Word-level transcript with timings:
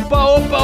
opa, 0.00 0.24
opa, 0.36 0.49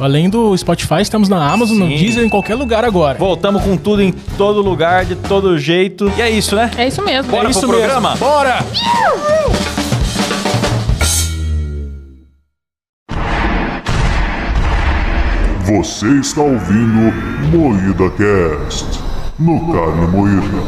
Além 0.00 0.28
do 0.28 0.56
Spotify, 0.56 1.00
estamos 1.00 1.28
na 1.28 1.50
Amazon, 1.50 1.78
no 1.78 1.86
Sim. 1.86 1.96
Deezer, 1.96 2.24
em 2.24 2.28
qualquer 2.28 2.54
lugar 2.54 2.84
agora. 2.84 3.18
Voltamos 3.18 3.62
com 3.62 3.76
tudo 3.76 4.02
em 4.02 4.12
todo 4.36 4.60
lugar, 4.60 5.04
de 5.04 5.16
todo 5.16 5.58
jeito. 5.58 6.12
E 6.16 6.22
é 6.22 6.30
isso, 6.30 6.54
né? 6.56 6.70
É 6.76 6.88
isso 6.88 7.02
mesmo. 7.02 7.30
Bora 7.30 7.48
é 7.48 7.50
isso 7.50 7.60
pro 7.60 7.70
programa? 7.70 8.10
mesmo. 8.10 8.26
Bora! 8.26 8.58
Você 15.64 16.06
está 16.20 16.40
ouvindo 16.40 17.12
Moída 17.52 18.10
Cast 18.10 18.86
no 19.38 19.72
Carne 19.72 20.06
Moída. 20.06 20.62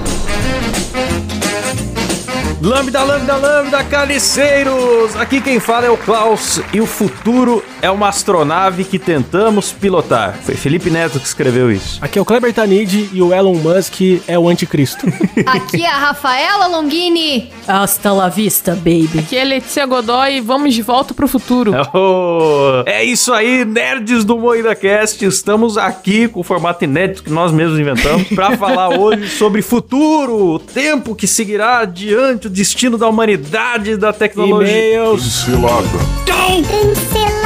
Lambda, 2.62 3.03
lambda, 3.03 3.36
lambda, 3.36 3.83
carniceiros! 3.84 5.16
Aqui 5.16 5.41
quem 5.41 5.58
fala 5.58 5.86
é 5.86 5.91
o 5.91 5.97
Klaus 5.97 6.61
e 6.75 6.80
o 6.80 6.84
futuro 6.84 7.64
é 7.80 7.91
uma 7.91 8.08
astronave 8.08 8.84
que 8.84 8.98
tentamos 8.98 9.72
pilotar. 9.72 10.39
Foi 10.42 10.55
Felipe 10.55 10.91
Neto 10.91 11.19
que 11.19 11.27
escreveu 11.27 11.72
isso. 11.72 11.98
Aqui 12.05 12.19
é 12.19 12.22
o 12.22 12.25
Kleber 12.25 12.52
Tanid 12.52 13.08
e 13.14 13.22
o 13.22 13.33
Elon 13.33 13.55
Musk 13.55 14.02
é 14.28 14.39
o 14.39 14.47
anticristo. 14.47 15.06
Aqui 15.47 15.83
é 15.83 15.89
a 15.89 15.97
Rafaela 15.97 16.67
Longini. 16.67 17.50
Hasta 17.67 18.12
la 18.12 18.28
vista, 18.28 18.74
baby. 18.74 19.20
Aqui 19.20 19.39
é 19.39 19.45
Letícia 19.45 19.86
Godoy 19.86 20.36
e 20.36 20.41
vamos 20.42 20.74
de 20.74 20.83
volta 20.83 21.14
pro 21.14 21.27
futuro. 21.27 21.72
Oh, 21.92 22.83
é 22.86 23.02
isso 23.02 23.33
aí, 23.33 23.64
nerds 23.64 24.24
do 24.24 24.39
Moída 24.39 24.74
Cast. 24.74 25.24
Estamos 25.24 25.77
aqui 25.77 26.28
com 26.28 26.41
o 26.41 26.42
formato 26.42 26.84
inédito 26.84 27.22
que 27.22 27.30
nós 27.30 27.52
mesmos 27.52 27.78
inventamos 27.78 28.28
para 28.28 28.56
falar 28.56 28.91
hoje 28.98 29.28
sobre 29.28 29.61
futuro, 29.61 30.55
o 30.55 30.58
tempo 30.58 31.14
que 31.14 31.27
seguirá 31.27 31.80
adiante, 31.80 32.50
destino 32.51 32.98
da 32.98 33.09
humanidade, 33.09 33.97
da 33.97 34.12
tecnologia. 34.12 34.69
E-mails. 34.69 35.25
Encelada. 35.25 37.39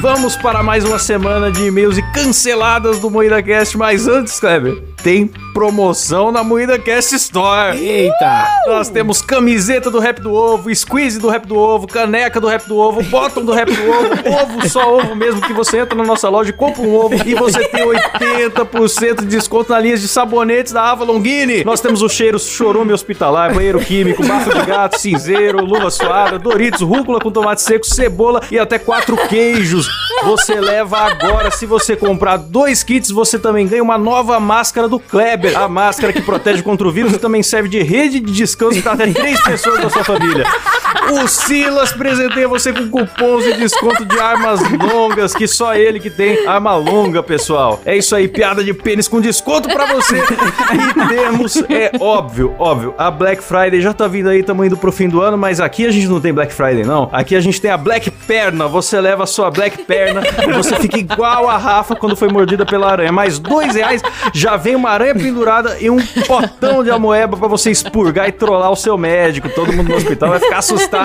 Vamos 0.00 0.36
para 0.36 0.62
mais 0.62 0.84
uma 0.84 0.98
semana 0.98 1.50
de 1.50 1.66
e-mails 1.66 1.98
e 1.98 2.02
canceladas 2.12 3.00
do 3.00 3.10
Moída 3.10 3.42
Cast, 3.42 3.76
mas 3.76 4.06
antes, 4.06 4.38
Kleber, 4.38 4.80
tem 5.02 5.28
promoção 5.52 6.30
na 6.30 6.44
Moída 6.44 6.78
Cast 6.78 7.16
Store. 7.16 7.76
Eita! 7.76 8.46
Nós 8.68 8.88
temos 8.88 9.20
camiseta 9.20 9.90
do 9.90 9.98
Rap 9.98 10.20
do 10.20 10.32
Ovo, 10.32 10.72
squeeze 10.72 11.18
do 11.18 11.28
Rap 11.28 11.48
do 11.48 11.56
Ovo, 11.56 11.88
caneca 11.88 12.40
do 12.40 12.46
Rap 12.46 12.68
do 12.68 12.76
Ovo, 12.76 13.02
bottom 13.02 13.44
do 13.44 13.52
Rap 13.52 13.72
do 13.72 13.90
Ovo, 13.90 14.08
ovo, 14.40 14.68
só 14.68 14.98
ovo 14.98 15.16
mesmo, 15.16 15.40
que 15.40 15.52
você 15.52 15.78
entra 15.78 15.96
na 15.96 16.04
nossa 16.04 16.28
loja 16.28 16.50
e 16.50 16.52
compra 16.52 16.82
um 16.82 16.94
ovo 16.94 17.14
e 17.26 17.34
você 17.34 17.66
tem 17.66 17.84
80% 17.84 19.22
de 19.22 19.26
desconto 19.26 19.72
na 19.72 19.80
linha 19.80 19.96
de 19.96 20.06
sabonetes 20.06 20.72
da 20.72 20.92
Ava 20.92 21.02
Longini. 21.02 21.64
Nós 21.64 21.80
temos 21.80 22.02
o 22.02 22.08
cheiro 22.08 22.38
chorume 22.38 22.92
hospitalar, 22.92 23.52
banheiro 23.52 23.80
químico, 23.80 24.24
bafo 24.24 24.54
de 24.54 24.64
gato, 24.64 24.96
cinzeiro, 24.96 25.64
luva 25.64 25.90
suada, 25.90 26.38
Doritos, 26.38 26.82
rúcula 26.82 27.18
com 27.18 27.32
tomate 27.32 27.62
seco, 27.62 27.84
cebola 27.84 28.42
e 28.48 28.58
até 28.60 28.78
quatro 28.78 29.16
queijos. 29.28 29.87
Você 30.24 30.60
leva 30.60 30.98
agora, 30.98 31.50
se 31.50 31.64
você 31.64 31.94
comprar 31.94 32.36
dois 32.36 32.82
kits, 32.82 33.10
você 33.10 33.38
também 33.38 33.66
ganha 33.66 33.82
uma 33.82 33.96
nova 33.96 34.38
máscara 34.40 34.88
do 34.88 34.98
Kleber. 34.98 35.56
A 35.56 35.68
máscara 35.68 36.12
que 36.12 36.20
protege 36.20 36.62
contra 36.62 36.86
o 36.86 36.92
vírus 36.92 37.12
e 37.12 37.18
também 37.18 37.42
serve 37.42 37.68
de 37.68 37.82
rede 37.82 38.20
de 38.20 38.32
descanso 38.32 38.82
para 38.82 38.92
até 38.92 39.12
três 39.12 39.40
pessoas 39.40 39.80
da 39.80 39.88
sua 39.88 40.04
família. 40.04 40.44
O 41.10 41.26
Silas 41.26 41.92
presenteia 41.92 42.46
você 42.46 42.72
com 42.72 42.88
cupons 42.88 43.44
de 43.44 43.54
desconto 43.54 44.04
de 44.04 44.18
armas 44.18 44.60
longas, 44.70 45.34
que 45.34 45.48
só 45.48 45.74
ele 45.74 45.98
que 45.98 46.10
tem 46.10 46.46
arma 46.46 46.76
longa, 46.76 47.22
pessoal. 47.22 47.80
É 47.86 47.96
isso 47.96 48.14
aí, 48.14 48.28
piada 48.28 48.62
de 48.62 48.74
pênis 48.74 49.08
com 49.08 49.20
desconto 49.20 49.68
pra 49.68 49.86
você. 49.86 50.16
E 50.18 51.08
temos, 51.08 51.56
é 51.68 51.92
óbvio, 51.98 52.54
óbvio, 52.58 52.94
a 52.98 53.10
Black 53.10 53.42
Friday 53.42 53.80
já 53.80 53.94
tá 53.94 54.06
vindo 54.06 54.28
aí, 54.28 54.42
tamo 54.42 54.64
indo 54.64 54.76
pro 54.76 54.92
fim 54.92 55.08
do 55.08 55.22
ano, 55.22 55.38
mas 55.38 55.60
aqui 55.60 55.86
a 55.86 55.90
gente 55.90 56.06
não 56.08 56.20
tem 56.20 56.32
Black 56.32 56.52
Friday, 56.52 56.84
não. 56.84 57.08
Aqui 57.12 57.34
a 57.34 57.40
gente 57.40 57.60
tem 57.60 57.70
a 57.70 57.76
Black 57.76 58.10
Perna. 58.10 58.68
Você 58.68 59.00
leva 59.00 59.24
a 59.24 59.26
sua 59.26 59.50
Black 59.50 59.84
Perna 59.84 60.20
e 60.46 60.52
você 60.52 60.76
fica 60.76 60.98
igual 60.98 61.48
a 61.48 61.56
Rafa 61.56 61.96
quando 61.96 62.16
foi 62.16 62.28
mordida 62.28 62.66
pela 62.66 62.90
aranha. 62.90 63.12
Mais 63.12 63.38
dois 63.38 63.74
reais, 63.74 64.02
já 64.34 64.56
vem 64.56 64.76
uma 64.76 64.90
aranha 64.90 65.14
pendurada 65.14 65.78
e 65.80 65.88
um 65.88 65.98
potão 66.26 66.84
de 66.84 66.90
amoeba 66.90 67.36
pra 67.36 67.48
você 67.48 67.70
expurgar 67.70 68.28
e 68.28 68.32
trollar 68.32 68.70
o 68.70 68.76
seu 68.76 68.98
médico. 68.98 69.48
Todo 69.48 69.72
mundo 69.72 69.88
no 69.88 69.96
hospital 69.96 70.30
vai 70.30 70.40
ficar 70.40 70.58
assustado. 70.58 70.97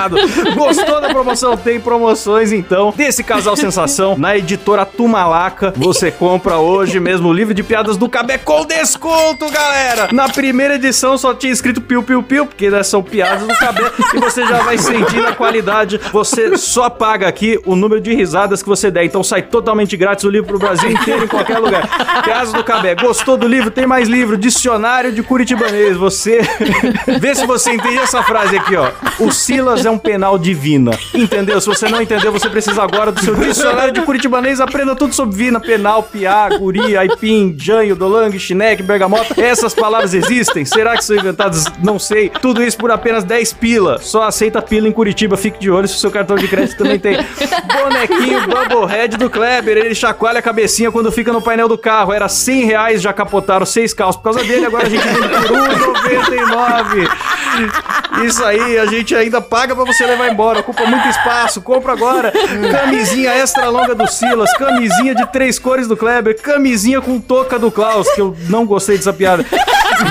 Gostou 0.55 1.01
da 1.01 1.09
promoção? 1.09 1.57
Tem 1.57 1.79
promoções, 1.79 2.51
então, 2.51 2.93
desse 2.95 3.23
casal 3.23 3.55
sensação 3.55 4.17
na 4.17 4.37
editora 4.37 4.85
Tumalaca. 4.85 5.73
Você 5.75 6.11
compra 6.11 6.57
hoje 6.57 6.99
mesmo 6.99 7.29
o 7.29 7.33
livro 7.33 7.53
de 7.53 7.63
piadas 7.63 7.97
do 7.97 8.09
Cabé 8.09 8.37
com 8.37 8.65
desconto, 8.65 9.49
galera! 9.49 10.09
Na 10.11 10.29
primeira 10.29 10.75
edição 10.75 11.17
só 11.17 11.33
tinha 11.33 11.51
escrito 11.51 11.81
piu, 11.81 12.03
piu, 12.03 12.23
piu, 12.23 12.45
porque 12.45 12.69
né, 12.69 12.83
são 12.83 13.01
piadas 13.01 13.47
do 13.47 13.55
Cabé 13.55 13.91
e 14.13 14.19
você 14.19 14.45
já 14.45 14.59
vai 14.59 14.77
sentindo 14.77 15.27
a 15.27 15.33
qualidade. 15.33 15.99
Você 16.11 16.57
só 16.57 16.89
paga 16.89 17.27
aqui 17.27 17.59
o 17.65 17.75
número 17.75 18.01
de 18.01 18.13
risadas 18.13 18.61
que 18.61 18.69
você 18.69 18.89
der. 18.89 19.05
Então 19.05 19.23
sai 19.23 19.41
totalmente 19.41 19.95
grátis 19.95 20.25
o 20.25 20.29
livro 20.29 20.47
pro 20.47 20.59
Brasil 20.59 20.91
inteiro, 20.91 21.25
em 21.25 21.27
qualquer 21.27 21.59
lugar. 21.59 22.23
Piadas 22.23 22.53
do 22.53 22.63
Cabé. 22.63 22.95
Gostou 22.95 23.37
do 23.37 23.47
livro? 23.47 23.71
Tem 23.71 23.85
mais 23.85 24.07
livro. 24.07 24.37
Dicionário 24.37 25.11
de 25.11 25.21
Curitibanês. 25.23 25.97
Você. 25.97 26.41
Vê 27.19 27.35
se 27.35 27.45
você 27.45 27.73
entende 27.73 27.97
essa 27.97 28.23
frase 28.23 28.57
aqui, 28.57 28.75
ó. 28.75 28.91
O 29.19 29.31
Silas 29.31 29.82
é 29.85 29.91
um 29.91 29.97
penal 29.97 30.37
divina. 30.37 30.91
Entendeu? 31.13 31.59
Se 31.59 31.67
você 31.67 31.87
não 31.87 32.01
entendeu, 32.01 32.31
você 32.31 32.49
precisa 32.49 32.83
agora 32.83 33.11
do 33.11 33.19
seu 33.19 33.35
dicionário 33.35 33.93
de 33.93 34.01
Curitibanês. 34.01 34.59
Aprenda 34.59 34.95
tudo 34.95 35.13
sobre 35.13 35.35
vina, 35.35 35.59
penal, 35.59 36.03
piá, 36.03 36.49
guri, 36.57 36.97
aipim, 36.97 37.55
janho, 37.57 37.95
dolang, 37.95 38.37
chineque, 38.37 38.83
bergamota. 38.83 39.39
Essas 39.41 39.73
palavras 39.73 40.13
existem? 40.13 40.65
Será 40.65 40.97
que 40.97 41.03
são 41.03 41.15
inventadas? 41.15 41.65
Não 41.83 41.99
sei. 41.99 42.29
Tudo 42.29 42.63
isso 42.63 42.77
por 42.77 42.91
apenas 42.91 43.23
10 43.23 43.53
pila. 43.53 43.97
Só 43.99 44.23
aceita 44.23 44.61
pila 44.61 44.87
em 44.87 44.91
Curitiba. 44.91 45.37
Fique 45.37 45.59
de 45.59 45.69
olho 45.69 45.87
se 45.87 45.95
o 45.95 45.99
seu 45.99 46.11
cartão 46.11 46.35
de 46.35 46.47
crédito 46.47 46.77
também 46.77 46.99
tem. 46.99 47.15
Bonequinho 47.15 48.41
Bubblehead 48.47 49.17
do 49.17 49.29
Kleber. 49.29 49.77
Ele 49.77 49.95
chacoalha 49.95 50.39
a 50.39 50.41
cabecinha 50.41 50.91
quando 50.91 51.11
fica 51.11 51.31
no 51.31 51.41
painel 51.41 51.67
do 51.67 51.77
carro. 51.77 52.13
Era 52.13 52.27
100 52.27 52.65
reais, 52.65 53.01
já 53.01 53.13
capotaram 53.13 53.65
seis 53.65 53.93
carros 53.93 54.15
por 54.15 54.23
causa 54.23 54.43
dele. 54.43 54.65
Agora 54.65 54.85
a 54.85 54.89
gente 54.89 55.07
vende 55.07 55.27
por 55.27 56.03
1,99. 56.03 58.25
Isso 58.25 58.43
aí, 58.43 58.77
a 58.77 58.85
gente 58.85 59.15
ainda 59.15 59.41
paga 59.41 59.72
pra 59.75 59.85
você 59.85 60.05
levar 60.05 60.31
embora. 60.31 60.59
Ocupa 60.59 60.85
muito 60.85 61.07
espaço. 61.07 61.61
Compra 61.61 61.93
agora. 61.93 62.31
Camisinha 62.71 63.31
extra 63.31 63.69
longa 63.69 63.95
do 63.95 64.07
Silas. 64.07 64.51
Camisinha 64.57 65.15
de 65.15 65.25
três 65.31 65.59
cores 65.59 65.87
do 65.87 65.97
Kleber. 65.97 66.39
Camisinha 66.41 67.01
com 67.01 67.19
touca 67.19 67.57
do 67.59 67.71
Klaus, 67.71 68.09
que 68.11 68.21
eu 68.21 68.35
não 68.49 68.65
gostei 68.65 68.97
dessa 68.97 69.13
piada. 69.13 69.45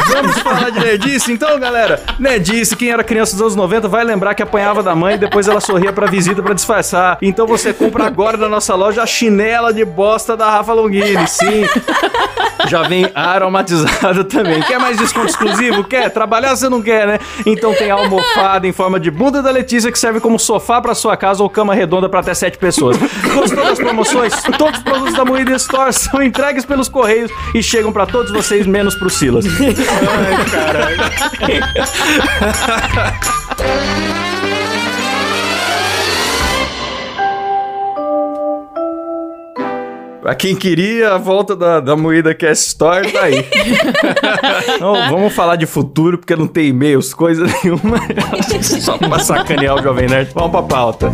Vamos 0.08 0.38
falar 0.38 0.70
de 0.70 0.80
nerdice 0.80 1.32
então, 1.32 1.58
galera? 1.58 2.00
Nerdice, 2.18 2.76
quem 2.76 2.90
era 2.90 3.04
criança 3.04 3.32
dos 3.32 3.42
anos 3.42 3.56
90 3.56 3.88
vai 3.88 4.04
lembrar 4.04 4.34
que 4.34 4.42
apanhava 4.42 4.82
da 4.82 4.94
mãe 4.94 5.14
e 5.14 5.18
depois 5.18 5.48
ela 5.48 5.60
sorria 5.60 5.92
pra 5.92 6.06
visita 6.06 6.42
pra 6.42 6.54
disfarçar. 6.54 7.18
Então 7.20 7.46
você 7.46 7.72
compra 7.72 8.06
agora 8.06 8.36
na 8.36 8.48
nossa 8.48 8.74
loja 8.74 9.02
a 9.02 9.06
chinela 9.06 9.72
de 9.72 9.84
bosta 9.84 10.36
da 10.36 10.50
Rafa 10.50 10.72
Longini. 10.72 11.26
Sim. 11.26 11.64
Já 12.68 12.82
vem 12.82 13.10
aromatizada 13.14 14.24
também. 14.24 14.62
Quer 14.62 14.78
mais 14.78 14.96
desconto 14.96 15.26
exclusivo? 15.26 15.84
Quer? 15.84 16.10
Trabalhar 16.10 16.54
você 16.54 16.68
não 16.68 16.80
quer, 16.80 17.06
né? 17.06 17.18
Então 17.44 17.74
tem 17.74 17.90
a 17.90 17.94
almofada 17.94 18.66
em 18.66 18.72
forma 18.72 19.00
de 19.00 19.10
bunda 19.10 19.42
da 19.42 19.50
Letícia 19.50 19.90
que 19.90 19.98
serve 19.98 20.20
como 20.20 20.38
sofá 20.38 20.80
pra 20.80 20.94
sua 20.94 21.16
casa 21.16 21.42
ou 21.42 21.50
cama 21.50 21.74
redonda 21.74 22.08
pra 22.08 22.20
até 22.20 22.34
sete 22.34 22.58
pessoas. 22.58 22.96
Gostou 23.34 23.64
das 23.64 23.78
promoções? 23.78 24.32
Todos 24.56 24.78
os 24.78 24.84
produtos 24.84 25.14
da 25.14 25.24
Moída 25.24 25.52
Store 25.56 25.92
são 25.92 26.22
entregues 26.22 26.64
pelos 26.64 26.88
correios 26.88 27.30
e 27.54 27.62
chegam 27.62 27.92
pra 27.92 28.06
todos 28.06 28.32
vocês, 28.32 28.66
menos 28.66 28.94
pro 28.94 29.10
Silas. 29.10 29.44
Ai, 29.88 30.44
caralho. 30.50 30.98
Pra 40.22 40.36
quem 40.36 40.54
queria 40.54 41.14
a 41.14 41.18
volta 41.18 41.56
da, 41.56 41.80
da 41.80 41.96
moída 41.96 42.32
que 42.32 42.46
é 42.46 42.52
Store, 42.52 43.10
tá 43.10 43.22
aí. 43.22 43.44
não, 44.78 45.10
vamos 45.10 45.32
falar 45.32 45.56
de 45.56 45.66
futuro, 45.66 46.16
porque 46.16 46.36
não 46.36 46.46
tem 46.46 46.68
e-mails, 46.68 47.12
coisa 47.12 47.44
nenhuma. 47.44 47.98
Só 48.62 48.96
pra 48.96 49.18
sacanear 49.18 49.74
o 49.74 49.82
Jovem 49.82 50.08
Nerd. 50.08 50.30
Vamos 50.32 50.52
pra 50.52 50.62
pauta. 50.62 51.12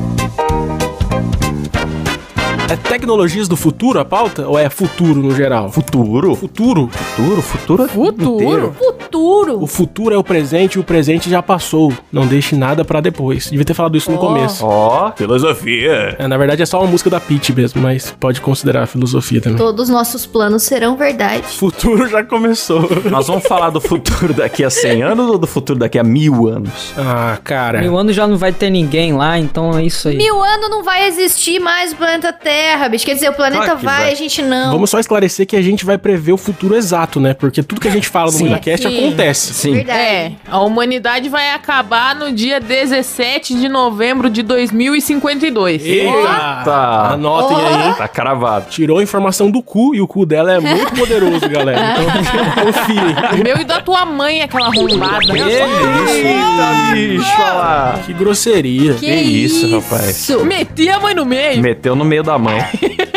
É 2.71 2.77
tecnologias 2.77 3.49
do 3.49 3.57
futuro 3.57 3.99
a 3.99 4.05
pauta? 4.05 4.47
Ou 4.47 4.59
é 4.59 4.69
futuro 4.69 5.23
no 5.23 5.35
geral? 5.35 5.73
Futuro? 5.73 6.35
Futuro? 6.35 6.89
Futuro? 6.93 7.41
Futuro? 7.43 7.85
é 7.85 7.89
Futuro? 7.89 8.35
inteiro. 8.35 8.75
Futuro. 8.79 9.63
O 9.63 9.67
futuro 9.67 10.15
é 10.15 10.19
o 10.19 10.23
presente 10.23 10.75
e 10.75 10.79
o 10.79 10.85
presente 10.85 11.31
já 11.31 11.43
passou. 11.43 11.91
Não 12.13 12.27
deixe 12.27 12.55
nada 12.55 12.85
pra 12.85 13.01
depois. 13.01 13.49
Devia 13.51 13.65
ter 13.65 13.73
falado 13.73 13.97
isso 13.97 14.11
no 14.11 14.19
Ó. 14.19 14.21
começo. 14.21 14.67
Ó, 14.67 15.11
filosofia. 15.17 16.17
É, 16.19 16.29
na 16.29 16.37
verdade 16.37 16.61
é 16.63 16.67
só 16.67 16.79
uma 16.83 16.87
música 16.91 17.09
da 17.09 17.19
Peach 17.19 17.55
mesmo, 17.55 17.81
mas 17.81 18.11
pode 18.21 18.39
considerar 18.43 18.87
filosofia 18.87 19.41
também. 19.41 19.57
Todos 19.57 19.85
os 19.85 19.89
nossos 19.89 20.27
planos 20.27 20.63
serão 20.63 20.95
verdade. 20.95 21.45
Futuro 21.47 22.07
já 22.07 22.23
começou. 22.23 22.87
Nós 23.11 23.29
vamos 23.29 23.47
falar 23.47 23.71
do 23.71 23.81
futuro 23.81 24.35
daqui 24.35 24.63
a 24.63 24.69
100 24.69 25.03
anos 25.05 25.31
ou 25.31 25.39
do 25.39 25.47
futuro 25.47 25.79
daqui 25.79 25.99
a 25.99 26.05
mil 26.05 26.47
anos? 26.49 26.93
Ah, 26.99 27.39
cara. 27.43 27.81
Mil 27.81 27.97
anos 27.97 28.15
já 28.15 28.27
não 28.27 28.37
vai 28.37 28.53
ter 28.53 28.69
ninguém 28.69 29.15
lá, 29.15 29.39
então 29.39 29.71
é 29.79 29.85
isso 29.85 30.09
aí. 30.09 30.19
Mil 30.19 30.43
anos 30.43 30.69
não 30.69 30.83
vai 30.83 31.07
existir 31.07 31.59
mais 31.59 31.93
o 31.93 31.97
planeta 31.97 32.31
Terra, 32.59 32.89
bicho. 32.89 33.07
Quer 33.07 33.15
dizer, 33.15 33.29
o 33.31 33.35
planeta 33.35 33.63
Claro 33.63 33.79
que 33.79 33.85
vai, 33.85 34.03
vai. 34.03 34.13
a 34.13 34.15
gente 34.17 34.43
não. 34.43 34.73
Vamos 34.73 34.91
só 34.91 34.99
esclarecer 34.99 35.47
que 35.47 35.55
a 35.55 35.63
gente 35.63 35.85
vai 35.85 35.97
prever 35.97 36.33
o 36.33 36.37
futuro 36.37 36.75
exato, 36.75 37.21
né? 37.21 37.33
Porque 37.33 37.63
tudo 37.63 37.81
que 37.81 37.87
a 37.87 37.91
gente 37.91 38.09
fala 38.09 38.33
no. 38.33 38.39
MuidaCast 38.41 38.89
Sim. 38.89 38.99
acontece. 38.99 39.55
Sim. 39.55 39.73
Verdade. 39.75 39.99
É, 39.99 40.33
a 40.51 40.59
humanidade 40.61 41.29
vai 41.29 41.53
acabar 41.53 42.17
no 42.17 42.33
dia 42.33 42.59
17 42.59 43.55
de 43.55 43.69
novembro 43.69 44.29
de 44.29 44.43
2052. 44.43 45.85
Eita! 45.85 46.63
Tá. 46.65 47.11
Anotem 47.13 47.57
aí, 47.57 47.87
hein? 47.89 47.95
Tá 47.97 48.09
cravado. 48.09 48.67
Tirou 48.71 48.99
a 48.99 49.03
informação 49.05 49.51
do 49.53 49.63
cu 49.63 49.95
e 49.95 50.01
o 50.01 50.09
cu 50.09 50.27
dela 50.27 50.53
é 50.53 50.59
muito 50.59 50.93
poderoso, 50.95 51.49
galera. 51.49 51.79
Então, 51.93 52.65
confiem. 52.67 53.41
O 53.41 53.45
meu 53.45 53.57
e 53.59 53.65
da 53.65 53.81
tua 53.81 54.05
mãe, 54.05 54.43
aquela 54.43 54.67
arrombada. 54.67 55.33
Eita, 55.33 56.93
bicho, 56.93 57.33
olha 57.41 57.53
lá. 57.53 58.01
Que 58.05 58.13
grosseria. 58.13 58.95
Que 58.95 59.07
isso, 59.07 59.71
rapaz. 59.77 60.29
Meti 60.45 60.89
a 60.89 60.99
mãe 60.99 61.15
no 61.15 61.25
meio. 61.25 61.63
Meteu 61.63 61.95
no 61.95 62.05
meio 62.05 62.25
da 62.25 62.37
mãe. 62.37 62.48
mãe. 62.49 62.99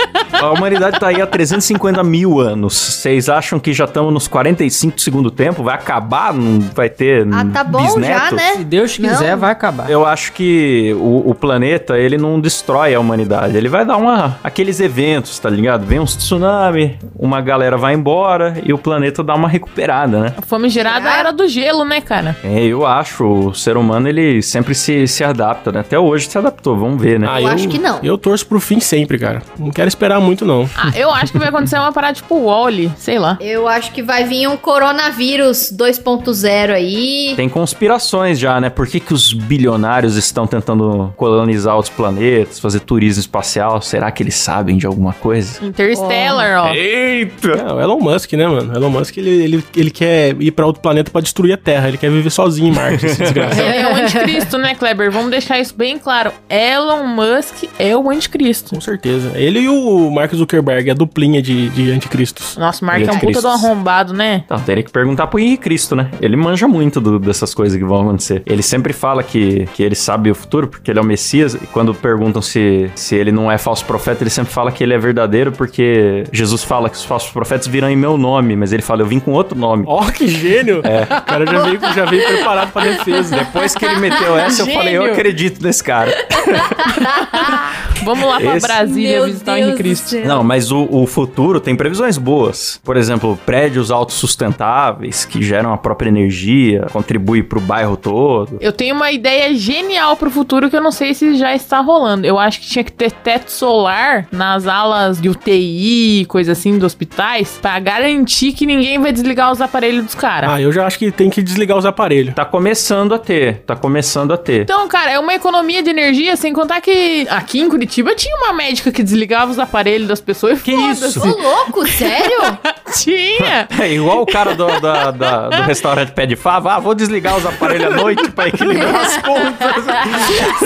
A 0.42 0.52
humanidade 0.52 1.00
tá 1.00 1.08
aí 1.08 1.22
há 1.22 1.28
350 1.28 2.04
mil 2.04 2.40
anos. 2.40 2.74
Vocês 2.76 3.30
acham 3.30 3.60
que 3.60 3.74
já 3.74 3.86
estamos 3.86 4.12
nos 4.14 4.28
45 4.28 4.96
do 4.96 5.02
segundo 5.02 5.32
tempo? 5.32 5.64
Vai 5.64 5.76
acabar? 5.76 6.34
Não 6.34 6.60
vai 6.74 6.90
ter 6.90 7.28
Ah, 7.32 7.46
tá 7.46 7.64
bom 7.64 8.00
já, 8.02 8.32
né? 8.32 8.54
Se 8.58 8.64
Deus 8.64 8.96
quiser, 8.98 9.32
Não. 9.32 9.38
vai 9.40 9.52
acabar. 9.52 9.90
Eu 9.90 10.06
acho 10.06 10.32
que 10.34 10.94
o, 11.00 11.30
o 11.30 11.36
planeta, 11.36 11.98
ele 11.98 12.18
não 12.18 12.40
destrói 12.40 12.94
a 12.96 13.00
humanidade. 13.00 13.56
Ele 13.56 13.70
vai 13.70 13.86
dar 13.86 13.98
uma... 13.98 14.38
Aqueles 14.44 14.80
eventos, 14.80 15.38
tá 15.40 15.50
ligado? 15.50 15.86
Vem 15.86 16.00
um 16.00 16.06
tsunami, 16.06 16.98
uma 17.16 17.42
galera 17.42 17.78
vai 17.78 17.94
embora 17.94 18.56
e 18.64 18.74
o 18.74 18.78
planeta 18.78 19.24
dá 19.24 19.36
uma 19.36 19.48
recuperada, 19.48 20.20
né? 20.20 20.34
A 20.38 20.42
famigerada 20.42 21.10
Ah. 21.10 21.18
era 21.20 21.32
do 21.32 21.48
gelo, 21.48 21.84
né, 21.86 22.02
cara? 22.02 22.36
É, 22.44 22.64
eu 22.66 22.86
acho. 22.86 23.26
O 23.26 23.54
ser 23.54 23.78
humano, 23.78 24.08
ele 24.08 24.42
sempre 24.42 24.74
se, 24.74 25.08
se 25.08 25.24
adapta, 25.24 25.72
né? 25.72 25.80
Até 25.82 25.98
hoje 26.00 26.28
se 26.30 26.38
adaptou, 26.38 26.76
vamos 26.78 27.02
ver, 27.02 27.20
né? 27.20 27.28
Ah, 27.30 27.42
Eu 27.42 27.48
acho 27.48 27.68
que 27.68 27.78
não. 27.80 28.00
Eu 28.04 28.18
torço 28.18 28.46
pro 28.46 28.60
fim 28.60 28.80
sempre, 28.80 29.18
cara. 29.20 29.42
Não 29.58 29.70
quero 29.72 29.88
esperar 29.88 30.20
muito, 30.20 30.31
não. 30.40 30.70
Ah, 30.76 30.92
eu 30.96 31.12
acho 31.12 31.32
que 31.32 31.38
vai 31.38 31.50
acontecer 31.50 31.78
uma 31.78 31.92
parada 31.92 32.14
tipo 32.14 32.46
Wally, 32.46 32.92
sei 32.98 33.20
lá. 33.20 33.38
Eu 33.40 33.68
acho 33.68 33.92
que 33.92 34.02
vai 34.02 34.24
vir 34.24 34.48
um 34.48 34.58
coronavírus 34.58 35.72
2.0 35.76 36.74
aí. 36.74 37.34
Tem 37.36 37.50
conspirações 37.50 38.40
já, 38.40 38.60
né? 38.60 38.70
Por 38.70 38.88
que, 38.88 39.00
que 39.00 39.14
os 39.14 39.34
bilionários 39.34 40.16
estão 40.16 40.48
tentando 40.48 41.14
colonizar 41.18 41.76
outros 41.76 41.94
planetas, 41.94 42.60
fazer 42.60 42.80
turismo 42.82 43.22
espacial? 43.22 43.82
Será 43.82 44.12
que 44.12 44.24
eles 44.24 44.36
sabem 44.36 44.78
de 44.78 44.86
alguma 44.86 45.14
coisa? 45.14 45.64
Interstellar, 45.64 46.66
ó. 46.66 46.74
Eita! 46.74 47.52
É, 47.52 47.74
o 47.74 47.82
Elon 47.82 48.00
Musk, 48.00 48.34
né, 48.34 48.48
mano? 48.48 48.76
Elon 48.76 48.90
Musk, 48.90 49.18
ele, 49.18 49.30
ele, 49.30 49.64
ele 49.76 49.92
quer 49.92 50.36
ir 50.40 50.52
pra 50.52 50.66
outro 50.66 50.82
planeta 50.82 51.12
pra 51.12 51.22
destruir 51.22 51.54
a 51.54 51.58
Terra. 51.58 51.88
Ele 51.88 51.98
quer 51.98 52.10
viver 52.10 52.30
sozinho 52.30 52.70
em 52.70 52.76
Marte, 52.76 53.06
esse 53.06 53.20
desgraçado. 53.22 53.62
É 53.62 53.92
o 53.92 53.96
anticristo, 53.96 54.58
né, 54.58 54.76
Kleber? 54.76 55.12
Vamos 55.12 55.32
deixar 55.32 55.60
isso 55.60 55.76
bem 55.76 55.98
claro. 55.98 56.32
Elon 56.50 57.06
Musk 57.08 57.64
é 57.80 57.96
o 57.96 58.10
anticristo. 58.10 58.76
Com 58.76 58.82
certeza. 58.82 59.32
Ele 59.36 59.62
e 59.62 59.70
o 59.70 60.10
Mark 60.22 60.36
Zuckerberg, 60.36 60.90
a 60.92 60.94
duplinha 60.94 61.42
de, 61.42 61.70
de 61.70 61.92
anticristos. 61.92 62.56
Nossa, 62.58 62.84
o 62.84 62.88
Mark 62.88 63.02
é 63.08 63.12
um 63.12 63.18
puta 63.20 63.42
do 63.42 63.48
arrombado, 63.48 64.14
né? 64.14 64.44
Então, 64.46 64.60
teria 64.60 64.84
que 64.84 64.92
perguntar 64.92 65.26
pro 65.28 65.40
Henrique 65.40 65.64
Cristo, 65.64 65.96
né? 65.96 66.12
Ele 66.22 66.36
manja 66.36 66.68
muito 66.68 67.02
do- 67.02 67.18
dessas 67.20 67.54
coisas 67.54 67.78
que 67.78 67.84
vão 67.84 68.02
acontecer. 68.02 68.44
Ele 68.46 68.62
sempre 68.62 68.94
fala 68.94 69.24
que, 69.24 69.66
que 69.74 69.82
ele 69.82 69.96
sabe 69.96 70.30
o 70.30 70.36
futuro, 70.36 70.68
porque 70.68 70.92
ele 70.92 71.00
é 71.00 71.02
o 71.02 71.06
Messias. 71.06 71.56
E 71.56 71.60
quando 71.68 71.94
perguntam 71.94 72.42
se, 72.42 72.90
se 72.96 73.16
ele 73.16 73.32
não 73.32 73.52
é 73.52 73.58
falso 73.58 73.84
profeta, 73.86 74.24
ele 74.24 74.30
sempre 74.30 74.54
fala 74.54 74.72
que 74.72 74.84
ele 74.84 74.94
é 74.94 74.98
verdadeiro, 74.98 75.52
porque 75.52 76.24
Jesus 76.32 76.64
fala 76.64 76.90
que 76.90 76.96
os 76.96 77.04
falsos 77.04 77.32
profetas 77.32 77.66
virão 77.68 77.90
em 77.90 77.96
meu 77.96 78.18
nome. 78.18 78.56
Mas 78.56 78.72
ele 78.72 78.82
fala, 78.84 79.02
eu 79.02 79.06
vim 79.08 79.20
com 79.20 79.32
outro 79.32 79.58
nome. 79.58 79.84
Ó, 79.88 80.04
que 80.12 80.28
gênio! 80.28 80.82
É. 80.84 81.02
O 81.04 81.22
cara 81.24 81.46
já 81.46 81.60
veio, 81.64 81.80
já 81.96 82.06
veio 82.06 82.28
preparado 82.28 82.72
pra 82.72 82.84
defesa. 82.84 83.36
Depois 83.38 83.74
que 83.76 83.86
ele 83.86 83.96
meteu 83.98 84.38
essa, 84.38 84.62
eu 84.62 84.68
falei, 84.68 84.96
eu 84.98 85.02
Gênio. 85.02 85.14
acredito 85.14 85.64
nesse 85.64 85.84
cara. 85.84 86.12
Vamos 88.04 88.26
lá 88.28 88.40
pra 88.40 88.58
Esse- 88.58 88.68
Brasília 88.68 89.18
Meu 89.18 89.26
visitar 89.26 89.52
o 89.52 89.56
Deus 89.56 89.68
Henrique 89.68 89.78
do 89.78 89.84
Cristo. 89.84 90.11
Não, 90.20 90.44
mas 90.44 90.72
o, 90.72 90.88
o 90.90 91.06
futuro 91.06 91.60
tem 91.60 91.76
previsões 91.76 92.18
boas. 92.18 92.80
Por 92.84 92.98
exemplo, 92.98 93.38
prédios 93.46 93.92
autossustentáveis 93.92 95.26
que 95.26 95.42
geram 95.42 95.74
a 95.74 95.78
própria 95.78 96.10
energia, 96.10 96.88
contribui 96.92 97.44
pro 97.44 97.60
bairro 97.60 97.98
todo. 97.98 98.58
Eu 98.60 98.72
tenho 98.72 98.96
uma 98.96 99.12
ideia 99.12 99.54
genial 99.54 100.16
pro 100.16 100.30
futuro 100.32 100.70
que 100.70 100.76
eu 100.76 100.82
não 100.82 100.92
sei 100.92 101.14
se 101.14 101.36
já 101.36 101.54
está 101.54 101.80
rolando. 101.80 102.26
Eu 102.26 102.38
acho 102.40 102.60
que 102.62 102.68
tinha 102.68 102.84
que 102.84 102.92
ter 102.92 103.12
teto 103.12 103.52
solar 103.52 104.28
nas 104.32 104.68
alas 104.68 105.20
de 105.20 105.30
UTI, 105.30 106.26
coisa 106.28 106.54
assim, 106.54 106.74
dos 106.78 106.86
hospitais, 106.86 107.60
pra 107.62 107.80
garantir 107.80 108.54
que 108.54 108.66
ninguém 108.66 109.00
vai 109.00 109.12
desligar 109.12 109.52
os 109.52 109.62
aparelhos 109.62 110.06
dos 110.06 110.16
caras. 110.16 110.50
Ah, 110.50 110.62
eu 110.62 110.72
já 110.72 110.86
acho 110.86 110.98
que 110.98 111.12
tem 111.12 111.30
que 111.30 111.42
desligar 111.42 111.78
os 111.78 111.86
aparelhos. 111.86 112.34
Tá 112.34 112.46
começando 112.46 113.14
a 113.14 113.20
ter, 113.20 113.60
tá 113.60 113.76
começando 113.76 114.34
a 114.34 114.38
ter. 114.38 114.62
Então, 114.62 114.88
cara, 114.88 115.12
é 115.12 115.20
uma 115.20 115.34
economia 115.34 115.82
de 115.84 115.90
energia, 115.90 116.36
sem 116.36 116.54
contar 116.54 116.82
que 116.82 117.28
aqui 117.30 117.60
em 117.60 117.70
Curitiba 117.70 118.16
tinha 118.16 118.36
uma 118.38 118.54
médica 118.54 118.92
que 118.92 119.04
desligava 119.04 119.52
os 119.52 119.60
aparelhos 119.60 119.91
das 120.00 120.20
pessoas 120.22 120.62
Que 120.62 120.72
isso? 120.74 121.20
Ô, 121.22 121.42
louco, 121.42 121.88
sério? 121.88 122.58
Tinha! 122.98 123.68
É 123.80 123.94
igual 123.94 124.22
o 124.22 124.26
cara 124.26 124.54
do, 124.56 124.68
da- 124.80 125.12
da- 125.12 125.50
do 125.50 125.62
restaurante 125.64 126.12
Pé 126.12 126.26
de 126.26 126.36
Fava. 126.36 126.74
Ah, 126.74 126.80
vou 126.80 126.94
desligar 126.94 127.38
os 127.38 127.46
aparelhos 127.46 127.86
à 127.94 127.96
noite 127.96 128.30
pra 128.32 128.48
equilibrar 128.50 128.96
as 128.96 129.18
contas. 129.24 129.84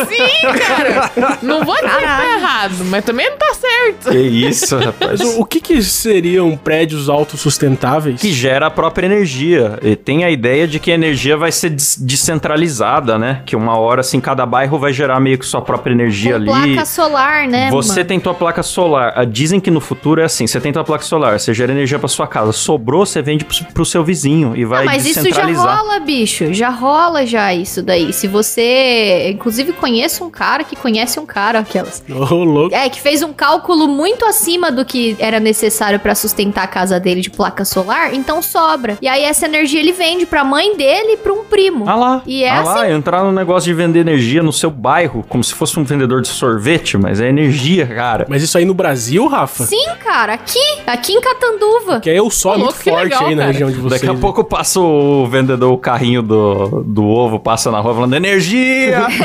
Sim, 0.08 0.60
cara! 0.60 1.38
Não 1.42 1.64
vou 1.64 1.76
dizer 1.76 1.90
que 1.90 2.06
tá 2.06 2.26
errado, 2.38 2.76
mas 2.86 3.06
também 3.06 3.30
não 3.30 3.38
tá 3.38 3.54
certo. 3.54 4.10
Que 4.12 4.18
isso, 4.18 4.78
rapaz. 4.78 5.20
O, 5.22 5.42
o 5.42 5.46
que 5.46 5.60
que 5.62 5.82
seriam 5.84 6.56
prédios 6.58 7.10
autossustentáveis? 7.10 8.20
Que 8.20 8.32
gera 8.34 8.68
a 8.68 8.72
própria 8.72 9.06
energia. 9.06 9.78
E 9.84 9.96
tem 9.96 10.24
a 10.24 10.30
ideia 10.32 10.68
de 10.68 10.80
que 10.80 10.92
a 10.92 10.96
energia 10.96 11.38
vai 11.38 11.52
ser 11.52 11.70
des- 11.70 11.96
descentralizada, 12.00 13.18
né? 13.18 13.42
Que 13.46 13.56
uma 13.56 13.78
hora, 13.78 14.02
assim, 14.02 14.20
cada 14.20 14.46
bairro 14.46 14.78
vai 14.80 14.92
gerar 14.94 15.20
meio 15.20 15.38
que 15.38 15.46
sua 15.46 15.62
própria 15.62 15.94
energia 15.94 16.40
Com 16.44 16.54
ali. 16.54 16.74
placa 16.74 16.86
solar, 16.86 17.48
né, 17.48 17.70
Você 17.72 17.90
mano? 18.00 18.06
tem 18.06 18.20
tua 18.20 18.34
placa 18.34 18.64
solar. 18.64 19.14
Dizem 19.24 19.60
que 19.60 19.72
no 19.72 19.80
futuro 19.80 20.22
é 20.22 20.26
assim: 20.26 20.48
você 20.48 20.60
tem 20.60 20.74
tua 20.74 20.84
placa 20.84 21.04
solar, 21.04 21.40
você 21.40 21.54
gera 21.54 21.72
energia 21.72 21.98
pra 22.00 22.08
sua 22.08 22.28
casa. 22.28 22.52
Sobrou, 22.52 23.06
você 23.06 23.22
vende 23.22 23.46
pro, 23.46 23.56
pro 23.74 23.86
seu 23.86 24.04
vizinho 24.04 24.56
e 24.56 24.66
vai 24.66 24.84
Ah, 24.84 24.86
mas 24.86 25.06
isso 25.06 25.30
já 25.30 25.46
rola, 25.46 26.00
bicho. 26.00 26.54
Já 26.54 26.70
rola 26.70 27.26
já 27.26 27.54
isso 27.54 27.82
daí. 27.82 28.12
Se 28.12 28.28
você, 28.28 29.30
inclusive, 29.32 29.74
conhece 29.74 30.24
um 30.24 30.30
cara 30.30 30.64
que 30.64 30.76
conhece 30.76 31.20
um 31.20 31.26
cara, 31.26 31.60
aquelas. 31.60 32.04
Ô, 32.10 32.44
louco. 32.44 32.76
É, 32.76 32.90
que 32.90 33.00
fez 33.00 33.22
um 33.22 33.34
cálculo 33.34 33.88
muito 33.88 34.26
acima 34.26 34.72
do 34.72 34.84
que 34.84 35.16
era 35.20 35.40
necessário 35.40 36.00
pra 36.00 36.16
sustentar 36.16 36.64
a 36.64 36.68
casa 36.68 37.00
dele 37.00 37.22
de 37.22 37.30
placa 37.30 37.64
solar, 37.66 38.14
então 38.14 38.42
sobra. 38.42 38.98
E 39.02 39.08
aí 39.08 39.24
essa 39.24 39.46
energia 39.46 39.80
ele 39.80 39.92
vende 39.92 40.26
pra 40.26 40.44
mãe 40.44 40.76
dele 40.76 41.14
e 41.14 41.18
pra 41.18 41.34
um 41.34 41.44
primo. 41.44 41.88
Ah 41.88 41.96
lá, 41.96 42.22
E 42.26 42.44
é 42.44 42.50
ah 42.50 42.62
lá, 42.62 42.90
entrar 42.90 43.24
no 43.24 43.32
negócio 43.32 43.70
de 43.70 43.74
vender 43.74 44.00
energia 44.00 44.42
no 44.42 44.52
seu 44.52 44.70
bairro, 44.72 45.24
como 45.28 45.44
se 45.44 45.54
fosse 45.54 45.80
um 45.80 45.84
vendedor 45.84 46.22
de 46.22 46.28
sorvete, 46.28 46.98
mas 46.98 47.20
é 47.20 47.30
energia, 47.30 47.86
cara. 47.88 48.26
Mas 48.30 48.44
isso 48.44 48.58
aí 48.58 48.66
no 48.66 48.74
Brasil, 48.74 49.05
Rafa? 49.28 49.64
Sim, 49.66 49.86
cara, 50.04 50.34
aqui, 50.34 50.60
aqui 50.86 51.14
em 51.14 51.22
Catanduva. 51.22 52.00
Que 52.00 52.10
é 52.10 52.22
o 52.22 52.30
sol 52.30 52.58
muito 52.58 52.76
forte 52.76 53.04
legal, 53.04 53.26
aí 53.26 53.36
na 53.36 53.42
cara. 53.44 53.52
região 53.52 53.70
de 53.72 53.78
vocês. 53.78 54.02
Daqui 54.02 54.12
a 54.16 54.20
pouco 54.20 54.44
passa 54.44 54.80
o 54.80 55.26
vendedor, 55.28 55.72
o 55.74 55.78
carrinho 55.78 56.22
do, 56.22 56.84
do 56.86 57.06
ovo, 57.06 57.40
passa 57.40 57.72
na 57.72 57.80
rua 57.80 57.94
falando 57.94 58.14
energia! 58.16 59.06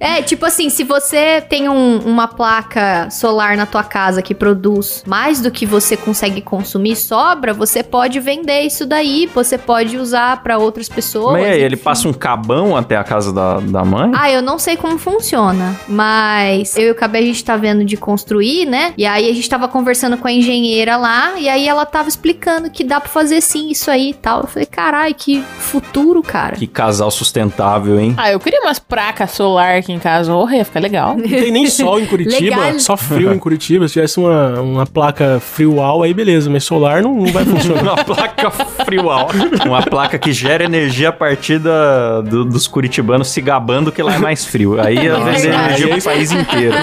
É, 0.00 0.22
tipo 0.22 0.44
assim, 0.46 0.68
se 0.68 0.84
você 0.84 1.40
tem 1.40 1.68
um- 1.68 1.98
uma 2.04 2.26
placa 2.28 3.08
solar 3.10 3.56
na 3.56 3.66
tua 3.66 3.82
casa 3.82 4.20
que 4.22 4.34
produz 4.34 5.02
mais 5.06 5.40
do 5.40 5.50
que 5.50 5.64
você 5.66 5.96
consegue 5.96 6.40
consumir, 6.40 6.96
sobra, 6.96 7.52
você 7.52 7.82
pode 7.82 8.20
vender 8.20 8.62
isso 8.62 8.86
daí, 8.86 9.28
você 9.34 9.56
pode 9.58 9.96
usar 9.96 10.42
pra 10.42 10.58
outras 10.58 10.88
pessoas. 10.88 11.32
Mas 11.32 11.42
e 11.42 11.46
aí, 11.50 11.62
ele 11.62 11.76
passa 11.76 12.08
um 12.08 12.12
cabão 12.12 12.76
até 12.76 12.96
a 12.96 13.04
casa 13.04 13.32
da, 13.32 13.58
da 13.60 13.84
mãe? 13.84 14.10
Ah, 14.14 14.30
eu 14.30 14.42
não 14.42 14.58
sei 14.58 14.76
como 14.76 14.98
funciona. 14.98 15.14
funciona. 15.14 15.80
Mas 15.88 16.76
eu 16.76 16.88
e 16.88 16.90
o 16.90 16.94
Cabé, 16.94 17.18
a 17.18 17.22
gente 17.22 17.44
tá 17.44 17.53
vendo 17.56 17.84
de 17.84 17.96
construir, 17.96 18.66
né? 18.66 18.92
E 18.96 19.04
aí 19.06 19.28
a 19.30 19.32
gente 19.34 19.48
tava 19.48 19.68
conversando 19.68 20.16
com 20.16 20.26
a 20.28 20.32
engenheira 20.32 20.96
lá, 20.96 21.34
e 21.38 21.48
aí 21.48 21.66
ela 21.68 21.84
tava 21.86 22.08
explicando 22.08 22.70
que 22.70 22.84
dá 22.84 23.00
pra 23.00 23.08
fazer 23.08 23.40
sim 23.40 23.70
isso 23.70 23.90
aí 23.90 24.10
e 24.10 24.14
tal. 24.14 24.42
Eu 24.42 24.46
falei, 24.46 24.66
carai, 24.66 25.14
que 25.14 25.42
futuro, 25.58 26.22
cara. 26.22 26.56
Que 26.56 26.66
casal 26.66 27.10
sustentável, 27.10 27.98
hein? 27.98 28.14
Ah, 28.16 28.30
eu 28.30 28.40
queria 28.40 28.60
umas 28.60 28.78
placas 28.78 29.30
solar 29.32 29.76
aqui 29.78 29.92
em 29.92 29.98
casa. 29.98 30.34
Oh, 30.34 30.48
ia 30.50 30.64
ficar 30.64 30.80
legal. 30.80 31.16
Não 31.16 31.28
tem 31.28 31.50
nem 31.50 31.66
sol 31.66 32.00
em 32.00 32.06
Curitiba, 32.06 32.56
Legal. 32.56 32.80
só 32.80 32.96
frio 32.96 33.32
em 33.32 33.38
Curitiba. 33.38 33.86
Se 33.88 33.94
tivesse 33.94 34.18
uma, 34.18 34.60
uma 34.60 34.86
placa 34.86 35.40
friual, 35.40 36.02
aí 36.02 36.12
beleza, 36.14 36.48
mas 36.50 36.64
solar 36.64 37.02
não, 37.02 37.14
não 37.14 37.26
vai 37.32 37.44
funcionar. 37.44 37.82
Uma 37.94 38.04
placa 38.04 38.50
friual. 38.84 39.28
Uma 39.66 39.82
placa 39.82 40.18
que 40.18 40.32
gera 40.32 40.64
energia 40.64 41.10
a 41.10 41.12
partir 41.12 41.58
da- 41.58 42.20
do- 42.22 42.44
dos 42.44 42.66
curitibanos 42.66 43.28
se 43.28 43.40
gabando 43.40 43.92
que 43.92 44.02
lá 44.02 44.14
é 44.14 44.18
mais 44.18 44.44
frio. 44.44 44.80
Aí 44.80 44.96
ia 44.96 45.16
vender 45.18 45.52
energia 45.52 45.88
pro 45.88 46.02
país 46.02 46.32
inteiro. 46.32 46.74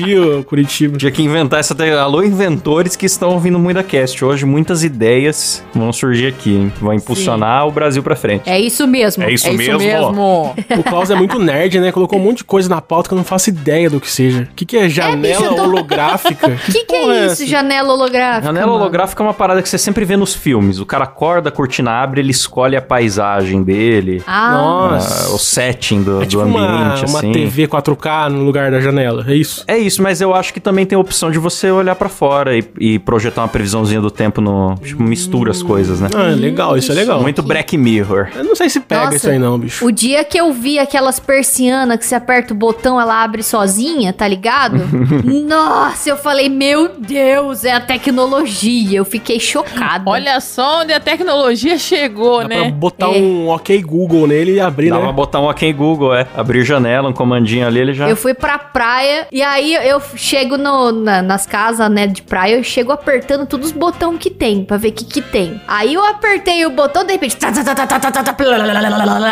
Explodiu 0.00 0.44
Curitiba. 0.44 0.98
Tinha 0.98 1.10
que 1.10 1.22
inventar 1.22 1.60
essa. 1.60 1.74
te- 1.74 1.90
Alô, 1.90 2.22
inventores 2.22 2.94
que 2.96 3.06
estão 3.06 3.30
ouvindo 3.30 3.58
muito 3.58 3.76
da 3.76 3.82
cast. 3.82 4.24
Hoje, 4.24 4.44
muitas 4.44 4.84
ideias 4.84 5.62
vão 5.74 5.92
surgir 5.92 6.26
aqui, 6.28 6.54
hein? 6.54 6.72
Vão 6.80 6.92
impulsionar 6.92 7.66
o 7.66 7.70
Brasil 7.70 8.02
pra 8.02 8.14
frente. 8.16 8.48
É 8.48 8.58
isso 8.60 8.86
mesmo. 8.86 9.22
É 9.24 9.32
isso 9.32 9.46
é 9.48 9.52
mesmo? 9.52 9.76
isso 9.76 9.86
mesmo. 9.86 10.54
O 10.78 10.82
Klaus 10.84 11.10
é 11.10 11.14
muito 11.14 11.38
nerd, 11.38 11.80
né? 11.80 11.92
Colocou 11.92 12.18
um 12.18 12.22
monte 12.22 12.38
de 12.38 12.44
coisa 12.44 12.68
na 12.68 12.80
pauta 12.80 13.08
que 13.08 13.14
eu 13.14 13.18
não 13.18 13.24
faço 13.24 13.48
ideia 13.50 13.88
do 13.88 14.00
que 14.00 14.10
seja. 14.10 14.48
O 14.50 14.54
que, 14.54 14.64
que 14.64 14.76
é 14.76 14.88
janela 14.88 15.54
tô- 15.54 15.62
holográfica? 15.62 16.48
O 16.48 16.56
que, 16.72 16.72
que 16.72 16.84
porra 16.84 17.14
é 17.14 17.22
isso, 17.26 17.32
essa? 17.42 17.46
janela 17.46 17.92
holográfica? 17.92 18.46
Janela 18.46 18.66
mano? 18.66 18.78
holográfica 18.78 19.22
é 19.22 19.26
uma 19.26 19.34
parada 19.34 19.62
que 19.62 19.68
você 19.68 19.78
sempre 19.78 20.04
vê 20.04 20.16
nos 20.16 20.34
filmes. 20.34 20.78
O 20.78 20.86
cara 20.86 21.04
acorda, 21.04 21.48
a 21.48 21.52
cortina 21.52 21.90
abre, 21.92 22.20
ele 22.20 22.30
escolhe 22.30 22.76
a 22.76 22.82
paisagem 22.82 23.62
dele. 23.62 24.22
Ah, 24.26 24.52
Nossa. 24.52 25.30
ah, 25.30 25.34
o 25.34 25.38
setting 25.38 26.02
do, 26.02 26.16
É 26.22 26.24
do 26.24 26.26
tipo 26.26 26.42
uma, 26.42 26.60
ambiente, 26.60 27.06
uma 27.08 27.18
assim. 27.18 27.32
TV 27.32 27.66
4K 27.68 28.28
no 28.30 28.42
lugar 28.44 28.70
da 28.70 28.80
janela, 28.80 29.24
é 29.28 29.34
isso? 29.34 29.64
É 29.66 29.76
isso, 29.78 29.85
mas 29.98 30.20
eu 30.20 30.34
acho 30.34 30.52
que 30.52 30.60
também 30.60 30.84
tem 30.86 30.96
a 30.96 31.00
opção 31.00 31.30
de 31.30 31.38
você 31.38 31.70
olhar 31.70 31.94
pra 31.94 32.08
fora 32.08 32.56
e, 32.56 32.64
e 32.78 32.98
projetar 32.98 33.42
uma 33.42 33.48
previsãozinha 33.48 34.00
do 34.00 34.10
tempo 34.10 34.40
no. 34.40 34.74
Tipo, 34.82 35.02
mistura 35.02 35.50
as 35.50 35.62
coisas, 35.62 36.00
né? 36.00 36.08
Ah, 36.14 36.34
legal, 36.34 36.76
isso 36.76 36.90
é 36.92 36.94
legal. 36.94 37.20
Muito 37.20 37.42
Black 37.42 37.76
Mirror. 37.76 38.28
Eu 38.34 38.44
não 38.44 38.54
sei 38.56 38.68
se 38.68 38.80
pega 38.80 39.04
Nossa. 39.04 39.16
isso 39.16 39.28
aí 39.30 39.38
não, 39.38 39.58
bicho. 39.58 39.84
o 39.86 39.90
dia 39.92 40.24
que 40.24 40.38
eu 40.38 40.52
vi 40.52 40.78
aquelas 40.78 41.18
persianas 41.20 41.98
que 41.98 42.04
você 42.06 42.14
aperta 42.14 42.52
o 42.52 42.56
botão, 42.56 43.00
ela 43.00 43.22
abre 43.22 43.42
sozinha, 43.42 44.12
tá 44.12 44.26
ligado? 44.26 44.76
Nossa, 45.46 46.10
eu 46.10 46.16
falei, 46.16 46.48
meu 46.48 46.88
Deus, 46.98 47.64
é 47.64 47.72
a 47.72 47.80
tecnologia. 47.80 48.98
Eu 48.98 49.04
fiquei 49.04 49.38
chocada. 49.40 50.08
Olha 50.10 50.40
só 50.40 50.80
onde 50.82 50.92
a 50.92 51.00
tecnologia 51.00 51.78
chegou, 51.78 52.42
Dá 52.42 52.48
pra 52.48 52.56
né? 52.64 52.70
botar 52.70 53.06
É. 53.06 53.18
um 53.18 53.48
OK 53.48 53.82
Google 53.82 54.26
nele 54.26 54.54
e 54.54 54.60
abrir, 54.60 54.90
Dá 54.90 54.96
né? 54.96 55.02
pra 55.02 55.12
botar 55.12 55.40
um 55.40 55.48
OK 55.48 55.72
Google, 55.72 56.14
é. 56.14 56.26
Abrir 56.34 56.64
janela, 56.64 57.08
um 57.08 57.12
comandinho 57.12 57.66
ali, 57.66 57.80
ele 57.80 57.94
já. 57.94 58.08
Eu 58.08 58.16
fui 58.16 58.34
pra 58.34 58.58
praia 58.58 59.26
e 59.30 59.42
aí 59.42 59.75
eu, 59.76 59.82
eu 59.82 60.02
chego 60.16 60.56
no, 60.56 60.92
na, 60.92 61.22
nas 61.22 61.46
casas, 61.46 61.90
né, 61.90 62.06
de 62.06 62.22
praia, 62.22 62.56
eu 62.56 62.64
chego 62.64 62.92
apertando 62.92 63.46
todos 63.46 63.68
os 63.68 63.72
botões 63.72 64.18
que 64.18 64.30
tem, 64.30 64.64
pra 64.64 64.76
ver 64.76 64.88
o 64.88 64.92
que 64.92 65.04
que 65.04 65.22
tem. 65.22 65.60
Aí 65.66 65.94
eu 65.94 66.04
apertei 66.04 66.64
o 66.66 66.70
botão, 66.70 67.04
de 67.04 67.12
repente... 67.12 67.36
Tá, 67.36 67.52
tá, 67.52 67.62
tá, 67.62 67.74
tá, 67.74 67.86
tá, 67.86 68.10
tá, 68.10 68.22
tá, 68.22 68.32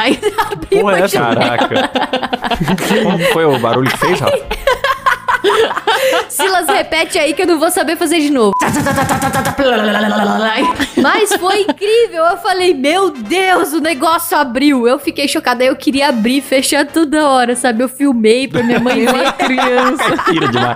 e 0.09 0.17
abri 0.53 0.81
Pô, 0.81 0.91
é, 0.91 1.09
caraca. 1.09 1.91
Como 3.03 3.19
foi 3.33 3.45
o 3.45 3.59
barulho 3.59 3.91
que 3.91 3.99
fez, 3.99 4.21
Rafa? 4.21 4.45
Silas, 6.29 6.67
repete 6.69 7.19
aí 7.19 7.33
que 7.35 7.43
eu 7.43 7.47
não 7.47 7.59
vou 7.59 7.71
saber 7.71 7.97
fazer 7.97 8.21
de 8.21 8.31
novo. 8.31 8.53
Mas 11.01 11.31
foi 11.35 11.63
incrível. 11.63 12.25
Eu 12.25 12.37
falei, 12.39 12.75
meu 12.75 13.11
Deus, 13.11 13.73
o 13.73 13.81
negócio 13.81 14.37
abriu. 14.37 14.87
Eu 14.89 14.99
fiquei 14.99 15.29
chocada. 15.29 15.63
Aí 15.63 15.69
eu 15.69 15.77
queria 15.77 16.09
abrir 16.09 16.41
fechar 16.41 16.87
toda 16.87 17.29
hora, 17.29 17.55
sabe? 17.57 17.83
Eu 17.83 17.89
filmei 17.89 18.49
pra 18.49 18.63
minha 18.63 18.81
mãe 18.81 19.07
ver. 19.07 19.33
Criança. 19.45 20.25
Tira 20.25 20.49
demais. 20.49 20.75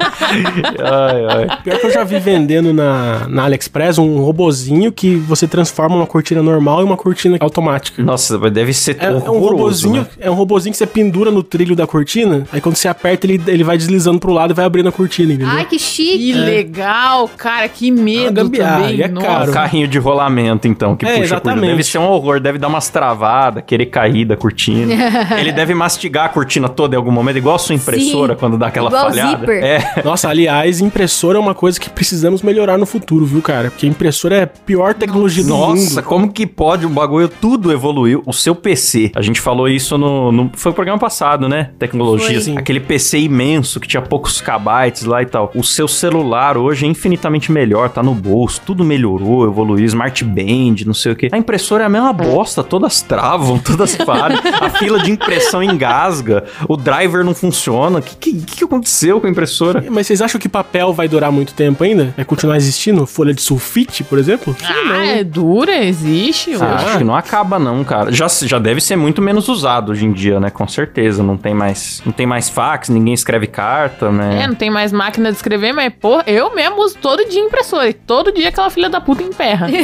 Ai, 0.80 1.24
ai. 1.48 1.58
Pior 1.62 1.78
que 1.78 1.86
eu 1.86 1.90
já 1.92 2.04
vi 2.04 2.18
vendendo 2.18 2.72
na, 2.72 3.28
na 3.28 3.44
AliExpress 3.44 3.98
um 3.98 4.18
robozinho 4.20 4.92
que 4.92 5.16
você 5.16 5.46
transforma 5.46 5.96
uma 5.96 6.06
cortina 6.06 6.42
normal 6.42 6.82
em 6.82 6.84
uma 6.84 6.96
cortina 6.96 7.36
automática. 7.40 8.02
Nossa, 8.02 8.38
deve 8.50 8.72
ser 8.72 8.96
É, 9.00 9.06
é 9.06 9.10
um 9.10 9.38
robozinho, 9.38 10.02
né? 10.02 10.06
é 10.20 10.30
um 10.30 10.34
robozinho 10.34 10.72
que 10.72 10.78
você 10.78 10.86
pendura 10.86 11.30
no 11.30 11.42
trilho 11.42 11.74
da 11.74 11.86
cortina, 11.86 12.46
aí 12.52 12.60
quando 12.60 12.76
você 12.76 12.88
aperta 12.88 13.26
ele, 13.26 13.40
ele 13.46 13.64
vai 13.64 13.76
deslizando 13.76 14.18
pro 14.18 14.32
lado 14.32 14.52
e 14.52 14.54
vai 14.58 14.66
abrindo 14.66 14.88
a 14.88 14.92
cortina, 14.92 15.32
entendeu? 15.32 15.48
Ai, 15.54 15.64
que 15.64 15.78
chique. 15.78 16.32
Que 16.32 16.32
legal, 16.34 17.28
cara. 17.36 17.68
Que 17.68 17.90
Ah, 17.90 17.94
medo 17.94 18.34
gambiarra, 18.34 18.80
também. 18.82 19.00
é 19.02 19.08
nossa. 19.08 19.26
caro. 19.26 19.50
Um 19.50 19.54
carrinho 19.54 19.88
de 19.88 19.98
rolamento, 19.98 20.68
então, 20.68 20.96
que 20.96 21.04
É, 21.06 21.08
puxa 21.10 21.20
a 21.20 21.24
exatamente. 21.24 21.54
cortina. 21.60 21.72
Deve 21.72 21.82
ser 21.84 21.98
um 21.98 22.04
horror, 22.08 22.40
deve 22.40 22.58
dar 22.58 22.68
umas 22.68 22.88
travadas, 22.88 23.62
querer 23.66 23.86
cair 23.86 24.24
da 24.24 24.36
cortina. 24.36 24.92
Ele 25.38 25.52
deve 25.52 25.74
mastigar 25.74 26.26
a 26.26 26.28
cortina 26.28 26.68
toda 26.68 26.94
em 26.94 26.98
algum 26.98 27.10
momento, 27.10 27.38
igual 27.38 27.56
a 27.56 27.58
sua 27.58 27.74
impressora 27.74 28.34
Sim, 28.34 28.38
quando 28.40 28.58
dá 28.58 28.66
aquela 28.68 28.88
igual 28.88 29.08
falhada. 29.10 29.38
zíper. 29.40 29.64
É. 29.64 30.02
Nossa, 30.04 30.28
aliás, 30.28 30.80
impressora 30.80 31.38
é 31.38 31.40
uma 31.40 31.54
coisa 31.54 31.78
que 31.80 31.88
precisamos 31.90 32.42
melhorar 32.42 32.76
no 32.78 32.86
futuro, 32.86 33.24
viu, 33.24 33.40
cara? 33.42 33.70
Porque 33.70 33.86
impressora 33.86 34.36
é 34.36 34.42
a 34.42 34.46
pior 34.46 34.94
tecnologia 34.94 35.42
do 35.42 35.50
Nossa, 35.50 35.96
mundo. 35.96 36.02
como 36.04 36.32
que 36.32 36.46
pode 36.46 36.84
o 36.86 36.88
bagulho 36.88 37.28
tudo 37.28 37.72
evoluiu? 37.72 38.22
O 38.26 38.32
seu 38.32 38.54
PC. 38.54 39.12
A 39.14 39.22
gente 39.22 39.40
falou 39.40 39.68
isso 39.68 39.96
no. 39.96 40.32
no- 40.32 40.50
foi 40.54 40.72
o 40.72 40.74
programa 40.74 40.98
passado, 40.98 41.48
né? 41.48 41.70
Tecnologia. 41.78 42.40
Foi. 42.40 42.56
Aquele 42.56 42.80
PC 42.80 43.18
imenso 43.20 43.78
que 43.80 43.86
tinha 43.88 44.02
poucos 44.02 44.40
kbytes 44.48 45.04
lá 45.04 45.22
e 45.22 45.26
tal. 45.26 45.50
O 45.54 45.62
seu 45.62 45.86
celular 45.86 46.56
hoje 46.56 46.86
é 46.86 46.88
infinitamente 46.88 47.52
melhor, 47.52 47.90
tá 47.90 48.02
no 48.02 48.14
bolso, 48.14 48.62
tudo 48.64 48.82
melhorou, 48.82 49.46
evoluiu, 49.46 49.84
Smart 49.84 50.24
Band, 50.24 50.76
não 50.86 50.94
sei 50.94 51.12
o 51.12 51.16
quê. 51.16 51.28
A 51.30 51.36
impressora 51.36 51.84
é 51.84 51.86
a 51.86 51.90
mesma 51.90 52.12
bosta, 52.12 52.62
todas 52.62 53.02
travam, 53.02 53.58
todas 53.60 53.94
falham. 53.96 54.38
a 54.60 54.70
fila 54.70 55.00
de 55.00 55.10
impressão 55.10 55.62
engasga, 55.62 56.44
o 56.68 56.76
driver 56.76 57.24
não 57.24 57.34
funciona. 57.34 57.98
O 57.98 58.02
que, 58.02 58.16
que, 58.16 58.56
que 58.56 58.64
aconteceu 58.64 59.20
com 59.20 59.26
a 59.26 59.30
impressora? 59.30 59.84
Mas 59.90 60.06
vocês 60.06 60.22
acham 60.22 60.40
que 60.40 60.48
papel 60.48 60.92
vai 60.92 61.08
durar 61.08 61.30
muito 61.30 61.52
tempo 61.52 61.84
ainda? 61.84 62.14
Vai 62.16 62.24
continuar 62.24 62.56
existindo? 62.56 63.06
Folha 63.06 63.34
de 63.34 63.42
sulfite, 63.42 64.02
por 64.04 64.18
exemplo? 64.18 64.56
Ah, 64.64 65.04
é 65.04 65.24
dura, 65.24 65.84
existe. 65.84 66.54
Ah, 66.54 66.76
acho 66.76 66.98
que 66.98 67.04
não 67.04 67.16
acaba 67.16 67.58
não, 67.58 67.84
cara. 67.84 68.12
Já, 68.12 68.26
já 68.28 68.58
deve 68.58 68.80
ser 68.80 68.96
muito 68.96 69.20
menos 69.20 69.48
usado 69.48 69.92
hoje 69.92 70.06
em 70.06 70.12
dia, 70.12 70.40
né? 70.40 70.50
Com 70.50 70.66
certeza. 70.66 71.22
Não 71.22 71.36
tem 71.36 71.54
mais, 71.54 72.02
não 72.04 72.12
tem 72.12 72.26
mais 72.26 72.48
fax, 72.48 72.88
ninguém 72.88 73.14
escreve 73.14 73.46
carta, 73.46 74.10
É, 74.38 74.42
né? 74.42 74.46
não 74.48 74.54
tem 74.54 74.70
mais 74.70 74.92
máquina 74.92 75.30
de 75.30 75.36
escrever, 75.36 75.72
mas, 75.72 75.92
pô, 76.00 76.20
eu 76.26 76.54
mesmo 76.54 76.82
uso 76.82 76.96
todo 77.00 77.24
dia 77.28 77.40
impressora. 77.40 77.88
E 77.88 77.92
todo 77.92 78.32
dia 78.32 78.48
aquela 78.48 78.70
filha 78.70 78.88
da 78.88 79.00
puta 79.00 79.22
emperra. 79.22 79.68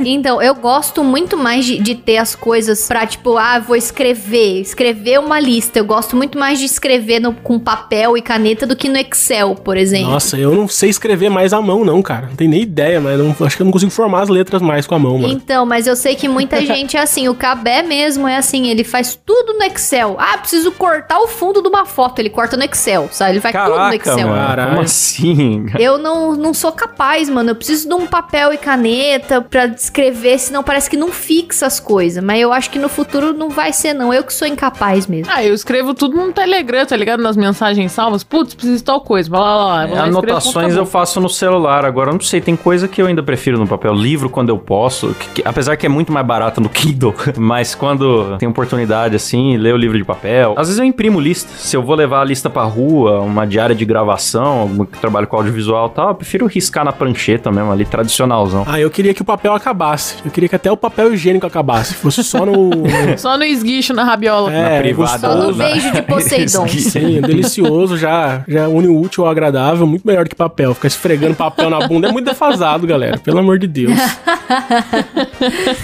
Então, 0.00 0.40
eu 0.40 0.54
gosto 0.54 1.02
muito 1.02 1.36
mais 1.36 1.64
de, 1.64 1.78
de 1.78 1.94
ter 1.94 2.18
as 2.18 2.34
coisas 2.34 2.86
pra, 2.86 3.06
tipo, 3.06 3.36
ah, 3.36 3.58
vou 3.58 3.74
escrever. 3.76 4.60
Escrever 4.60 5.18
uma 5.18 5.40
lista. 5.40 5.78
Eu 5.78 5.84
gosto 5.84 6.14
muito 6.16 6.38
mais 6.38 6.58
de 6.58 6.64
escrever 6.66 7.20
no- 7.20 7.32
com 7.32 7.58
papel 7.58 8.16
e 8.16 8.22
caneta 8.22 8.66
do 8.66 8.76
que 8.76 8.88
no 8.88 8.96
Excel, 8.98 9.54
por 9.54 9.76
exemplo. 9.76 10.10
Nossa, 10.10 10.36
eu 10.38 10.54
não 10.54 10.68
sei 10.68 10.90
escrever 10.90 11.28
mais 11.30 11.52
à 11.52 11.60
mão, 11.60 11.84
não, 11.84 12.00
cara. 12.02 12.26
Não 12.28 12.36
tenho 12.36 12.50
nem 12.50 12.62
ideia, 12.62 13.00
mas 13.00 13.18
não- 13.18 13.34
acho 13.46 13.56
que 13.56 13.62
eu 13.62 13.64
não 13.64 13.72
consigo 13.72 13.90
formar 13.90 14.22
as 14.22 14.28
letras 14.28 14.62
mais 14.62 14.86
com 14.86 14.94
a 14.94 14.98
mão, 14.98 15.18
mano. 15.18 15.32
Então, 15.32 15.66
mas 15.66 15.86
eu 15.86 15.96
sei 15.96 16.14
que 16.14 16.28
muita 16.28 16.60
gente 16.64 16.96
é 16.96 17.00
assim. 17.00 17.28
O 17.28 17.34
Cabé 17.34 17.82
mesmo 17.82 18.28
é 18.28 18.36
assim. 18.36 18.68
Ele 18.68 18.84
faz 18.84 19.18
tudo 19.26 19.54
no 19.54 19.64
Excel. 19.64 20.16
Ah, 20.18 20.38
preciso 20.38 20.70
cortar 20.72 21.18
o 21.18 21.26
fundo 21.28 21.60
de 21.62 21.68
uma 21.68 21.84
foto. 21.86 22.18
Ele 22.20 22.30
corta 22.30 22.56
no 22.56 22.64
Excel, 22.64 23.08
sabe? 23.10 23.32
Ele 23.32 23.40
faz 23.40 23.54
tudo 23.54 23.88
no 23.88 23.94
Caraca, 23.98 24.20
Excel. 24.20 24.28
mano. 24.28 24.46
Caralho. 24.46 24.68
Como 24.70 24.80
assim? 24.82 25.66
Eu 25.78 25.98
não, 25.98 26.34
não 26.34 26.54
sou 26.54 26.72
capaz, 26.72 27.28
mano. 27.28 27.50
Eu 27.50 27.54
preciso 27.56 27.88
de 27.88 27.94
um 27.94 28.06
papel 28.06 28.52
e 28.52 28.58
caneta 28.58 29.40
pra 29.40 29.66
escrever, 29.66 30.38
senão 30.38 30.62
parece 30.62 30.88
que 30.90 30.96
não 30.96 31.10
fixa 31.12 31.66
as 31.66 31.80
coisas. 31.80 32.22
Mas 32.22 32.40
eu 32.40 32.52
acho 32.52 32.70
que 32.70 32.78
no 32.78 32.88
futuro 32.88 33.32
não 33.32 33.48
vai 33.50 33.72
ser, 33.72 33.92
não. 33.94 34.12
Eu 34.12 34.24
que 34.24 34.32
sou 34.32 34.46
incapaz 34.46 35.06
mesmo. 35.06 35.32
ah, 35.34 35.42
eu 35.44 35.54
escrevo 35.54 35.94
tudo 35.94 36.16
no 36.16 36.32
Telegram, 36.32 36.84
tá 36.86 36.96
ligado? 36.96 37.22
Nas 37.22 37.36
mensagens 37.36 37.92
salvas. 37.92 38.22
Putz, 38.24 38.54
preciso 38.54 38.78
de 38.78 38.84
tal 38.84 39.00
coisa. 39.00 39.28
Vai 39.30 39.40
lá, 39.40 39.56
lá, 39.56 39.64
lá. 39.66 39.86
Vou 39.86 39.96
lá, 39.96 40.08
escrevo, 40.08 40.18
Anotações 40.30 40.74
eu 40.76 40.86
faço 40.86 41.20
no 41.20 41.28
celular. 41.28 41.84
Agora, 41.84 42.10
eu 42.10 42.14
não 42.14 42.20
sei, 42.20 42.40
tem 42.40 42.56
coisa 42.56 42.86
que 42.88 43.00
eu 43.00 43.06
ainda 43.06 43.22
prefiro 43.22 43.58
no 43.58 43.66
papel. 43.66 43.94
Livro, 43.94 44.28
quando 44.28 44.48
eu 44.50 44.58
posso. 44.58 45.14
que- 45.18 45.28
que- 45.36 45.42
apesar 45.44 45.76
que 45.76 45.86
é 45.86 45.88
muito 45.88 46.12
mais 46.12 46.26
barato 46.26 46.60
no 46.60 46.68
Kindle. 46.68 47.14
Mas 47.36 47.74
quando 47.74 48.36
tem 48.38 48.48
oportunidade, 48.48 49.16
assim, 49.16 49.56
ler 49.56 49.72
o 49.74 49.76
livro 49.76 49.96
de 49.96 50.04
papel. 50.04 50.54
Às 50.56 50.68
vezes 50.68 50.78
eu 50.78 50.84
imprimo 50.84 51.20
lista. 51.20 51.50
Se 51.56 51.76
eu 51.76 51.82
vou 51.82 51.94
levar 51.94 52.20
a 52.20 52.24
lista 52.24 52.50
pra 52.50 52.62
rua, 52.64 53.20
uma 53.20 53.46
diária 53.46 53.74
de 53.74 53.84
gravação, 53.86 54.60
algum 54.60 54.84
que 54.84 54.98
trabalho 54.98 55.26
com 55.26 55.36
audiovisual 55.36 55.88
e 55.92 55.96
tal, 55.96 56.08
eu 56.08 56.14
prefiro 56.14 56.46
riscar 56.46 56.84
na 56.84 56.92
prancheta 56.92 57.50
mesmo, 57.50 57.72
ali, 57.72 57.84
tradicionalzão. 57.84 58.64
Ah, 58.66 58.78
eu 58.80 58.90
queria 58.90 59.14
que 59.14 59.22
o 59.22 59.24
papel 59.24 59.54
acabasse. 59.54 60.16
Eu 60.24 60.30
queria 60.30 60.48
que 60.48 60.56
até 60.56 60.70
o 60.70 60.76
papel 60.76 61.12
higiênico 61.14 61.46
acabasse. 61.46 61.94
Fosse 61.94 62.22
só 62.24 62.44
no. 62.44 62.70
Só 63.16 63.36
no 63.38 63.44
esguicho, 63.44 63.92
na 63.94 64.04
rabiola. 64.04 64.52
É, 64.52 64.76
na 64.76 64.80
privada. 64.82 65.18
Só 65.18 65.34
no 65.34 65.54
na- 65.56 65.64
beijo 65.68 65.90
de 65.92 66.02
Poseidon. 66.02 66.66
Sim, 66.76 67.20
delicioso, 67.20 67.96
já, 67.96 68.42
já 68.46 68.68
une 68.68 68.88
o 68.88 69.00
útil 69.00 69.24
ao 69.24 69.30
agradável, 69.30 69.86
muito 69.86 70.06
melhor 70.06 70.24
do 70.24 70.30
que 70.30 70.36
papel. 70.36 70.74
Ficar 70.74 70.88
esfregando 70.88 71.34
papel 71.34 71.70
na 71.70 71.86
bunda 71.86 72.08
é 72.08 72.12
muito 72.12 72.24
defasado, 72.26 72.86
galera. 72.86 73.18
Pelo 73.18 73.38
amor 73.38 73.58
de 73.58 73.66
Deus. 73.66 73.92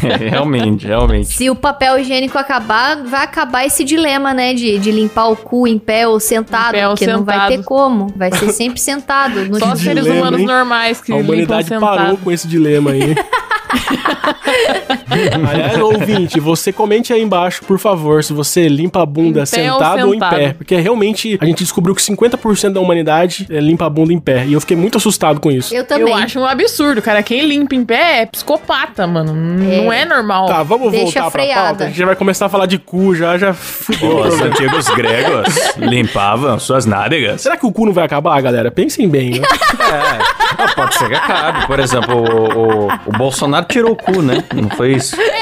É, 0.02 0.16
realmente, 0.30 0.87
realmente. 0.87 1.28
Se 1.28 1.49
o 1.50 1.54
papel 1.54 1.99
higiênico 1.99 2.37
acabar, 2.38 3.02
vai 3.04 3.23
acabar 3.25 3.64
esse 3.66 3.85
dilema, 3.85 4.32
né? 4.35 4.54
De, 4.54 4.78
de 4.78 4.90
limpar 4.90 5.28
o 5.28 5.37
cu 5.37 5.66
em 5.66 5.78
pé 5.78 6.06
ou 6.06 6.18
sentado. 6.18 6.71
Em 6.75 6.78
pé 6.78 6.88
ou 6.88 6.94
porque 6.94 7.06
não 7.06 7.25
vai 7.25 7.37
sentado. 7.37 7.56
ter 7.59 7.64
como. 7.82 8.12
Vai 8.16 8.30
ser 8.32 8.52
sempre 8.52 8.80
sentado. 8.80 9.44
No 9.46 9.58
Só 9.58 9.72
os 9.72 9.80
seres 9.80 10.04
dilema, 10.04 10.20
humanos 10.20 10.40
hein? 10.40 10.46
normais 10.46 11.00
que 11.00 11.12
A 11.12 11.16
limpam 11.16 11.28
humanidade 11.32 11.68
sentado. 11.68 11.96
parou 11.96 12.16
com 12.18 12.30
esse 12.30 12.46
dilema 12.46 12.90
aí. 12.92 13.14
Aliás, 15.50 15.78
ouvinte, 15.78 16.40
você 16.40 16.73
comente 16.73 17.12
aí 17.12 17.23
embaixo, 17.23 17.62
por 17.64 17.78
favor, 17.78 18.23
se 18.25 18.33
você 18.33 18.69
limpa 18.69 19.02
a 19.02 19.07
bunda 19.07 19.42
Em 19.42 19.47
pé 19.47 19.73
ou 19.73 19.78
sentado 19.78 20.00
ou, 20.07 20.09
em 20.09 20.12
sentado? 20.14 20.37
pé. 20.37 20.52
Porque 20.54 20.76
realmente 20.76 21.38
a 21.40 21.45
gente 21.45 21.59
descobriu 21.62 21.95
que 21.95 22.02
50% 22.02 22.73
da 22.73 22.81
humanidade 22.81 23.47
é, 23.50 23.61
limpa 23.61 23.87
a 23.87 23.90
bunda 23.90 24.12
em 24.12 24.19
pé. 24.19 24.45
E 24.47 24.52
eu 24.52 24.61
fiquei 24.61 24.76
muito 24.76 24.99
assustado 24.99 25.40
com 25.40 25.50
isso. 25.50 25.75
Eu 25.75 25.85
também. 25.87 26.09
Eu 26.09 26.14
acho 26.14 26.38
um 26.40 26.47
absurdo, 26.47 27.02
cara. 27.02 27.23
Quem 27.23 27.47
limpa 27.47 27.75
em 27.75 27.85
pé 27.85 28.23
é 28.23 28.26
psicopata, 28.26 29.07
mano. 29.07 29.33
N- 29.33 29.83
Não 29.83 29.92
é 29.92 30.04
normal. 30.04 30.47
Tá, 30.47 30.62
vamos 30.62 30.90
Deixa 30.92 31.04
voltar 31.04 31.21
pra 31.23 31.31
freada. 31.42 31.69
pauta. 31.69 31.85
A 31.85 31.87
gente 31.88 31.99
já 31.99 32.07
vai 32.07 32.16
começar 32.16 32.47
a 32.47 32.49
falar 32.49 32.66
de 32.66 32.78
cu, 32.78 33.14
já, 33.14 33.37
já 33.38 33.52
fudeu. 33.54 34.19
Os 34.21 34.40
antigos 34.40 34.88
gregos 34.88 35.54
limpavam 35.76 36.59
suas 36.59 36.87
nádegas. 36.87 37.40
Será 37.40 37.57
que 37.57 37.66
o 37.66 37.73
cu 37.73 37.87
não 37.87 37.92
vai 37.92 38.04
acabar, 38.04 38.40
galera? 38.40 38.71
Pensem 38.71 39.09
bem, 39.09 39.40
né? 39.40 39.47
É, 39.81 40.62
ah, 40.62 40.73
pode 40.75 40.95
ser 40.95 41.09
que 41.09 41.14
acabe. 41.14 41.66
Por 41.66 41.78
exemplo, 41.81 42.16
o, 42.16 42.87
o, 42.87 42.88
o 43.07 43.12
Bolsonaro 43.19 43.66
tirou 43.66 43.92
o 43.92 43.97
cu, 44.02 44.23
né? 44.23 44.44
Não 44.54 44.68
foi 44.71 44.94
isso? 44.94 45.16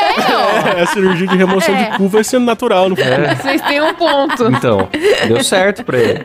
É, 0.77 0.83
a 0.83 0.87
cirurgia 0.87 1.27
de 1.27 1.37
remoção 1.37 1.75
É. 1.75 1.91
de 1.91 1.97
cu 1.97 2.09
vai 2.09 2.23
sendo 2.25 2.45
natural, 2.45 2.89
não 2.89 2.97
foi? 2.97 3.05
Vocês 3.43 3.61
têm 3.63 3.81
um 3.83 3.95
ponto. 3.95 4.45
Então, 4.49 4.89
deu 5.29 5.43
certo 5.45 5.85
pra 5.85 5.99
ele. 5.99 6.25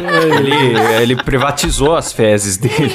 ele. 0.00 1.02
Ele 1.02 1.16
privatizou 1.16 1.94
as 1.94 2.12
fezes 2.12 2.56
dele. 2.56 2.92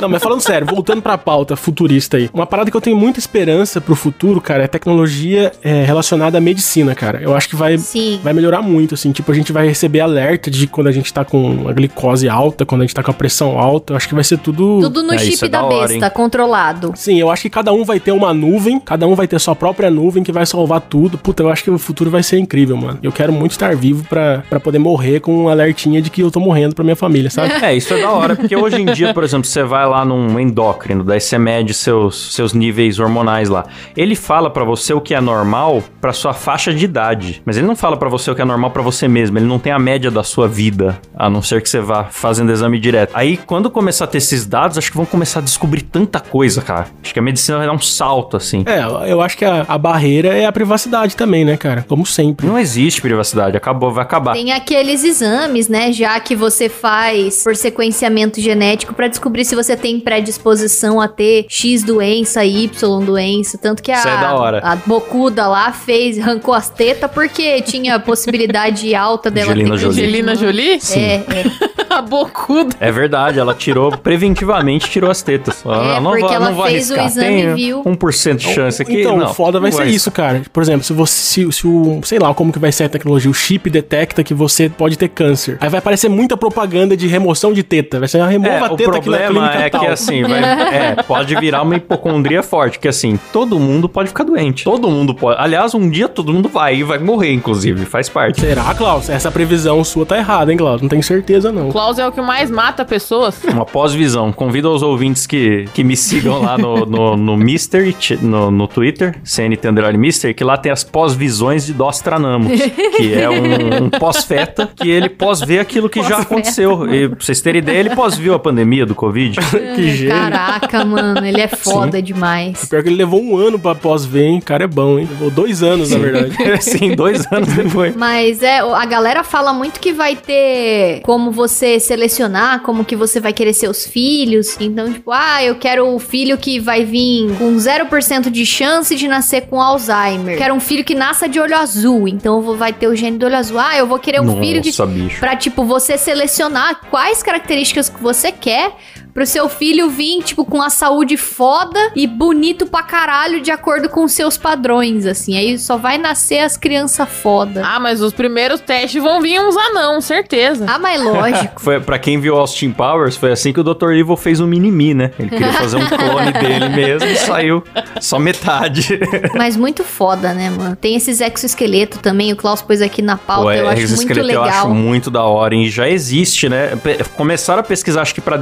Não, 0.00 0.08
mas 0.08 0.22
falando 0.22 0.40
sério, 0.40 0.66
voltando 0.66 1.02
pra 1.02 1.18
pauta 1.18 1.56
futurista 1.56 2.16
aí. 2.16 2.30
Uma 2.32 2.46
parada 2.46 2.70
que 2.70 2.76
eu 2.76 2.80
tenho 2.80 2.96
muita 2.96 3.18
esperança 3.18 3.80
pro 3.80 3.94
futuro, 3.94 4.40
cara, 4.40 4.64
é 4.64 4.66
tecnologia 4.66 5.52
é, 5.62 5.84
relacionada 5.84 6.38
à 6.38 6.40
medicina, 6.40 6.94
cara. 6.94 7.20
Eu 7.22 7.34
acho 7.36 7.48
que 7.48 7.56
vai, 7.56 7.76
Sim. 7.76 8.18
vai 8.22 8.32
melhorar 8.32 8.62
muito, 8.62 8.94
assim. 8.94 9.12
Tipo, 9.12 9.30
a 9.30 9.34
gente 9.34 9.52
vai 9.52 9.66
receber 9.66 10.00
alerta 10.00 10.50
de 10.50 10.66
quando 10.66 10.86
a 10.86 10.92
gente 10.92 11.12
tá 11.12 11.24
com 11.24 11.68
a 11.68 11.72
glicose 11.72 12.28
alta, 12.28 12.64
quando 12.64 12.80
a 12.82 12.84
gente 12.84 12.94
tá 12.94 13.02
com 13.02 13.10
a 13.10 13.14
pressão 13.14 13.58
alta. 13.58 13.92
Eu 13.92 13.96
acho 13.96 14.08
que 14.08 14.14
vai 14.14 14.24
ser 14.24 14.38
tudo... 14.38 14.80
Tudo 14.80 15.02
no 15.02 15.12
É, 15.14 15.18
chip 15.18 15.44
é 15.44 15.48
da 15.48 15.60
da 15.60 15.64
hora, 15.66 15.88
besta, 15.88 16.06
hein? 16.06 16.12
controlado. 16.14 16.92
Sim, 16.96 17.18
eu 17.20 17.30
acho 17.30 17.42
que 17.42 17.50
cada 17.50 17.72
um 17.72 17.79
vai 17.84 18.00
ter 18.00 18.12
uma 18.12 18.32
nuvem, 18.32 18.80
cada 18.80 19.06
um 19.06 19.14
vai 19.14 19.26
ter 19.26 19.38
sua 19.38 19.54
própria 19.54 19.90
nuvem 19.90 20.22
que 20.22 20.32
vai 20.32 20.46
salvar 20.46 20.80
tudo. 20.80 21.18
Puta, 21.18 21.42
eu 21.42 21.48
acho 21.48 21.64
que 21.64 21.70
o 21.70 21.78
futuro 21.78 22.10
vai 22.10 22.22
ser 22.22 22.38
incrível, 22.38 22.76
mano. 22.76 22.98
Eu 23.02 23.12
quero 23.12 23.32
muito 23.32 23.52
estar 23.52 23.74
vivo 23.76 24.04
pra, 24.08 24.42
poder 24.60 24.78
morrer 24.78 25.20
com 25.20 25.44
um 25.44 25.48
alertinha 25.48 26.00
de 26.00 26.10
que 26.10 26.22
eu 26.22 26.30
tô 26.30 26.40
morrendo 26.40 26.74
pra 26.74 26.84
minha 26.84 26.96
família, 26.96 27.30
sabe? 27.30 27.52
É, 27.62 27.74
isso 27.74 27.92
é 27.94 28.00
da 28.00 28.10
hora, 28.10 28.36
porque 28.36 28.56
hoje 28.56 28.80
em 28.80 28.86
dia, 28.86 29.12
por 29.12 29.24
exemplo, 29.24 29.46
você 29.46 29.62
vai 29.62 29.86
lá 29.86 30.04
num 30.04 30.38
endócrino, 30.38 31.04
daí 31.04 31.20
você 31.20 31.38
mede 31.38 31.74
seus, 31.74 32.34
seus 32.34 32.52
níveis 32.52 32.98
hormonais 32.98 33.48
lá. 33.48 33.66
Ele 33.96 34.14
fala 34.14 34.50
pra 34.50 34.64
você 34.64 34.92
o 34.92 35.00
que 35.00 35.14
é 35.14 35.20
normal 35.20 35.82
pra 36.00 36.12
sua 36.12 36.32
faixa 36.32 36.72
de 36.72 36.84
idade, 36.84 37.42
mas 37.44 37.56
ele 37.56 37.66
não 37.66 37.76
fala 37.76 37.96
pra 37.96 38.08
você 38.08 38.30
o 38.30 38.34
que 38.34 38.42
é 38.42 38.44
normal 38.44 38.70
pra 38.70 38.82
você 38.82 39.06
mesmo, 39.08 39.38
ele 39.38 39.46
não 39.46 39.58
tem 39.58 39.72
a 39.72 39.78
média 39.78 40.10
da 40.10 40.22
sua 40.22 40.48
vida, 40.48 40.98
a 41.14 41.28
não 41.28 41.42
ser 41.42 41.60
que 41.62 41.68
você 41.68 41.80
vá 41.80 42.04
fazendo 42.04 42.50
exame 42.50 42.78
direto. 42.78 43.12
Aí, 43.14 43.36
quando 43.36 43.70
começar 43.70 44.04
a 44.04 44.08
ter 44.08 44.18
esses 44.18 44.46
dados, 44.46 44.78
acho 44.78 44.90
que 44.90 44.96
vão 44.96 45.06
começar 45.06 45.40
a 45.40 45.42
descobrir 45.42 45.82
tanta 45.82 46.20
coisa, 46.20 46.62
cara. 46.62 46.86
Acho 47.02 47.12
que 47.12 47.18
a 47.18 47.22
medicina 47.22 47.58
vai 47.60 47.66
dar 47.66 47.72
um 47.74 47.80
salto, 47.80 48.36
assim. 48.36 48.64
É, 48.66 49.10
eu 49.10 49.20
acho 49.20 49.36
que 49.36 49.44
a, 49.44 49.64
a 49.68 49.78
barreira 49.78 50.28
é 50.28 50.46
a 50.46 50.52
privacidade 50.52 51.16
também, 51.16 51.44
né, 51.44 51.56
cara? 51.56 51.84
Como 51.88 52.04
sempre. 52.06 52.46
Não 52.46 52.58
existe 52.58 53.00
privacidade, 53.00 53.56
acabou, 53.56 53.90
vai 53.92 54.02
acabar. 54.04 54.32
Tem 54.32 54.52
aqueles 54.52 55.04
exames, 55.04 55.68
né, 55.68 55.92
já 55.92 56.18
que 56.20 56.34
você 56.34 56.68
faz 56.68 57.42
por 57.42 57.54
sequenciamento 57.56 58.40
genético 58.40 58.94
pra 58.94 59.08
descobrir 59.08 59.44
se 59.44 59.54
você 59.54 59.76
tem 59.76 60.00
predisposição 60.00 61.00
a 61.00 61.08
ter 61.08 61.46
X 61.48 61.82
doença, 61.82 62.44
Y 62.44 63.04
doença, 63.04 63.58
tanto 63.58 63.82
que 63.82 63.90
a 63.92 63.98
Isso 63.98 64.08
é 64.08 64.20
da 64.20 64.34
hora. 64.34 64.60
a 64.64 64.76
bocuda 64.76 65.46
lá 65.46 65.72
fez, 65.72 66.18
arrancou 66.18 66.54
as 66.54 66.68
tetas 66.68 67.10
porque 67.10 67.60
tinha 67.62 67.98
possibilidade 67.98 68.94
alta 68.94 69.30
dela 69.30 69.50
Angelina 69.52 69.74
ter 69.74 69.80
Jolie. 69.80 69.98
Angelina 70.00 70.34
Jolie? 70.34 70.78
É, 70.94 71.14
é. 71.14 71.70
A 71.90 72.00
bocuda. 72.02 72.76
É 72.78 72.92
verdade, 72.92 73.40
ela 73.40 73.52
tirou, 73.52 73.90
preventivamente 73.98 74.88
tirou 74.88 75.10
as 75.10 75.22
tetas. 75.22 75.64
Ela, 75.64 75.96
É, 75.96 76.00
não 76.00 76.12
porque 76.12 76.32
ela 76.32 76.50
não 76.50 76.62
fez 76.64 76.88
o 76.88 76.96
exame 76.96 77.42
e 77.42 77.49
Tem 77.54 77.66
viu. 77.66 77.82
1% 77.82 78.36
de 78.36 78.54
chance 78.54 78.82
aqui. 78.82 79.00
Então, 79.00 79.16
não, 79.16 79.26
o 79.26 79.34
foda 79.34 79.60
vai 79.60 79.72
ser 79.72 79.86
isso, 79.86 80.10
cara. 80.10 80.42
Por 80.52 80.62
exemplo, 80.62 80.84
se 80.84 80.92
você, 80.92 81.20
se, 81.20 81.52
se 81.52 81.66
o, 81.66 82.00
sei 82.04 82.18
lá, 82.18 82.32
como 82.34 82.52
que 82.52 82.58
vai 82.58 82.72
ser 82.72 82.84
a 82.84 82.88
tecnologia, 82.88 83.30
o 83.30 83.34
chip 83.34 83.68
detecta 83.70 84.22
que 84.22 84.34
você 84.34 84.68
pode 84.68 84.96
ter 84.96 85.08
câncer. 85.08 85.58
Aí 85.60 85.68
vai 85.68 85.78
aparecer 85.78 86.08
muita 86.08 86.36
propaganda 86.36 86.96
de 86.96 87.06
remoção 87.06 87.52
de 87.52 87.62
teta. 87.62 87.98
Vai 87.98 88.08
ser, 88.08 88.20
ah, 88.20 88.26
remova 88.26 88.50
É, 88.52 88.58
a 88.60 88.72
o 88.72 88.76
teta 88.76 88.96
aqui 88.96 89.08
na 89.08 89.16
problema 89.18 89.48
clínica 89.48 89.66
é 89.66 89.70
tal. 89.70 89.80
que 89.80 89.86
assim, 89.86 90.22
vai, 90.22 90.40
é, 90.74 91.02
pode 91.02 91.34
virar 91.36 91.62
uma 91.62 91.76
hipocondria 91.76 92.42
forte, 92.42 92.78
que 92.78 92.88
assim, 92.88 93.18
todo 93.32 93.58
mundo 93.58 93.88
pode 93.88 94.08
ficar 94.08 94.24
doente. 94.24 94.64
Todo 94.64 94.88
mundo 94.90 95.14
pode. 95.14 95.40
Aliás, 95.40 95.74
um 95.74 95.88
dia 95.88 96.08
todo 96.08 96.32
mundo 96.32 96.48
vai 96.48 96.76
e 96.76 96.82
vai 96.82 96.98
morrer, 96.98 97.32
inclusive, 97.32 97.84
faz 97.86 98.08
parte. 98.08 98.40
Será, 98.40 98.74
Klaus? 98.74 99.08
Essa 99.08 99.30
previsão 99.30 99.82
sua 99.84 100.06
tá 100.06 100.16
errada, 100.16 100.50
hein, 100.50 100.58
Klaus? 100.58 100.80
Não 100.82 100.88
tenho 100.88 101.02
certeza, 101.02 101.52
não. 101.52 101.70
Klaus 101.70 101.98
é 101.98 102.06
o 102.06 102.12
que 102.12 102.20
mais 102.20 102.50
mata 102.50 102.84
pessoas. 102.84 103.42
Uma 103.44 103.64
pós-visão. 103.64 104.32
Convido 104.32 104.68
aos 104.68 104.82
ouvintes 104.82 105.26
que, 105.26 105.66
que 105.74 105.82
me 105.84 105.96
sigam 105.96 106.42
lá 106.42 106.56
no, 106.56 106.86
no, 106.86 107.16
no 107.16 107.36
Mister, 107.40 107.94
no, 108.20 108.50
no 108.50 108.68
Twitter, 108.68 109.18
CNT 109.24 109.68
Underline 109.68 109.98
Mister, 109.98 110.34
que 110.34 110.44
lá 110.44 110.56
tem 110.56 110.70
as 110.70 110.84
pós-visões 110.84 111.66
de 111.66 111.72
Dostranamus, 111.72 112.60
que 112.96 113.14
é 113.14 113.28
um, 113.28 113.84
um 113.84 113.90
pós-feta, 113.90 114.70
que 114.74 114.88
ele 114.88 115.08
pós-vê 115.08 115.58
aquilo 115.58 115.88
que 115.88 116.02
já 116.02 116.18
aconteceu. 116.18 116.92
E 116.92 117.08
pra 117.08 117.18
vocês 117.20 117.40
terem 117.40 117.60
ideia, 117.60 117.78
ele 117.78 117.90
pós-viu 117.90 118.34
a 118.34 118.38
pandemia 118.38 118.86
do 118.86 118.94
Covid. 118.94 119.38
que 119.74 119.90
gênio. 119.90 120.14
Caraca, 120.14 120.84
mano, 120.84 121.24
ele 121.24 121.40
é 121.40 121.48
foda 121.48 122.00
demais. 122.00 122.64
Pior 122.66 122.82
que 122.82 122.88
ele 122.88 122.96
levou 122.96 123.22
um 123.22 123.36
ano 123.36 123.58
pra 123.58 123.74
pós-ver, 123.74 124.24
hein? 124.24 124.38
O 124.38 124.42
cara 124.42 124.64
é 124.64 124.68
bom, 124.68 124.98
hein? 124.98 125.08
Levou 125.10 125.30
dois 125.30 125.62
anos, 125.62 125.90
na 125.90 125.98
verdade. 125.98 126.34
Sim, 126.62 126.94
dois 126.94 127.30
anos 127.32 127.52
depois. 127.52 127.94
Mas 127.96 128.42
é, 128.42 128.58
a 128.58 128.84
galera 128.86 129.24
fala 129.24 129.52
muito 129.52 129.80
que 129.80 129.92
vai 129.92 130.16
ter 130.16 131.00
como 131.02 131.30
você 131.30 131.78
selecionar, 131.80 132.60
como 132.60 132.84
que 132.84 132.96
você 132.96 133.20
vai 133.20 133.32
querer 133.32 133.52
seus 133.52 133.86
filhos. 133.86 134.56
Então, 134.60 134.92
tipo, 134.92 135.10
ah, 135.12 135.42
eu 135.42 135.54
quero 135.56 135.86
o 135.88 135.98
filho 135.98 136.36
que 136.36 136.58
vai 136.58 136.84
vir 136.84 137.29
com 137.36 137.54
0% 137.56 138.30
de 138.30 138.44
chance 138.46 138.94
de 138.94 139.06
nascer 139.08 139.42
com 139.42 139.60
Alzheimer. 139.60 140.36
Quero 140.38 140.54
um 140.54 140.60
filho 140.60 140.84
que 140.84 140.94
nasça 140.94 141.28
de 141.28 141.38
olho 141.40 141.56
azul. 141.56 142.06
Então, 142.08 142.40
vou- 142.42 142.56
vai 142.56 142.72
ter 142.72 142.86
o 142.88 142.94
gene 142.94 143.18
do 143.18 143.26
olho 143.26 143.36
azul. 143.36 143.58
Ah, 143.58 143.76
eu 143.76 143.86
vou 143.86 143.98
querer 143.98 144.20
um 144.20 144.40
filho 144.40 144.60
que 144.62 144.68
Nossa, 144.68 144.86
bicho. 144.86 145.20
Pra, 145.20 145.36
tipo, 145.36 145.64
você 145.64 145.96
selecionar 145.96 146.80
quais 146.90 147.22
características 147.22 147.88
que 147.88 148.00
você 148.02 148.30
quer 148.32 148.72
pro 149.12 149.26
seu 149.26 149.48
filho 149.48 149.90
vir, 149.90 150.22
tipo, 150.22 150.44
com 150.44 150.62
a 150.62 150.70
saúde 150.70 151.16
foda 151.16 151.78
e 151.94 152.06
bonito 152.06 152.66
pra 152.66 152.82
caralho 152.82 153.40
de 153.40 153.50
acordo 153.50 153.88
com 153.88 154.04
os 154.04 154.12
seus 154.12 154.36
padrões, 154.36 155.06
assim. 155.06 155.36
Aí 155.36 155.58
só 155.58 155.76
vai 155.76 155.98
nascer 155.98 156.40
as 156.40 156.56
crianças 156.56 157.08
foda. 157.08 157.62
Ah, 157.64 157.78
mas 157.78 158.00
os 158.00 158.12
primeiros 158.12 158.60
testes 158.60 159.02
vão 159.02 159.20
vir 159.20 159.40
uns 159.40 159.56
anão, 159.56 160.00
certeza. 160.00 160.66
Ah, 160.68 160.78
mas 160.78 161.02
lógico. 161.02 161.60
Foi, 161.60 161.80
pra 161.80 161.98
quem 161.98 162.18
viu 162.18 162.36
Austin 162.36 162.70
Powers, 162.72 163.16
foi 163.16 163.32
assim 163.32 163.52
que 163.52 163.60
o 163.60 163.64
Dr. 163.64 163.92
Evil 163.92 164.16
fez 164.16 164.40
o 164.40 164.46
Mini-Me, 164.46 164.94
né? 164.94 165.10
Ele 165.18 165.28
queria 165.28 165.52
fazer 165.52 165.76
um 165.76 165.86
clone 165.86 166.32
dele 166.40 166.68
mesmo 166.70 167.08
e 167.08 167.16
saiu 167.16 167.62
só 168.00 168.18
metade. 168.18 168.98
mas 169.36 169.56
muito 169.56 169.84
foda, 169.84 170.32
né, 170.32 170.50
mano? 170.50 170.76
Tem 170.76 170.96
esses 170.96 171.20
exoesqueleto 171.20 171.98
também, 171.98 172.32
o 172.32 172.36
Klaus 172.36 172.62
pôs 172.62 172.80
aqui 172.80 173.02
na 173.02 173.16
pauta, 173.16 173.42
Pô, 173.42 173.52
eu 173.52 173.68
acho 173.68 173.76
muito 173.76 173.92
exoesqueleto 173.92 174.26
legal. 174.26 174.44
Eu 174.44 174.50
acho 174.50 174.68
muito 174.68 175.10
da 175.10 175.22
hora, 175.22 175.54
e 175.54 175.68
já 175.68 175.88
existe, 175.88 176.48
né? 176.48 176.70
Começaram 177.16 177.60
a 177.60 177.62
pesquisar, 177.62 178.02
acho 178.02 178.14
que 178.14 178.20
pra 178.20 178.36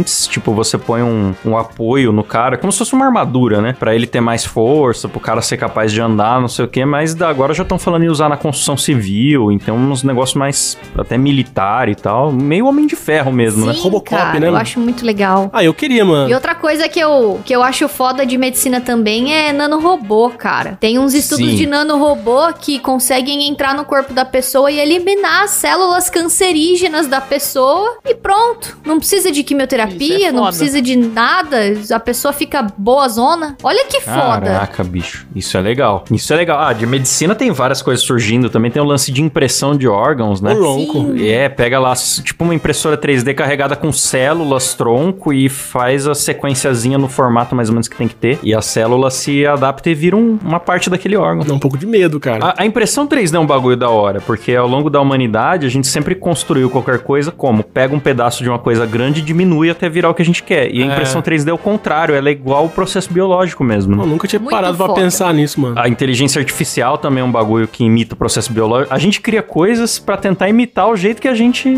deficientes, 0.00 0.26
tipo, 0.26 0.52
você 0.52 0.78
põe 0.78 1.02
um, 1.02 1.34
um 1.44 1.56
apoio 1.56 2.12
no 2.12 2.24
cara, 2.24 2.56
como 2.56 2.72
se 2.72 2.78
fosse 2.78 2.92
uma 2.94 3.06
armadura, 3.06 3.60
né? 3.60 3.74
Pra 3.78 3.94
ele 3.94 4.06
ter 4.06 4.20
mais 4.20 4.44
força, 4.44 5.08
pro 5.08 5.20
cara 5.20 5.42
ser 5.42 5.56
capaz 5.56 5.92
de 5.92 6.00
andar, 6.00 6.40
não 6.40 6.48
sei 6.48 6.64
o 6.64 6.68
quê, 6.68 6.84
mas 6.84 7.20
agora 7.20 7.54
já 7.54 7.62
estão 7.62 7.78
falando 7.78 8.04
em 8.04 8.08
usar 8.08 8.28
na 8.28 8.36
construção 8.36 8.76
civil, 8.76 9.52
então 9.52 9.76
uns 9.76 10.02
negócios 10.02 10.36
mais 10.36 10.76
até 10.96 11.16
militar 11.16 11.88
e 11.88 11.94
tal, 11.94 12.32
meio 12.32 12.66
homem 12.66 12.86
de 12.86 12.96
ferro 12.96 13.32
mesmo, 13.32 13.66
né? 13.66 13.74
Sim, 13.74 13.80
Robocop, 13.80 14.10
cara, 14.10 14.40
né, 14.40 14.48
eu 14.48 14.56
acho 14.56 14.80
muito 14.80 15.04
legal. 15.04 15.50
Ah, 15.52 15.64
eu 15.64 15.74
queria, 15.74 16.04
mano. 16.04 16.30
E 16.30 16.34
outra 16.34 16.54
coisa 16.54 16.88
que 16.88 17.00
eu, 17.00 17.40
que 17.44 17.54
eu 17.54 17.62
acho 17.62 17.88
foda 17.88 18.24
de 18.24 18.36
medicina 18.36 18.80
também 18.80 19.34
é 19.34 19.52
nanorobô, 19.52 20.30
cara. 20.30 20.76
Tem 20.80 20.98
uns 20.98 21.14
estudos 21.14 21.50
Sim. 21.50 21.56
de 21.56 21.66
nanorobô 21.66 22.52
que 22.58 22.78
conseguem 22.78 23.48
entrar 23.48 23.74
no 23.74 23.84
corpo 23.84 24.12
da 24.12 24.24
pessoa 24.24 24.70
e 24.70 24.78
eliminar 24.78 25.44
as 25.44 25.50
células 25.50 26.08
cancerígenas 26.10 27.06
da 27.06 27.20
pessoa 27.20 27.98
e 28.04 28.14
pronto. 28.14 28.78
Não 28.84 28.98
precisa 28.98 29.30
de 29.30 29.42
Isso 29.50 29.89
quimioterapia, 29.90 30.28
é 30.28 30.32
não 30.32 30.46
precisa 30.46 30.80
de 30.82 30.96
nada. 30.96 31.56
A 31.92 32.00
pessoa 32.00 32.32
fica 32.32 32.66
boa 32.76 33.08
zona. 33.08 33.56
Olha 33.62 33.84
que 33.86 34.00
foda. 34.00 34.40
Caraca, 34.40 34.84
bicho. 34.84 35.26
Isso 35.34 35.56
é 35.56 35.60
legal. 35.60 36.04
Isso 36.10 36.32
é 36.32 36.36
legal. 36.36 36.58
Ah, 36.60 36.72
de 36.72 36.86
medicina 36.86 37.34
tem 37.34 37.50
várias 37.50 37.82
coisas 37.82 38.04
surgindo. 38.04 38.48
Também 38.50 38.70
tem 38.70 38.80
o 38.82 38.84
lance 38.84 39.10
de 39.12 39.22
impressão 39.22 39.76
de 39.76 39.86
órgãos, 39.88 40.40
né? 40.40 40.54
Sim. 40.54 41.26
É, 41.28 41.48
pega 41.48 41.78
lá, 41.78 41.92
tipo 41.94 42.44
uma 42.44 42.54
impressora 42.54 42.96
3D 42.96 43.34
carregada 43.34 43.76
com 43.76 43.92
células, 43.92 44.74
tronco 44.74 45.32
e 45.32 45.48
faz 45.48 46.06
a 46.06 46.14
sequenciazinha 46.14 46.98
no 46.98 47.08
formato 47.08 47.54
mais 47.54 47.68
ou 47.68 47.74
menos 47.74 47.88
que 47.88 47.96
tem 47.96 48.08
que 48.08 48.14
ter. 48.14 48.38
E 48.42 48.54
a 48.54 48.60
célula 48.62 49.10
se 49.10 49.46
adapta 49.46 49.90
e 49.90 49.94
vira 49.94 50.16
um- 50.16 50.38
uma 50.44 50.60
parte 50.60 50.88
daquele 50.90 51.16
órgão. 51.16 51.44
Dá 51.46 51.54
um 51.54 51.58
pouco 51.58 51.76
de 51.78 51.86
medo, 51.86 52.18
cara. 52.20 52.44
A, 52.46 52.62
a 52.62 52.66
impressão 52.66 53.06
3D 53.06 53.34
é 53.36 53.38
um 53.40 53.46
bagulho 53.46 53.76
da 53.76 53.88
hora, 53.90 54.20
porque 54.20 54.54
ao 54.54 54.66
longo 54.68 54.90
da 54.90 55.00
humanidade 55.00 55.66
a 55.66 55.68
gente 55.70 55.86
sempre 55.86 56.14
construiu 56.14 56.68
qualquer 56.70 56.98
coisa 57.00 57.30
como 57.30 57.62
pega 57.62 57.94
um 57.94 58.00
pedaço 58.00 58.42
de 58.42 58.48
uma 58.48 58.58
coisa 58.58 58.86
grande 58.86 59.20
e 59.20 59.22
diminui 59.22 59.70
a- 59.70 59.74
até 59.80 59.88
virar 59.88 60.10
o 60.10 60.14
que 60.14 60.22
a 60.22 60.24
gente 60.24 60.42
quer. 60.42 60.72
E 60.74 60.82
a 60.82 60.86
É. 60.86 60.88
impressão 60.88 61.22
3D 61.22 61.48
é 61.50 61.52
o 61.52 61.58
contrário, 61.58 62.14
ela 62.14 62.28
é 62.28 62.32
igual 62.32 62.66
o 62.66 62.68
processo 62.68 63.10
biológico 63.12 63.64
mesmo. 63.64 63.96
né? 63.96 64.02
Eu 64.02 64.06
nunca 64.06 64.28
tinha 64.28 64.38
Muito 64.38 64.50
parado 64.52 64.76
pra 64.76 64.86
foda. 64.86 65.00
pensar 65.00 65.32
nisso, 65.32 65.60
mano. 65.60 65.78
A 65.78 65.88
inteligência 65.88 66.38
artificial 66.38 66.98
também 66.98 67.22
é 67.22 67.24
um 67.24 67.30
bagulho 67.32 67.66
que 67.66 67.82
imita 67.84 68.14
o 68.14 68.16
processo 68.18 68.52
biológico. 68.52 68.92
A 68.94 68.98
gente 68.98 69.20
cria 69.20 69.42
coisas 69.42 69.98
pra 69.98 70.16
tentar 70.16 70.48
imitar 70.48 70.88
o 70.88 70.96
jeito 70.96 71.20
que 71.20 71.28
a 71.28 71.34
gente. 71.34 71.68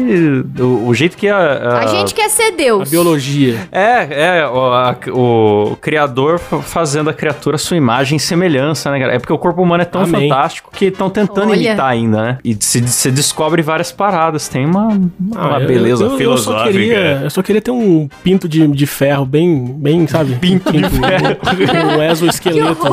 O, 0.59 0.88
o 0.88 0.95
jeito 0.95 1.17
que 1.17 1.29
a. 1.29 1.79
A 1.83 1.87
gente 1.87 2.15
quer 2.15 2.29
ser 2.29 2.43
A 2.43 2.51
Deus. 2.51 2.91
biologia. 2.91 3.69
É, 3.71 4.38
é, 4.38 4.47
o, 4.49 4.59
a- 4.73 4.97
o 5.12 5.77
criador 5.81 6.38
fa- 6.38 6.59
fazendo 6.61 7.09
a 7.11 7.15
criatura 7.15 7.57
sua 7.59 7.77
imagem 7.77 8.17
e 8.17 8.21
semelhança, 8.21 8.91
né, 8.91 8.99
cara? 9.01 9.15
É 9.15 9.19
porque 9.19 9.33
o 9.33 9.38
corpo 9.38 9.62
humano 9.62 9.83
é 9.83 9.87
tão 9.87 10.03
Amém. 10.03 10.29
fantástico 10.29 10.71
que 10.73 10.87
estão 10.87 11.09
tentando 11.09 11.51
Olha. 11.51 11.57
imitar 11.69 11.87
ainda, 11.91 12.23
né? 12.23 12.38
E 12.45 12.55
você 12.55 13.11
descobre 13.11 13.62
várias 13.62 13.93
paradas. 13.93 14.49
Tem 14.49 14.65
uma, 14.67 14.88
uma 14.88 15.57
Ah, 15.57 15.61
eu- 15.61 15.67
beleza 15.67 16.05
eu, 16.05 16.11
eu, 16.12 16.17
filosófica. 16.17 16.65
só 16.67 16.71
queria, 16.73 17.21
eu 17.25 17.31
só 17.31 17.43
queria 17.43 17.61
ter 17.62 17.71
um 17.71 17.92
pinto 18.23 18.49
de, 18.49 18.67
de 18.69 18.87
ferro 18.87 19.25
bem, 19.25 19.65
bem, 19.79 20.07
sabe? 20.07 20.35
Pinto, 20.37 20.73
de 20.73 20.81
ferro. 20.89 21.37
Um 21.43 21.97
Que 22.03 22.11
exoesqueleto 22.11 22.87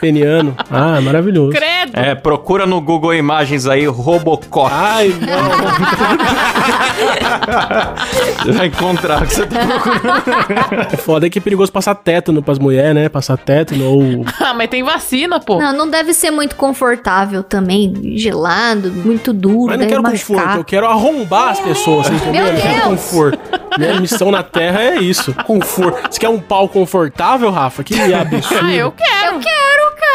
peniano. 0.00 0.56
Ah, 0.70 1.00
maravilhoso. 1.00 1.52
Credo. 1.52 1.92
É, 1.94 2.14
procura 2.14 2.66
no 2.66 2.80
Google 2.80 3.14
Imagens 3.14 3.66
aí, 3.66 3.86
Robocop. 3.86 4.70
Ai, 4.72 5.08
não. 5.08 5.50
Você 8.44 8.52
vai 8.52 8.66
encontrar 8.66 9.22
o 9.22 9.26
que 9.26 9.34
você 9.34 9.46
tá 9.46 9.58
procurando. 9.66 10.88
É 10.92 10.96
foda 10.96 11.28
que 11.30 11.38
é 11.38 11.42
perigoso 11.42 11.70
passar 11.72 11.94
tétano 11.94 12.42
pras 12.42 12.58
mulheres, 12.58 12.94
né? 12.94 13.08
Passar 13.08 13.36
tétano 13.36 13.84
ou... 13.84 14.24
Ah, 14.40 14.54
mas 14.54 14.68
tem 14.70 14.82
vacina, 14.82 15.38
pô. 15.38 15.58
Não, 15.58 15.72
não 15.72 15.88
deve 15.88 16.12
ser 16.14 16.30
muito 16.30 16.56
confortável 16.56 17.42
também. 17.42 18.16
Gelado, 18.16 18.90
muito 18.90 19.32
duro, 19.32 19.66
Mas 19.72 19.78
não 19.80 19.86
quero 19.86 20.02
machucar. 20.02 20.36
conforto, 20.38 20.58
eu 20.58 20.64
quero 20.64 20.86
arrombar 20.86 21.50
as 21.50 21.60
pessoas, 21.60 22.06
você 22.08 22.14
entendeu? 22.14 22.32
Meu 22.32 22.46
Eu 22.46 22.52
não 22.54 22.60
quero 22.60 22.74
Deus! 22.74 22.88
conforto. 22.88 23.38
Minha 23.78 23.99
missão 24.00 24.30
na 24.30 24.42
Terra 24.42 24.82
é 24.82 24.96
isso, 24.96 25.34
conforto. 25.44 26.12
Você 26.12 26.18
quer 26.20 26.28
um 26.28 26.40
pau 26.40 26.68
confortável, 26.68 27.50
Rafa? 27.50 27.84
Que 27.84 27.94
absurdo. 28.14 28.66
Ah, 28.66 28.74
eu 28.74 28.92
quero. 28.92 29.19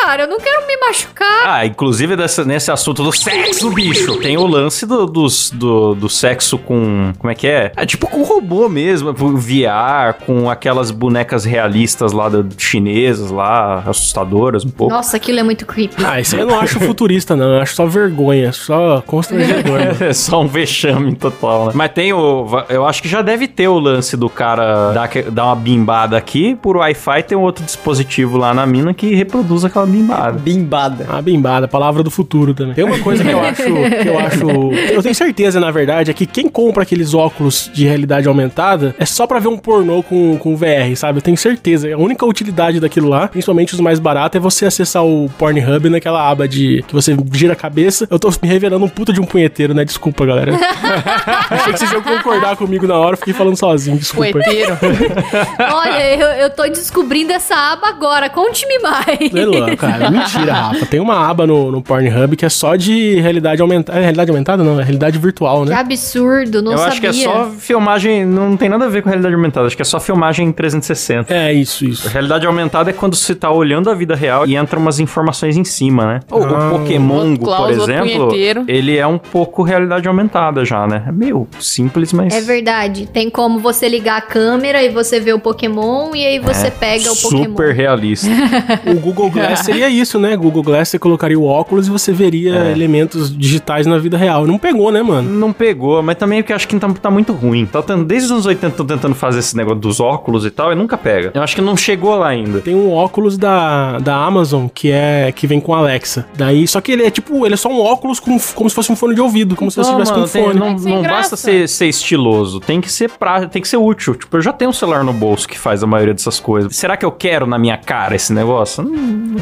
Cara. 0.05 0.23
Eu 0.23 0.27
não 0.27 0.39
quero 0.39 0.65
me 0.67 0.77
machucar. 0.77 1.43
Ah, 1.47 1.65
inclusive 1.65 2.15
dessa- 2.15 2.43
nesse 2.45 2.71
assunto 2.71 3.03
do 3.03 3.11
sexo, 3.11 3.69
bicho. 3.71 4.17
Tem 4.19 4.37
o 4.37 4.45
lance 4.45 4.85
do, 4.85 5.05
dos- 5.05 5.49
do, 5.51 5.95
do 5.95 6.07
sexo 6.09 6.57
com. 6.57 7.11
Como 7.17 7.31
é 7.31 7.35
que 7.35 7.47
é? 7.47 7.71
É 7.75 7.85
tipo 7.85 8.07
com 8.07 8.21
robô 8.23 8.69
mesmo. 8.69 9.13
com 9.13 9.35
VR, 9.35 10.13
com 10.25 10.49
aquelas 10.49 10.91
bonecas 10.91 11.43
realistas 11.43 12.11
lá 12.11 12.29
da, 12.29 12.43
chinesas 12.57 13.31
lá, 13.31 13.83
assustadoras 13.87 14.63
um 14.63 14.69
pouco. 14.69 14.93
Nossa, 14.93 15.17
aquilo 15.17 15.39
é 15.39 15.43
muito 15.43 15.65
creepy. 15.65 16.03
Ah, 16.05 16.19
isso 16.21 16.35
aí 16.35 16.41
eu 16.41 16.47
não 16.47 16.59
acho 16.59 16.79
futurista, 16.79 17.35
não. 17.35 17.55
Eu 17.55 17.61
acho 17.61 17.75
só 17.75 17.85
vergonha, 17.85 18.51
só 18.51 19.01
constrangedor. 19.05 19.79
É 20.01 20.13
só 20.13 20.41
um 20.41 20.47
vexame 20.47 21.15
total, 21.15 21.67
né? 21.67 21.71
Mas 21.75 21.91
tem 21.91 22.13
o. 22.13 22.45
Eu 22.69 22.85
acho 22.85 23.01
que 23.01 23.07
já 23.09 23.21
deve 23.21 23.47
ter 23.47 23.67
o 23.67 23.79
lance 23.79 24.15
do 24.15 24.29
cara 24.29 24.91
dar, 24.91 25.09
dar 25.31 25.45
uma 25.45 25.55
bimbada 25.55 26.15
aqui. 26.17 26.55
Por 26.55 26.77
Wi-Fi 26.77 27.23
tem 27.23 27.37
um 27.37 27.41
outro 27.41 27.63
dispositivo 27.65 28.37
lá 28.37 28.53
na 28.53 28.65
mina 28.65 28.93
que 28.93 29.13
reproduz 29.15 29.65
aquela 29.65 29.85
bimbada. 29.95 30.39
Bimbada. 30.39 31.05
A 31.09 31.21
bimbada, 31.21 31.67
palavra 31.67 32.03
do 32.03 32.11
futuro 32.11 32.53
também. 32.53 32.75
Tem 32.75 32.83
uma 32.83 32.99
coisa 32.99 33.23
que 33.23 33.29
eu 33.29 33.39
acho, 33.43 33.63
que 33.63 34.07
eu 34.07 34.19
acho, 34.19 34.49
eu 34.93 35.03
tenho 35.03 35.15
certeza 35.15 35.59
na 35.59 35.71
verdade 35.71 36.11
é 36.11 36.13
que 36.13 36.25
quem 36.25 36.47
compra 36.47 36.83
aqueles 36.83 37.13
óculos 37.13 37.69
de 37.73 37.85
realidade 37.85 38.27
aumentada 38.27 38.95
é 38.97 39.05
só 39.05 39.25
pra 39.27 39.39
ver 39.39 39.47
um 39.47 39.57
pornô 39.57 40.03
com, 40.03 40.37
com 40.37 40.55
VR, 40.55 40.95
sabe? 40.95 41.19
Eu 41.19 41.21
tenho 41.21 41.37
certeza. 41.37 41.93
A 41.93 41.97
única 41.97 42.25
utilidade 42.25 42.79
daquilo 42.79 43.09
lá, 43.09 43.27
principalmente 43.27 43.73
os 43.73 43.79
mais 43.79 43.99
baratos, 43.99 44.37
é 44.37 44.39
você 44.39 44.65
acessar 44.65 45.05
o 45.05 45.29
Pornhub 45.37 45.89
naquela 45.89 46.29
aba 46.29 46.47
de 46.47 46.83
que 46.87 46.93
você 46.93 47.15
gira 47.33 47.53
a 47.53 47.55
cabeça. 47.55 48.07
Eu 48.09 48.19
tô 48.19 48.29
me 48.41 48.47
revelando 48.47 48.85
um 48.85 48.89
puta 48.89 49.13
de 49.13 49.21
um 49.21 49.25
punheteiro, 49.25 49.73
né? 49.73 49.85
Desculpa, 49.85 50.25
galera. 50.25 50.53
Achei 51.49 51.73
que 51.73 51.79
vocês 51.79 51.91
iam 51.91 52.01
concordar 52.01 52.55
comigo 52.55 52.87
na 52.87 52.97
hora, 52.97 53.13
eu 53.13 53.17
fiquei 53.17 53.33
falando 53.33 53.57
sozinho, 53.57 53.97
desculpa. 53.97 54.31
Coeteiro. 54.31 54.77
Olha, 55.59 56.15
eu, 56.15 56.27
eu 56.43 56.49
tô 56.49 56.63
descobrindo 56.67 57.31
essa 57.31 57.55
aba 57.55 57.87
agora. 57.89 58.29
Conte-me 58.29 58.79
mais. 58.79 59.33
É 59.33 59.45
louco, 59.45 59.84
cara. 59.87 60.09
Mentira, 60.11 60.53
Rafa. 60.53 60.85
Tem 60.85 60.99
uma 60.99 61.27
aba 61.29 61.45
no, 61.47 61.71
no 61.71 61.81
Pornhub 61.81 62.35
que 62.35 62.45
é 62.45 62.49
só 62.49 62.75
de 62.75 63.15
realidade 63.19 63.61
aumentada. 63.61 63.97
É 63.97 64.01
realidade 64.01 64.31
aumentada? 64.31 64.63
Não, 64.63 64.79
é 64.79 64.83
realidade 64.83 65.17
virtual, 65.17 65.63
Que 65.63 65.69
né? 65.69 65.75
absurdo, 65.75 66.61
não 66.61 66.73
eu 66.73 66.77
sabia. 66.77 66.91
acho 66.91 67.01
que 67.01 67.07
é 67.07 67.13
só 67.13 67.49
filmagem. 67.57 68.25
Não 68.25 68.55
tem 68.57 68.69
nada 68.69 68.85
a 68.85 68.89
ver 68.89 69.01
com 69.01 69.09
realidade 69.09 69.33
aumentada. 69.35 69.67
Acho 69.67 69.75
que 69.75 69.81
é 69.81 69.85
só 69.85 69.99
filmagem 69.99 70.47
em 70.47 70.51
360. 70.51 71.33
É, 71.33 71.53
isso, 71.53 71.85
isso. 71.85 72.07
Realidade 72.07 72.45
aumentada 72.45 72.89
é 72.89 72.93
quando 72.93 73.15
você 73.15 73.35
tá 73.35 73.51
olhando 73.51 73.89
a 73.89 73.93
vida 73.93 74.15
real 74.15 74.45
e 74.45 74.55
entra 74.55 74.79
umas 74.79 74.99
informações 74.99 75.57
em 75.57 75.63
cima, 75.63 76.05
né? 76.05 76.19
O, 76.31 76.39
o 76.39 76.69
Pokémon, 76.79 77.35
por 77.35 77.69
exemplo, 77.69 78.31
ele 78.67 78.97
é 78.97 79.07
um 79.07 79.17
pouco 79.17 79.63
realidade 79.63 80.07
aumentada 80.07 80.63
já, 80.65 80.87
né? 80.87 81.03
É 81.07 81.11
meio 81.11 81.47
simples, 81.59 82.13
mas... 82.13 82.33
É 82.33 82.41
verdade. 82.41 83.07
Tem 83.11 83.29
como 83.29 83.59
você 83.59 83.87
ligar 83.87 84.17
a 84.17 84.21
câmera 84.21 84.81
e 84.83 84.89
você 84.89 85.19
vê 85.19 85.33
o 85.33 85.39
Pokémon 85.39 86.15
e 86.15 86.25
aí 86.25 86.39
você 86.39 86.69
pega 86.71 87.11
o 87.11 87.15
Pokémon. 87.15 87.43
É, 87.43 87.47
Super 87.47 87.75
realista. 87.75 88.27
O 88.85 88.99
Google 88.99 89.29
Glass 89.31 89.67
seria 89.79 89.89
isso, 89.89 90.19
né? 90.19 90.35
Google 90.35 90.63
Glass 90.63 90.89
você 90.89 90.99
colocaria 90.99 91.39
o 91.39 91.45
óculos 91.45 91.87
e 91.87 91.91
você 91.91 92.11
veria 92.11 92.55
É. 92.55 92.71
elementos 92.71 93.35
digitais 93.35 93.85
na 93.85 93.97
vida 93.97 94.17
real. 94.17 94.45
Não 94.47 94.57
pegou, 94.57 94.91
né, 94.91 95.01
mano? 95.01 95.29
Não 95.29 95.51
pegou, 95.53 96.01
mas 96.01 96.15
também 96.17 96.39
é 96.39 96.41
porque 96.41 96.51
eu 96.53 96.55
acho 96.55 96.67
que 96.67 96.77
tá, 96.79 96.87
tá 96.89 97.11
muito 97.11 97.33
ruim. 97.33 97.65
Tá 97.65 97.81
tentando- 97.81 98.05
desde 98.05 98.25
os 98.27 98.31
anos 98.31 98.45
80 98.45 98.73
estão 98.73 98.85
tentando 98.85 99.15
fazer 99.15 99.39
esse 99.39 99.55
negócio 99.55 99.79
dos 99.79 99.99
óculos 99.99 100.45
e 100.45 100.51
tal, 100.51 100.71
e 100.71 100.75
nunca 100.75 100.97
pega. 100.97 101.31
Eu 101.33 101.41
acho 101.41 101.55
que 101.55 101.61
não 101.61 101.75
chegou 101.77 102.15
lá 102.15 102.29
ainda. 102.29 102.59
Tem 102.59 102.75
um 102.75 102.91
óculos 102.91 103.37
da, 103.37 103.99
da 103.99 104.15
Amazon 104.15 104.67
que 104.73 104.91
é 104.91 105.31
que 105.35 105.47
vem 105.47 105.59
com 105.59 105.73
Alexa. 105.73 106.25
Daí, 106.35 106.67
só 106.67 106.79
que 106.81 106.91
ele 106.91 107.03
é 107.03 107.09
tipo, 107.09 107.45
ele 107.45 107.53
é 107.53 107.57
só 107.57 107.69
um 107.69 107.79
óculos 107.81 108.19
com, 108.19 108.37
como 108.53 108.69
se 108.69 108.75
fosse 108.75 108.91
um 108.91 108.95
fone 108.95 109.15
de 109.15 109.21
ouvido, 109.21 109.55
como 109.55 109.69
se 109.71 109.77
você 109.77 109.91
Não, 109.91 110.01
estivesse 110.01 110.11
com 110.33 110.41
mano, 110.47 110.65
um 110.65 110.77
fone. 110.77 110.89
não, 110.91 110.95
não 110.97 111.03
basta 111.03 111.35
ser, 111.35 111.67
ser 111.67 111.87
estiloso, 111.87 112.59
tem 112.59 112.79
que 112.81 112.91
ser 112.91 113.09
prático, 113.09 113.51
tem 113.51 113.61
que 113.61 113.67
ser 113.67 113.77
útil. 113.77 114.15
Tipo, 114.15 114.37
eu 114.37 114.41
já 114.41 114.53
tenho 114.53 114.69
um 114.69 114.73
celular 114.73 115.03
no 115.03 115.13
bolso 115.13 115.47
que 115.47 115.57
faz 115.57 115.83
a 115.83 115.87
maioria 115.87 116.13
dessas 116.13 116.39
coisas. 116.39 116.75
Será 116.75 116.95
que 116.97 117.05
eu 117.05 117.11
quero 117.11 117.45
na 117.45 117.57
minha 117.57 117.77
cara 117.77 118.15
esse 118.15 118.31
negócio? 118.33 118.83
Não, 118.83 118.91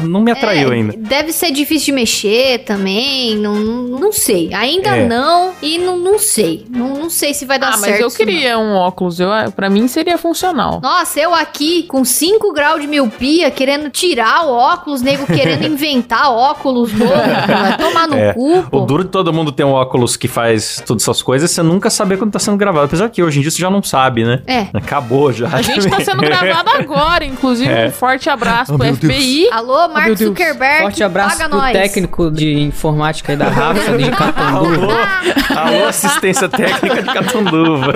não 0.08 0.23
me 0.24 0.32
atraiu 0.32 0.70
É, 0.72 0.74
ainda. 0.74 0.94
Deve 0.96 1.32
ser 1.32 1.50
difícil 1.50 1.86
de 1.86 1.92
mexer 1.92 2.58
também. 2.64 3.36
Não, 3.36 3.54
não, 3.54 3.98
não 4.00 4.12
sei. 4.12 4.52
Ainda 4.54 4.90
É. 4.96 5.06
não. 5.06 5.52
E 5.62 5.78
não, 5.78 5.96
não 5.98 6.18
sei. 6.18 6.64
Não, 6.70 6.88
não 6.94 7.10
sei 7.10 7.34
se 7.34 7.44
vai 7.44 7.58
dar 7.58 7.68
Ah, 7.70 7.72
certo. 7.78 7.90
mas 7.90 8.00
eu 8.00 8.10
queria 8.10 8.58
um 8.58 8.74
óculos. 8.74 9.20
Eu, 9.20 9.28
pra 9.54 9.68
mim 9.70 9.86
seria 9.88 10.16
funcional. 10.18 10.80
Nossa, 10.82 11.20
eu 11.20 11.34
aqui 11.34 11.82
com 11.84 12.04
5 12.04 12.52
graus 12.52 12.80
de 12.80 12.86
miopia, 12.86 13.50
querendo 13.50 13.90
tirar 13.90 14.46
o 14.46 14.52
óculos, 14.52 15.02
nego 15.02 15.26
querendo 15.26 15.64
inventar 15.66 16.30
óculos 16.30 16.92
novo. 16.92 17.12
Vai 17.14 17.76
tomar 17.76 18.08
no 18.08 18.16
É, 18.16 18.32
cu, 18.34 18.58
O 18.58 18.62
pô. 18.64 18.80
duro 18.80 19.04
de 19.04 19.10
todo 19.10 19.32
mundo 19.32 19.52
ter 19.52 19.64
um 19.64 19.72
óculos 19.72 20.16
que 20.16 20.28
faz 20.28 20.82
todas 20.86 21.02
essas 21.02 21.22
coisas, 21.22 21.50
você 21.50 21.62
nunca 21.62 21.90
saber 21.90 22.16
quando 22.18 22.32
tá 22.32 22.38
sendo 22.38 22.56
gravado. 22.56 22.86
Apesar 22.86 23.08
que 23.10 23.22
hoje 23.22 23.38
em 23.38 23.42
dia 23.42 23.50
você 23.50 23.58
já 23.60 23.70
não 23.70 23.82
sabe, 23.82 24.24
né? 24.24 24.42
É. 24.46 24.66
Acabou 24.72 25.32
já. 25.32 25.48
A 25.48 25.62
gente 25.62 25.88
tá 25.88 26.00
sendo 26.00 26.20
gravado 26.22 26.70
agora, 26.70 27.24
inclusive. 27.24 27.70
É. 27.70 27.86
Um 27.88 27.90
forte 27.90 28.28
abraço 28.30 28.74
Oh, 28.74 28.78
pro 28.78 28.94
FBI. 28.94 29.48
Alô, 29.52 29.88
Mark 29.88 30.13
Meu 30.14 30.32
Deus. 30.34 30.38
Zuckerberg, 30.38 30.82
Forte 30.82 31.02
abraço 31.04 31.36
paga 31.38 31.48
pro 31.48 31.58
nós. 31.58 31.72
técnico 31.72 32.30
de 32.30 32.52
informática 32.60 33.32
aí 33.32 33.36
da 33.38 33.48
Rafa, 33.48 33.96
de 33.98 34.10
Catanduva. 34.12 34.92
Alô, 35.56 35.70
alô, 35.76 35.84
assistência 35.86 36.48
técnica 36.48 37.02
de 37.02 37.12
Catanduva. 37.12 37.92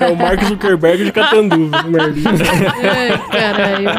É 0.00 0.10
o 0.10 0.16
Mark 0.16 0.42
Zuckerberg 0.44 1.04
de 1.04 1.12
Catanduva. 1.12 1.82
merda. 1.84 2.20
Ai, 2.82 3.18
caralho. 3.30 3.90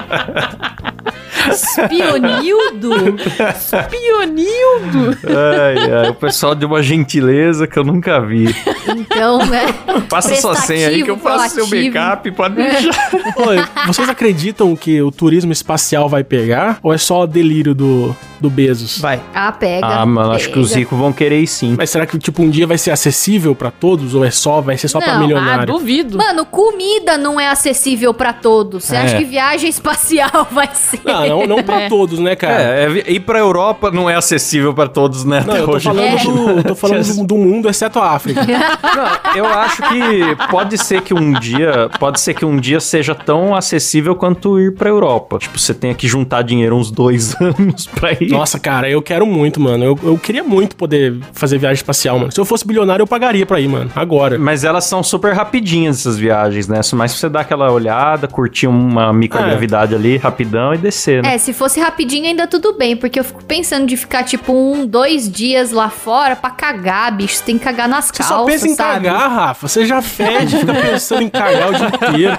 Espionildo? 1.52 2.90
Pionildo. 3.90 5.18
ai, 5.28 5.92
ai, 5.92 6.10
o 6.10 6.14
pessoal 6.16 6.56
deu 6.56 6.68
uma 6.68 6.82
gentileza 6.82 7.68
que 7.68 7.78
eu 7.78 7.84
nunca 7.84 8.20
vi. 8.20 8.54
Então, 8.88 9.40
né? 9.46 9.74
Passa 10.10 10.36
sua 10.36 10.56
senha 10.56 10.90
aí 10.90 11.04
que 11.04 11.10
eu 11.12 11.18
faço 11.18 11.56
seu 11.56 11.68
proativo. 11.68 11.94
backup, 11.94 12.32
pode 12.32 12.56
deixar. 12.56 13.12
Vocês 13.88 14.08
acreditam 14.10 14.76
que 14.76 15.02
o 15.02 15.12
turismo 15.12 15.52
espacial 15.52 16.08
vai 16.10 16.24
pegar? 16.24 16.80
Ou 16.84 16.94
é 16.94 16.98
só 16.98 17.26
delírio 17.26 17.74
do, 17.74 18.16
do 18.40 18.50
Bezos? 18.50 19.00
Vai. 19.00 19.20
Ah, 19.34 19.52
pega. 19.52 19.86
Ah, 19.86 20.06
mano, 20.06 20.32
acho 20.34 20.50
que 20.52 20.60
os 20.60 20.70
pega. 20.70 20.80
ricos 20.80 20.98
vão 20.98 21.12
querer 21.14 21.40
ir 21.40 21.48
sim. 21.48 21.76
Mas 21.78 21.90
será 21.90 22.06
que, 22.06 22.18
tipo, 22.18 22.42
um 22.42 22.50
dia 22.50 22.68
vai 22.68 22.78
ser 22.78 22.92
acessível 22.92 23.56
pra 23.56 23.72
todos? 23.72 24.14
Ou 24.16 24.24
é 24.26 24.32
só, 24.32 24.62
vai 24.62 24.78
ser 24.78 24.88
só 24.88 25.00
pra 25.00 25.08
Não, 25.10 25.16
Ah, 25.16 25.20
milionário? 25.20 25.66
duvido. 25.74 26.18
Mano, 26.18 26.46
comida 26.46 27.18
não 27.18 27.40
é 27.40 27.48
acessível 27.48 28.14
pra 28.14 28.34
todos. 28.34 28.86
Você 28.86 28.96
É. 28.96 29.00
acha 29.02 29.18
que 29.18 29.26
viagem 29.26 29.70
espacial 29.70 30.48
vai 30.52 30.70
ser? 30.74 31.02
Não, 31.04 31.28
não, 31.28 31.48
não 31.48 31.64
pra 31.64 31.82
É. 31.82 31.90
todos, 31.90 32.20
né, 32.20 32.36
cara? 32.36 32.62
É, 32.62 32.86
é, 32.86 33.12
ir 33.12 33.20
pra 33.22 33.40
Europa 33.40 33.92
não 33.92 34.10
é 34.10 34.16
acessível 34.16 34.74
pra 34.74 34.88
todos, 34.88 35.24
né? 35.26 35.44
Não, 35.46 35.54
até 35.54 35.62
eu 35.62 35.66
tô 35.66 35.72
hoje. 35.74 35.86
falando, 35.86 36.06
É. 36.06 36.16
do, 36.24 36.50
eu 36.60 36.64
tô 36.64 36.76
falando 36.76 37.16
do, 37.16 37.24
do 37.26 37.38
mundo, 37.38 37.70
exceto 37.70 38.00
a 38.00 38.12
África. 38.12 38.42
Não, 38.84 39.36
eu 39.36 39.46
acho 39.46 39.82
que 39.84 40.48
pode 40.50 40.78
ser 40.78 41.02
que 41.02 41.14
um 41.14 41.34
dia, 41.34 41.90
pode 42.00 42.20
ser 42.20 42.34
que 42.34 42.46
um 42.46 42.58
dia 42.58 42.80
seja 42.80 43.14
tão 43.14 43.56
acessível 43.56 44.16
quanto 44.16 44.60
ir 44.60 44.74
pra 44.74 44.90
Europa. 44.90 45.38
Tipo, 45.40 45.60
você 45.60 45.74
tenha 45.74 45.94
que 45.94 46.08
juntar 46.08 46.42
dinheiro 46.42 46.76
uns 46.76 46.92
dois 46.92 47.36
anos 47.42 47.88
pra 47.88 48.14
ir. 48.14 48.30
Nossa, 48.30 48.60
cara, 48.60 48.90
eu 48.90 49.02
quero 49.02 49.26
muito, 49.26 49.60
mano. 49.60 49.84
Eu, 49.84 50.00
eu 50.04 50.18
queria 50.18 50.44
muito 50.44 50.76
poder 50.76 51.18
fazer 51.34 51.58
viagem 51.58 51.76
espacial, 51.76 52.20
mano. 52.20 52.32
Se 52.32 52.40
eu 52.40 52.46
fosse 52.46 52.66
bilionário, 52.66 53.04
eu 53.04 53.08
pagaria 53.08 53.46
pra 53.46 53.60
ir, 53.60 53.68
mano. 53.68 53.92
Agora. 53.96 54.38
Mas 54.38 54.64
elas 54.64 54.86
são 54.86 55.04
super 55.04 55.34
rapidinhas 55.34 56.00
essas 56.00 56.18
viagens, 56.18 56.68
né? 56.68 56.80
Mais 56.94 57.12
pra 57.12 57.20
você 57.20 57.30
dar 57.30 57.42
aquela 57.42 57.72
olhada, 57.72 58.28
curtir 58.28 58.68
uma 58.68 59.12
microgravidade 59.14 59.94
ali 59.96 60.18
rapidão 60.18 60.74
e 60.74 60.78
descer, 60.78 61.24
né? 61.24 61.36
É, 61.36 61.38
se 61.38 61.54
fosse 61.54 61.80
rapidinho 61.80 62.26
ainda 62.26 62.48
tudo 62.48 62.74
bem, 62.74 62.96
porque 62.96 63.20
eu 63.20 63.24
fico 63.24 63.44
pensando 63.44 63.86
de 63.86 63.98
ficar 63.98 64.24
tipo 64.24 64.54
um, 64.54 64.86
dois 64.86 65.30
dias 65.30 65.72
lá 65.72 65.90
fora 65.90 66.36
pra 66.36 66.50
cagar, 66.50 67.16
bicho. 67.16 67.36
Você 67.36 67.44
tem 67.44 67.58
que 67.58 67.64
cagar 67.64 67.88
nas 67.88 68.06
Você 68.06 68.14
calças, 68.14 68.38
só 68.38 68.46
pensa 68.46 68.65
em 68.68 68.76
sabe? 68.76 69.06
cagar, 69.08 69.32
Rafa. 69.32 69.68
Você 69.68 69.86
já 69.86 70.02
fede, 70.02 70.58
fica 70.58 70.74
pensando 70.74 71.22
em 71.24 71.30
cagar 71.30 71.70
o 71.70 71.74
dia 71.74 71.88
inteiro. 71.88 72.38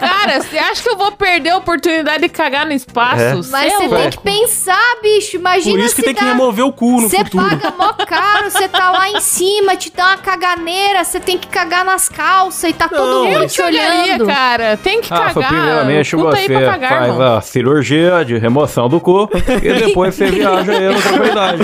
Cara, 0.00 0.40
você 0.40 0.58
acha 0.58 0.82
que 0.82 0.88
eu 0.88 0.96
vou 0.96 1.12
perder 1.12 1.50
a 1.50 1.56
oportunidade 1.58 2.22
de 2.22 2.28
cagar 2.28 2.66
no 2.66 2.72
espaço? 2.72 3.20
É. 3.20 3.34
Mas 3.50 3.72
é 3.72 3.76
você 3.76 3.86
louco. 3.88 3.96
tem 3.96 4.10
que 4.10 4.18
pensar, 4.20 4.96
bicho. 5.02 5.36
Imagina 5.36 5.76
Por 5.76 5.84
isso 5.84 5.94
que 5.94 6.00
se 6.02 6.06
tem 6.06 6.14
que 6.14 6.20
dá- 6.24 6.30
remover 6.30 6.64
o 6.64 6.72
cu 6.72 7.00
no 7.00 7.08
Você 7.08 7.18
futuro. 7.18 7.44
paga 7.48 7.74
mó 7.76 7.92
caro, 7.92 8.50
você 8.50 8.68
tá 8.68 8.90
lá 8.90 9.08
em 9.08 9.20
cima, 9.20 9.76
te 9.76 9.90
dá 9.94 10.06
uma 10.08 10.16
caganeira, 10.18 11.04
você 11.04 11.20
tem 11.20 11.38
que 11.38 11.48
cagar 11.48 11.84
nas 11.84 12.08
calças 12.08 12.70
e 12.70 12.72
tá 12.72 12.88
todo 12.88 13.26
Eu 13.26 13.40
mundo 13.40 13.48
te 13.48 13.56
cagaria, 13.58 14.04
olhando. 14.14 14.26
cara. 14.26 14.76
Tem 14.76 15.00
que 15.00 15.12
Ah, 15.12 15.32
cagar. 15.32 15.48
primeiramente 15.48 16.16
Puta 16.16 16.30
você 16.30 16.36
aí 16.38 16.48
pra 16.48 16.60
cagar, 16.72 16.88
faz 16.98 17.12
irmão. 17.12 17.36
a 17.36 17.40
cirurgia 17.40 18.24
de 18.24 18.38
remoção 18.38 18.88
do 18.88 19.00
cu 19.00 19.28
e 19.62 19.72
depois 19.86 20.14
você 20.14 20.26
viaja 20.30 20.72
aí 20.72 20.88
na 20.88 20.94
tranquilidade. 21.00 21.62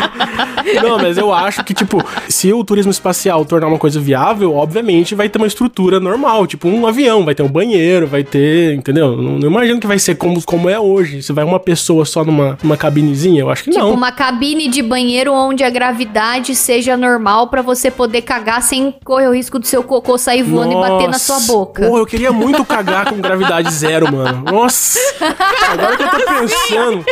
Não, 0.83 0.99
mas 0.99 1.17
eu 1.17 1.33
acho 1.33 1.65
que, 1.65 1.73
tipo, 1.75 2.03
se 2.29 2.53
o 2.53 2.63
turismo 2.65 2.91
espacial 2.91 3.38
tornar 3.44 3.66
uma 3.68 3.79
coisa 3.79 4.01
viável, 4.01 4.55
obviamente 4.55 5.14
vai 5.14 5.29
ter 5.29 5.38
uma 5.38 5.46
estrutura 5.46 5.98
normal, 6.01 6.46
tipo 6.46 6.68
um 6.68 6.87
avião, 6.87 7.24
vai 7.24 7.35
ter 7.35 7.42
um 7.42 7.48
banheiro, 7.48 8.07
vai 8.07 8.22
ter, 8.24 8.74
entendeu? 8.74 9.16
Não, 9.16 9.38
não 9.38 9.48
imagino 9.48 9.81
que 9.81 9.87
vai 9.87 9.98
ser 9.98 10.14
como, 10.16 10.42
como 10.44 10.68
é 10.68 10.79
hoje. 10.79 11.22
Se 11.22 11.33
vai 11.33 11.44
uma 11.44 11.61
pessoa 11.61 12.05
só 12.05 12.24
numa, 12.24 12.59
numa 12.62 12.77
cabinezinha, 12.77 13.40
eu 13.40 13.51
acho 13.51 13.64
que 13.64 13.70
Tipo, 13.70 13.85
não. 13.85 13.92
uma 13.92 14.12
cabine 14.12 14.68
de 14.68 14.83
banheiro 14.83 15.33
onde 15.33 15.62
a 15.64 15.70
gravidade 15.70 16.55
seja 16.55 16.96
normal 16.96 17.48
pra 17.48 17.62
você 17.62 17.90
poder 17.90 18.22
cagar 18.22 18.62
sem 18.62 18.94
correr 19.05 19.29
o 19.29 19.33
risco 19.35 19.59
do 19.59 19.66
seu 19.66 19.83
cocô 19.83 20.16
sair 20.18 20.42
voando 20.42 20.72
e 20.72 20.77
bater 20.77 21.07
na 21.07 21.12
Nossa. 21.12 21.38
sua 21.40 21.40
boca. 21.55 21.87
Porra, 21.87 22.01
eu 22.01 22.07
queria 22.07 22.33
muito 22.33 22.64
cagar 22.64 23.09
com 23.11 23.20
gravidade 23.20 23.70
zero, 23.72 24.11
mano. 24.12 24.42
Nossa! 24.51 24.98
Agora 25.70 25.96
que 25.96 26.03
eu 26.03 26.09
tô 26.11 26.18
pensando. 26.18 27.05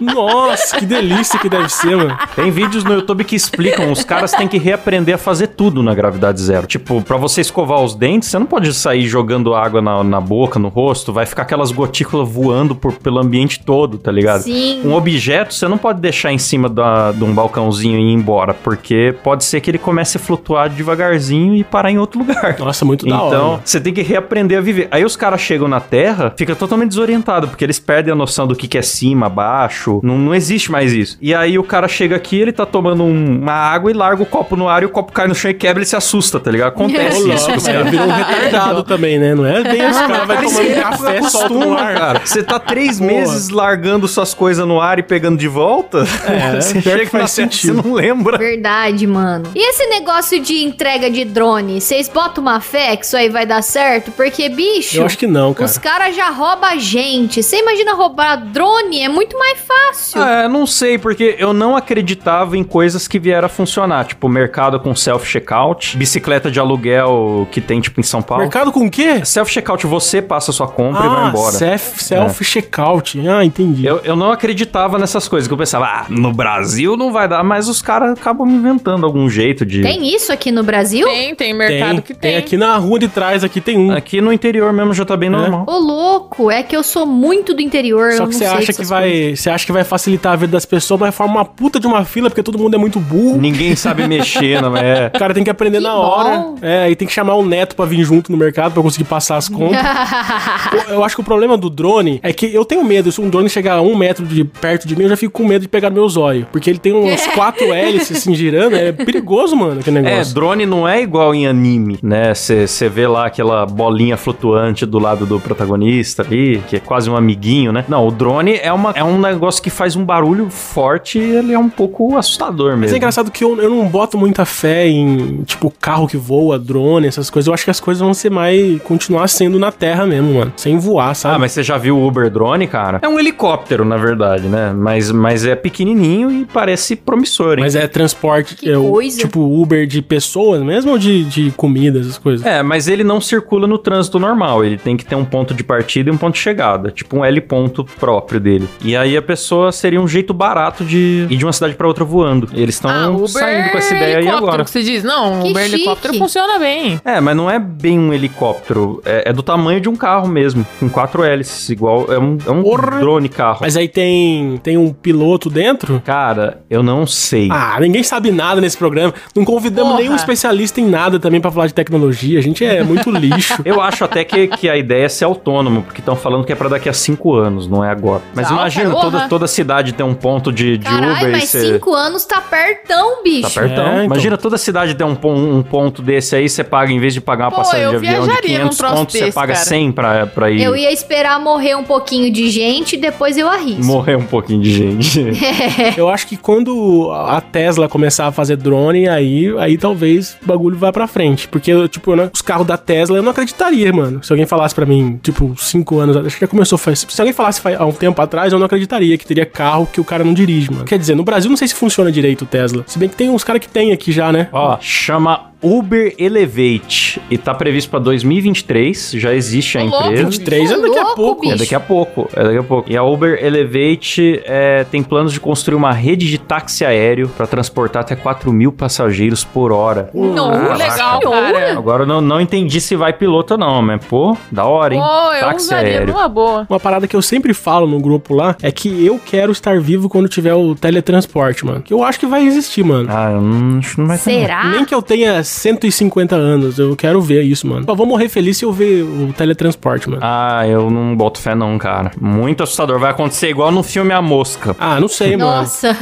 Nossa, 0.00 0.78
que 0.78 0.86
delícia 0.86 1.38
que 1.38 1.48
deve 1.48 1.68
ser, 1.68 1.96
mano. 1.96 2.16
Tem 2.34 2.50
vídeos 2.50 2.84
no 2.84 2.94
YouTube 2.94 3.24
que 3.24 3.36
explicam, 3.36 3.90
os 3.90 4.04
caras 4.04 4.32
têm 4.32 4.48
que 4.48 4.58
reaprender 4.58 5.14
a 5.14 5.18
fazer 5.18 5.48
tudo 5.48 5.82
na 5.82 5.94
gravidade 5.94 6.40
zero. 6.40 6.66
Tipo, 6.66 7.02
pra 7.02 7.16
você 7.16 7.40
escovar 7.40 7.80
os 7.82 7.94
dentes, 7.94 8.28
você 8.28 8.38
não 8.38 8.46
pode 8.46 8.72
sair 8.74 9.06
jogando 9.06 9.54
água 9.54 9.80
na, 9.80 10.02
na 10.04 10.20
boca, 10.20 10.58
no 10.58 10.68
rosto, 10.68 11.12
vai 11.12 11.26
ficar 11.26 11.42
aquelas 11.42 11.72
gotículas 11.72 12.28
voando 12.28 12.74
por, 12.74 12.92
pelo 12.94 13.18
ambiente 13.18 13.64
todo, 13.64 13.98
tá 13.98 14.10
ligado? 14.10 14.42
Sim. 14.42 14.82
Um 14.84 14.94
objeto 14.94 15.54
você 15.54 15.68
não 15.68 15.78
pode 15.78 16.00
deixar 16.00 16.32
em 16.32 16.38
cima 16.38 16.68
da, 16.68 17.12
de 17.12 17.24
um 17.24 17.32
balcãozinho 17.32 17.98
e 17.98 18.10
ir 18.10 18.12
embora, 18.12 18.54
porque 18.54 19.14
pode 19.22 19.44
ser 19.44 19.60
que 19.60 19.70
ele 19.70 19.78
comece 19.78 20.16
a 20.16 20.20
flutuar 20.20 20.68
devagarzinho 20.68 21.54
e 21.54 21.64
parar 21.64 21.90
em 21.90 21.98
outro 21.98 22.18
lugar. 22.18 22.56
Nossa, 22.58 22.84
muito 22.84 23.06
da 23.06 23.20
hora. 23.20 23.36
Então, 23.36 23.60
você 23.64 23.80
tem 23.80 23.92
que 23.92 24.02
reaprender 24.02 24.58
a 24.58 24.60
viver. 24.60 24.88
Aí 24.90 25.04
os 25.04 25.16
caras 25.16 25.40
chegam 25.40 25.68
na 25.68 25.80
Terra, 25.80 26.32
fica 26.36 26.54
totalmente 26.54 26.90
desorientado, 26.90 27.48
porque 27.48 27.64
eles 27.64 27.78
perdem 27.78 28.12
a 28.12 28.16
noção 28.16 28.46
do 28.46 28.54
que, 28.54 28.68
que 28.68 28.78
é 28.78 28.82
cima, 28.82 29.28
baixo. 29.28 29.95
Não, 30.02 30.16
não 30.18 30.34
existe 30.34 30.70
mais 30.70 30.92
isso. 30.92 31.16
E 31.20 31.34
aí 31.34 31.58
o 31.58 31.62
cara 31.64 31.88
chega 31.88 32.16
aqui, 32.16 32.38
ele 32.40 32.52
tá 32.52 32.64
tomando 32.66 33.02
um- 33.04 33.40
uma 33.40 33.52
água 33.52 33.90
e 33.90 33.94
larga 33.94 34.22
o 34.22 34.26
copo 34.26 34.56
no 34.56 34.68
ar 34.68 34.82
e 34.82 34.86
o 34.86 34.88
copo 34.90 35.12
cai 35.12 35.26
no 35.26 35.34
chão 35.34 35.50
e 35.50 35.54
quebra, 35.54 35.78
ele 35.80 35.86
se 35.86 35.96
assusta, 35.96 36.38
tá 36.40 36.50
ligado? 36.50 36.68
Acontece 36.68 37.22
Ô, 37.22 37.32
isso 37.32 37.46
caras. 37.64 37.90
virou 37.90 38.06
um 38.06 38.12
retardado 38.12 38.82
também, 38.84 39.18
né? 39.18 39.34
Não 39.34 39.46
é 39.46 39.62
bem 39.62 39.82
esse 39.82 39.98
cara 40.00 40.24
vai 40.24 40.36
Cara, 40.36 40.48
tomando 40.48 40.70
é 40.70 40.80
café, 40.80 41.22
solta 41.22 41.48
no 41.54 41.74
ar. 41.76 41.94
cara. 41.94 42.20
Você 42.24 42.42
tá 42.42 42.58
três 42.58 42.98
Porra. 42.98 43.10
meses 43.12 43.48
largando 43.48 44.06
suas 44.08 44.34
coisas 44.34 44.66
no 44.66 44.80
ar 44.80 44.98
e 44.98 45.02
pegando 45.02 45.38
de 45.38 45.48
volta. 45.48 45.98
É, 46.26 46.56
você 46.60 46.74
que 46.74 46.82
chega 46.82 47.04
na 47.04 47.10
faz 47.10 47.34
Terra, 47.34 47.50
sentido. 47.50 47.82
você 47.82 47.88
não 47.88 47.94
lembra. 47.94 48.38
Verdade, 48.38 49.06
mano. 49.06 49.46
E 49.54 49.70
esse 49.70 49.86
negócio 49.86 50.40
de 50.40 50.62
entrega 50.64 51.10
de 51.10 51.24
drone? 51.24 51.80
Vocês 51.80 52.08
botam 52.08 52.42
uma 52.42 52.60
fé 52.60 52.96
que 52.96 53.04
isso 53.06 53.16
aí 53.16 53.28
vai 53.28 53.46
dar 53.46 53.62
certo? 53.62 54.10
Porque, 54.12 54.48
bicho, 54.48 54.98
Eu 54.98 55.06
acho 55.06 55.18
que 55.18 55.26
não, 55.26 55.52
cara. 55.54 55.68
os 55.70 55.78
caras 55.78 56.14
já 56.16 56.30
roubam 56.30 56.70
a 56.70 56.76
gente. 56.76 57.42
Você 57.42 57.58
imagina 57.58 57.94
roubar 57.94 58.36
drone? 58.36 59.00
É 59.02 59.08
muito 59.08 59.38
mais 59.38 59.58
fácil. 59.58 59.75
É, 60.16 60.48
não 60.48 60.66
sei, 60.66 60.98
porque 60.98 61.36
eu 61.38 61.52
não 61.52 61.76
acreditava 61.76 62.56
em 62.56 62.64
coisas 62.64 63.06
que 63.08 63.18
vieram 63.18 63.46
a 63.46 63.48
funcionar. 63.48 64.04
Tipo, 64.04 64.28
mercado 64.28 64.78
com 64.80 64.94
self-checkout, 64.94 65.96
bicicleta 65.96 66.50
de 66.50 66.58
aluguel 66.60 67.46
que 67.50 67.60
tem, 67.60 67.80
tipo, 67.80 68.00
em 68.00 68.02
São 68.02 68.22
Paulo. 68.22 68.42
Mercado 68.42 68.70
com 68.72 68.86
o 68.86 68.90
quê? 68.90 69.24
Self-checkout, 69.24 69.86
você 69.86 70.20
passa 70.22 70.50
a 70.50 70.54
sua 70.54 70.68
compra 70.68 71.04
e 71.04 71.08
vai 71.08 71.24
Ah, 71.24 71.28
embora. 71.28 71.52
self- 71.52 72.02
self-checkout. 72.02 73.18
Ah, 73.28 73.44
entendi. 73.44 73.86
Eu, 73.86 74.00
eu 74.04 74.16
não 74.16 74.30
acreditava 74.32 74.98
nessas 74.98 75.28
coisas, 75.28 75.46
que 75.48 75.54
eu 75.54 75.58
pensava, 75.58 75.86
ah, 75.86 76.06
no 76.08 76.32
Brasil 76.32 76.96
não 76.96 77.12
vai 77.12 77.28
dar, 77.28 77.42
mas 77.42 77.68
os 77.68 77.82
caras 77.82 78.12
acabam 78.12 78.48
inventando 78.48 79.04
algum 79.04 79.28
jeito 79.28 79.64
de... 79.64 79.82
Tem 79.82 80.14
isso 80.14 80.32
aqui 80.32 80.50
no 80.52 80.62
Brasil? 80.62 81.06
Tem, 81.06 81.34
tem 81.34 81.54
mercado 81.54 81.94
tem, 81.96 82.00
que 82.02 82.14
tem. 82.14 82.30
tem 82.32 82.36
aqui 82.36 82.56
na 82.56 82.76
rua 82.76 82.98
de 82.98 83.08
trás, 83.08 83.42
aqui 83.44 83.60
tem 83.60 83.76
um. 83.78 83.92
Aqui 83.92 84.20
no 84.20 84.32
interior 84.32 84.72
mesmo 84.72 84.92
já 84.92 85.04
tá 85.04 85.16
bem 85.16 85.30
normal. 85.30 85.64
Ô, 85.66 85.78
louco, 85.78 86.50
é 86.50 86.62
que 86.62 86.76
eu 86.76 86.82
sou 86.82 87.06
muito 87.06 87.54
do 87.54 87.60
interior. 87.62 88.10
eu 88.10 88.16
Só 88.16 88.22
não 88.24 88.28
que 88.30 88.34
você 88.36 88.44
sei 88.46 88.54
acha 88.56 88.72
que 88.72 88.84
vai, 88.84 89.34
você 89.36 89.50
acha 89.50 89.65
que 89.66 89.72
vai 89.72 89.82
facilitar 89.84 90.32
a 90.32 90.36
vida 90.36 90.52
das 90.52 90.64
pessoas, 90.64 91.00
mas 91.00 91.14
forma 91.14 91.34
uma 91.34 91.44
puta 91.44 91.80
de 91.80 91.86
uma 91.86 92.04
fila 92.04 92.30
porque 92.30 92.42
todo 92.42 92.58
mundo 92.58 92.74
é 92.74 92.78
muito 92.78 93.00
burro. 93.00 93.36
Ninguém 93.38 93.74
sabe 93.74 94.06
mexer, 94.06 94.62
não 94.62 94.76
é? 94.76 95.10
O 95.14 95.18
cara 95.18 95.34
tem 95.34 95.42
que 95.44 95.50
aprender 95.50 95.78
Que 95.78 95.82
na 95.84 95.90
bom. 95.94 96.00
hora. 96.00 96.46
É, 96.62 96.90
e 96.90 96.94
tem 96.96 97.06
que 97.08 97.12
chamar 97.12 97.34
o 97.34 97.44
neto 97.44 97.74
pra 97.74 97.84
vir 97.84 98.02
junto 98.04 98.30
no 98.30 98.38
mercado 98.38 98.72
pra 98.72 98.82
conseguir 98.82 99.04
passar 99.04 99.36
as 99.36 99.48
compras. 99.48 99.80
eu, 100.88 100.94
eu 100.94 101.04
acho 101.04 101.14
que 101.16 101.20
o 101.20 101.24
problema 101.24 101.56
do 101.56 101.68
drone 101.68 102.20
é 102.22 102.32
que 102.32 102.46
eu 102.54 102.64
tenho 102.64 102.84
medo. 102.84 103.10
Se 103.10 103.20
um 103.20 103.28
drone 103.28 103.48
chegar 103.48 103.74
a 103.74 103.82
um 103.82 103.96
metro 103.96 104.24
de 104.24 104.44
perto 104.44 104.86
de 104.86 104.94
mim, 104.96 105.02
eu 105.04 105.08
já 105.08 105.16
fico 105.16 105.32
com 105.32 105.46
medo 105.46 105.62
de 105.62 105.68
pegar 105.68 105.90
no 105.90 105.96
meu 105.96 106.08
zóio. 106.08 106.46
Porque 106.52 106.70
ele 106.70 106.78
tem 106.78 106.92
umas 106.92 107.26
quatro 107.34 107.72
hélices 107.72 108.18
assim 108.18 108.34
girando. 108.34 108.76
É 108.76 108.92
perigoso, 108.92 109.56
mano, 109.56 109.80
aquele 109.80 109.98
É, 109.98 110.02
negócio. 110.02 110.34
drone 110.34 110.64
não 110.66 110.86
é 110.88 111.00
igual 111.02 111.34
em 111.34 111.46
anime, 111.46 111.98
né? 112.02 112.32
Você 112.34 112.88
vê 112.88 113.06
lá 113.08 113.26
aquela 113.26 113.66
bolinha 113.66 114.16
flutuante 114.16 114.86
do 114.86 114.98
lado 114.98 115.26
do 115.26 115.40
protagonista 115.40 116.22
ali, 116.22 116.62
que 116.68 116.76
é 116.76 116.80
quase 116.80 117.10
um 117.10 117.16
amiguinho, 117.16 117.72
né? 117.72 117.84
Não, 117.88 118.06
o 118.06 118.10
drone 118.10 118.58
é, 118.62 118.72
uma, 118.72 118.92
é 118.94 119.02
um 119.02 119.18
negócio 119.18 119.55
que 119.60 119.70
faz 119.70 119.96
um 119.96 120.04
barulho 120.04 120.48
forte 120.50 121.18
ele 121.18 121.52
é 121.52 121.58
um 121.58 121.68
pouco 121.68 122.16
assustador 122.16 122.70
Mas 122.72 122.80
mesmo. 122.80 122.94
é 122.94 122.98
engraçado 122.98 123.30
que 123.30 123.42
eu, 123.44 123.60
eu 123.60 123.70
não 123.70 123.86
boto 123.88 124.16
muita 124.18 124.44
fé 124.44 124.86
em, 124.88 125.42
tipo, 125.44 125.70
carro 125.80 126.06
que 126.06 126.16
voa, 126.16 126.58
drone, 126.58 127.06
essas 127.06 127.30
coisas. 127.30 127.46
Eu 127.48 127.54
acho 127.54 127.64
que 127.64 127.70
as 127.70 127.80
coisas 127.80 128.00
vão 128.02 128.14
ser 128.14 128.30
mais. 128.30 128.80
continuar 128.82 129.28
sendo 129.28 129.58
na 129.58 129.70
terra 129.72 130.06
mesmo, 130.06 130.34
mano. 130.34 130.52
Sem 130.56 130.78
voar, 130.78 131.14
sabe? 131.14 131.36
Ah, 131.36 131.38
mas 131.38 131.52
você 131.52 131.62
já 131.62 131.76
viu 131.78 131.96
o 131.98 132.06
Uber 132.06 132.30
Drone, 132.30 132.66
cara? 132.66 132.98
É 133.02 133.08
um 133.08 133.18
helicóptero, 133.18 133.84
na 133.84 133.96
verdade, 133.96 134.48
né? 134.48 134.72
Mas, 134.72 135.10
mas 135.10 135.44
é 135.44 135.54
pequenininho 135.54 136.30
e 136.30 136.44
parece 136.44 136.96
promissor, 136.96 137.54
hein? 137.58 137.60
Mas 137.64 137.74
é 137.74 137.86
transporte, 137.86 138.54
Que 138.56 138.70
é 138.70 138.78
o- 138.78 138.90
coisa. 138.90 139.18
tipo 139.18 139.40
Uber 139.40 139.86
de 139.86 140.02
pessoas 140.02 140.62
mesmo 140.62 140.92
ou 140.92 140.98
de, 140.98 141.24
de 141.24 141.50
comida, 141.52 142.00
essas 142.00 142.18
coisas? 142.18 142.44
É, 142.46 142.62
mas 142.62 142.88
ele 142.88 143.04
não 143.04 143.20
circula 143.20 143.66
no 143.66 143.78
trânsito 143.78 144.18
normal. 144.18 144.64
Ele 144.64 144.76
tem 144.78 144.96
que 144.96 145.04
ter 145.04 145.14
um 145.16 145.24
ponto 145.24 145.54
de 145.54 145.62
partida 145.64 146.10
e 146.10 146.12
um 146.12 146.16
ponto 146.16 146.34
de 146.34 146.40
chegada. 146.40 146.90
Tipo 146.90 147.18
um 147.18 147.24
L 147.24 147.40
ponto 147.40 147.84
próprio 147.98 148.40
dele. 148.40 148.68
E 148.84 148.96
aí 148.96 149.16
a 149.16 149.22
pessoa 149.22 149.45
seria 149.72 150.00
um 150.00 150.08
jeito 150.08 150.32
barato 150.34 150.84
de 150.84 151.26
ir 151.30 151.36
de 151.36 151.44
uma 151.44 151.52
cidade 151.52 151.74
pra 151.74 151.86
outra 151.86 152.04
voando. 152.04 152.48
Eles 152.54 152.74
estão 152.76 152.90
Ah, 152.90 153.28
saindo 153.28 153.70
com 153.70 153.78
essa 153.78 153.94
ideia 153.94 154.06
aí 154.18 154.22
helicóptero 154.22 154.46
agora. 154.48 154.64
que 154.64 154.70
você 154.70 154.82
diz. 154.82 155.02
Não, 155.04 155.42
Que 155.42 155.50
Uber 155.50 155.62
chique. 155.64 155.74
helicóptero 155.76 156.14
funciona 156.18 156.58
bem. 156.58 157.00
É, 157.04 157.20
mas 157.20 157.36
não 157.36 157.50
é 157.50 157.58
bem 157.58 157.98
um 157.98 158.12
helicóptero. 158.12 159.00
É, 159.04 159.30
é 159.30 159.32
do 159.32 159.42
tamanho 159.42 159.80
de 159.80 159.88
um 159.88 159.96
carro 159.96 160.28
mesmo. 160.28 160.66
Com 160.78 160.88
quatro 160.88 161.22
hélices. 161.24 161.68
Igual. 161.70 162.06
É 162.12 162.18
um, 162.18 162.38
é 162.46 162.50
um 162.50 162.62
Porra. 162.62 162.98
drone 163.00 163.28
carro. 163.28 163.58
Mas 163.60 163.76
aí 163.76 163.88
tem, 163.88 164.58
tem 164.62 164.76
um 164.76 164.92
piloto 164.92 165.48
dentro? 165.50 166.00
Cara, 166.04 166.60
eu 166.70 166.82
não 166.82 167.06
sei. 167.06 167.48
Ah, 167.50 167.76
ninguém 167.80 168.02
sabe 168.02 168.30
nada 168.30 168.60
nesse 168.60 168.76
programa. 168.76 169.12
Não 169.34 169.44
convidamos 169.44 169.92
Porra. 169.92 170.02
nenhum 170.02 170.14
especialista 170.16 170.80
em 170.80 170.86
nada 170.86 171.18
também 171.18 171.40
pra 171.40 171.50
falar 171.50 171.66
de 171.66 171.74
tecnologia. 171.74 172.38
A 172.38 172.42
gente 172.42 172.64
é 172.64 172.82
muito 172.82 173.10
lixo. 173.10 173.60
Eu 173.64 173.80
acho 173.80 174.04
até 174.04 174.24
que, 174.24 174.46
que 174.48 174.68
a 174.68 174.76
ideia 174.76 175.04
é 175.04 175.08
ser 175.08 175.24
autônomo, 175.24 175.82
porque 175.82 176.00
estão 176.00 176.16
falando 176.16 176.44
que 176.44 176.52
é 176.52 176.56
pra 176.56 176.68
daqui 176.68 176.88
a 176.88 176.92
cinco 176.92 177.34
anos, 177.34 177.66
não 177.66 177.84
é 177.84 177.90
agora. 177.90 178.22
Mas 178.34 178.48
Tá, 178.48 178.54
imagina, 178.54 178.90
porra. 178.90 179.02
toda, 179.02 179.28
toda 179.36 179.46
cidade 179.46 179.92
ter 179.92 180.02
um 180.02 180.14
ponto 180.14 180.50
de, 180.50 180.78
de 180.78 180.84
Caralho, 180.84 181.12
Uber 181.16 181.28
e 181.28 181.32
mas 181.32 181.44
você. 181.50 181.60
cinco 181.74 181.92
anos 181.94 182.24
tá 182.24 182.40
pertão, 182.40 183.22
bicho. 183.22 183.42
Tá 183.42 183.60
pertão. 183.60 183.84
É, 183.86 183.90
então. 183.92 184.04
Imagina 184.04 184.38
toda 184.38 184.56
cidade 184.56 184.94
ter 184.94 185.04
um, 185.04 185.16
um 185.24 185.62
ponto 185.62 186.00
desse 186.00 186.34
aí, 186.36 186.48
você 186.48 186.64
paga, 186.64 186.90
em 186.92 186.98
vez 186.98 187.12
de 187.12 187.20
pagar 187.20 187.44
uma 187.44 187.50
Pô, 187.50 187.56
passagem 187.58 187.88
de 187.90 187.96
avião 187.96 188.12
de 188.20 188.26
viajaria 188.26 188.58
num 188.58 188.70
500 188.70 188.78
troço 188.78 188.94
pontos, 188.94 189.18
você 189.18 189.32
paga 189.32 189.52
cara. 189.52 189.64
100 189.66 189.92
pra, 189.92 190.26
pra 190.26 190.50
ir 190.50 190.62
Eu 190.62 190.74
ia 190.74 190.90
esperar 190.90 191.38
morrer 191.38 191.74
um 191.74 191.84
pouquinho 191.84 192.32
de 192.32 192.48
gente 192.50 192.94
e 192.96 192.98
depois 192.98 193.36
eu 193.36 193.48
arrisco. 193.48 193.84
morrer 193.84 194.16
um 194.16 194.24
pouquinho 194.24 194.62
de 194.62 194.72
gente. 194.72 195.20
Eu 195.96 196.08
acho 196.08 196.26
que 196.26 196.36
quando 196.36 197.10
a 197.12 197.40
Tesla 197.40 197.88
começar 197.88 198.26
a 198.26 198.32
fazer 198.32 198.56
drone, 198.56 199.08
aí, 199.08 199.52
aí 199.58 199.76
talvez 199.78 200.36
o 200.42 200.46
bagulho 200.46 200.76
vá 200.76 200.92
pra 200.92 201.06
frente. 201.06 201.48
Porque, 201.48 201.88
tipo, 201.88 202.14
não- 202.16 202.30
os 202.32 202.42
carros 202.42 202.66
da 202.66 202.76
Tesla 202.76 203.18
eu 203.18 203.22
não 203.22 203.30
acreditaria, 203.30 203.92
mano. 203.92 204.22
Se 204.22 204.32
alguém 204.32 204.46
falasse 204.46 204.74
pra 204.74 204.86
mim, 204.86 205.18
tipo, 205.22 205.54
cinco 205.58 205.98
anos, 205.98 206.16
acho 206.16 206.36
que 206.36 206.40
já 206.40 206.46
começou 206.48 206.78
faz. 206.78 207.06
Se 207.08 207.20
alguém 207.20 207.32
falasse 207.32 207.60
há 207.76 207.84
um 207.84 207.92
tempo 207.92 208.20
atrás, 208.22 208.52
eu 208.52 208.58
não 208.58 208.66
acreditaria 208.66 209.16
que 209.18 209.25
teria 209.26 209.46
carro 209.46 209.86
que 209.86 210.00
o 210.00 210.04
cara 210.04 210.24
não 210.24 210.34
dirige, 210.34 210.70
mano. 210.70 210.84
Quer 210.84 210.98
dizer, 210.98 211.14
no 211.14 211.24
Brasil 211.24 211.50
não 211.50 211.56
sei 211.56 211.68
se 211.68 211.74
funciona 211.74 212.10
direito 212.10 212.42
o 212.42 212.46
Tesla. 212.46 212.84
Se 212.86 212.98
bem 212.98 213.08
que 213.08 213.16
tem 213.16 213.28
uns 213.28 213.44
caras 213.44 213.60
que 213.60 213.68
tem 213.68 213.92
aqui 213.92 214.12
já, 214.12 214.32
né? 214.32 214.48
Ó, 214.52 214.78
chama 214.80 215.52
Uber 215.62 216.14
Elevate 216.18 217.20
e 217.30 217.36
tá 217.38 217.54
previsto 217.54 217.90
pra 217.90 217.98
2023, 217.98 219.12
já 219.16 219.34
existe 219.34 219.78
a 219.78 219.82
Ô, 219.82 219.84
empresa. 219.86 220.24
23 220.24 220.70
é 220.70 220.80
daqui 220.80 220.98
a 220.98 221.04
pouco. 221.06 221.40
bicho. 221.42 221.54
É 221.54 221.56
daqui 221.58 221.74
a 221.74 221.80
pouco, 221.80 222.28
é 222.34 222.44
daqui 222.44 222.58
a 222.58 222.62
pouco. 222.62 222.90
E 222.92 222.96
a 222.96 223.02
Uber 223.02 223.42
Elevate 223.42 224.40
é, 224.44 224.84
tem 224.84 225.02
planos 225.02 225.32
de 225.32 225.40
construir 225.40 225.74
uma 225.76 225.92
rede 225.92 226.28
de 226.28 226.38
táxi 226.38 226.84
aéreo 226.84 227.28
para 227.28 227.46
transportar 227.46 228.02
até 228.02 228.14
4 228.14 228.52
mil 228.52 228.70
passageiros 228.72 229.44
por 229.44 229.72
hora. 229.72 230.10
Não, 230.14 230.50
Caraca. 230.52 230.76
legal, 230.76 231.20
cara. 231.20 231.72
Agora 231.78 232.02
eu 232.02 232.06
não, 232.06 232.20
não 232.20 232.40
entendi 232.40 232.80
se 232.80 232.94
vai 232.96 233.12
piloto 233.12 233.54
ou 233.54 233.58
não, 233.58 233.82
mas 233.82 234.04
pô, 234.04 234.36
da 234.50 234.64
hora, 234.64 234.94
hein? 234.94 235.00
Pô, 235.00 235.32
eu 235.32 235.40
táxi 235.40 235.66
usaria 235.66 235.98
aéreo. 236.00 236.12
numa 236.14 236.28
boa. 236.28 236.66
Uma 236.68 236.80
parada 236.80 237.06
que 237.08 237.16
eu 237.16 237.22
sempre 237.22 237.52
falo 237.54 237.86
no 237.86 237.98
grupo 238.00 238.34
lá 238.34 238.56
é 238.62 238.70
que 238.70 239.04
eu 239.04 239.18
quero 239.24 239.52
estar 239.52 239.80
vivo 239.80 240.08
quando 240.08 240.28
tiver 240.28 240.54
o 240.54 240.74
teletransporte, 240.74 241.64
mano. 241.64 241.82
Que 241.82 241.92
eu 241.92 242.02
acho 242.04 242.18
que 242.20 242.26
vai 242.26 242.44
existir, 242.46 242.84
mano. 242.84 243.08
Ah, 243.10 243.30
eu 243.32 243.40
não, 243.40 243.78
acho 243.78 243.94
que 243.94 244.00
não 244.00 244.06
vai 244.08 244.18
ter, 244.18 244.32
não. 244.32 244.40
Será? 244.40 244.64
Nem 244.68 244.84
que 244.84 244.94
eu 244.94 245.02
tenha 245.02 245.42
150 245.46 246.34
anos, 246.34 246.78
eu 246.78 246.94
quero 246.96 247.20
ver 247.20 247.42
isso, 247.42 247.66
mano. 247.66 247.84
Só 247.86 247.94
vou 247.94 248.06
morrer 248.06 248.28
feliz 248.28 248.56
se 248.56 248.64
eu 248.64 248.72
ver 248.72 249.02
o 249.02 249.32
teletransporte, 249.36 250.08
mano. 250.08 250.20
Ah, 250.24 250.66
eu 250.66 250.90
não 250.90 251.16
boto 251.16 251.38
fé 251.40 251.54
não, 251.54 251.76
cara. 251.78 252.10
Muito 252.20 252.62
assustador. 252.62 252.98
Vai 252.98 253.10
acontecer 253.10 253.48
igual 253.48 253.70
no 253.72 253.82
filme 253.82 254.12
A 254.12 254.20
Mosca. 254.22 254.74
Ah, 254.78 255.00
não 255.00 255.08
sei, 255.08 255.36
mano. 255.36 255.50
Nossa. 255.58 255.96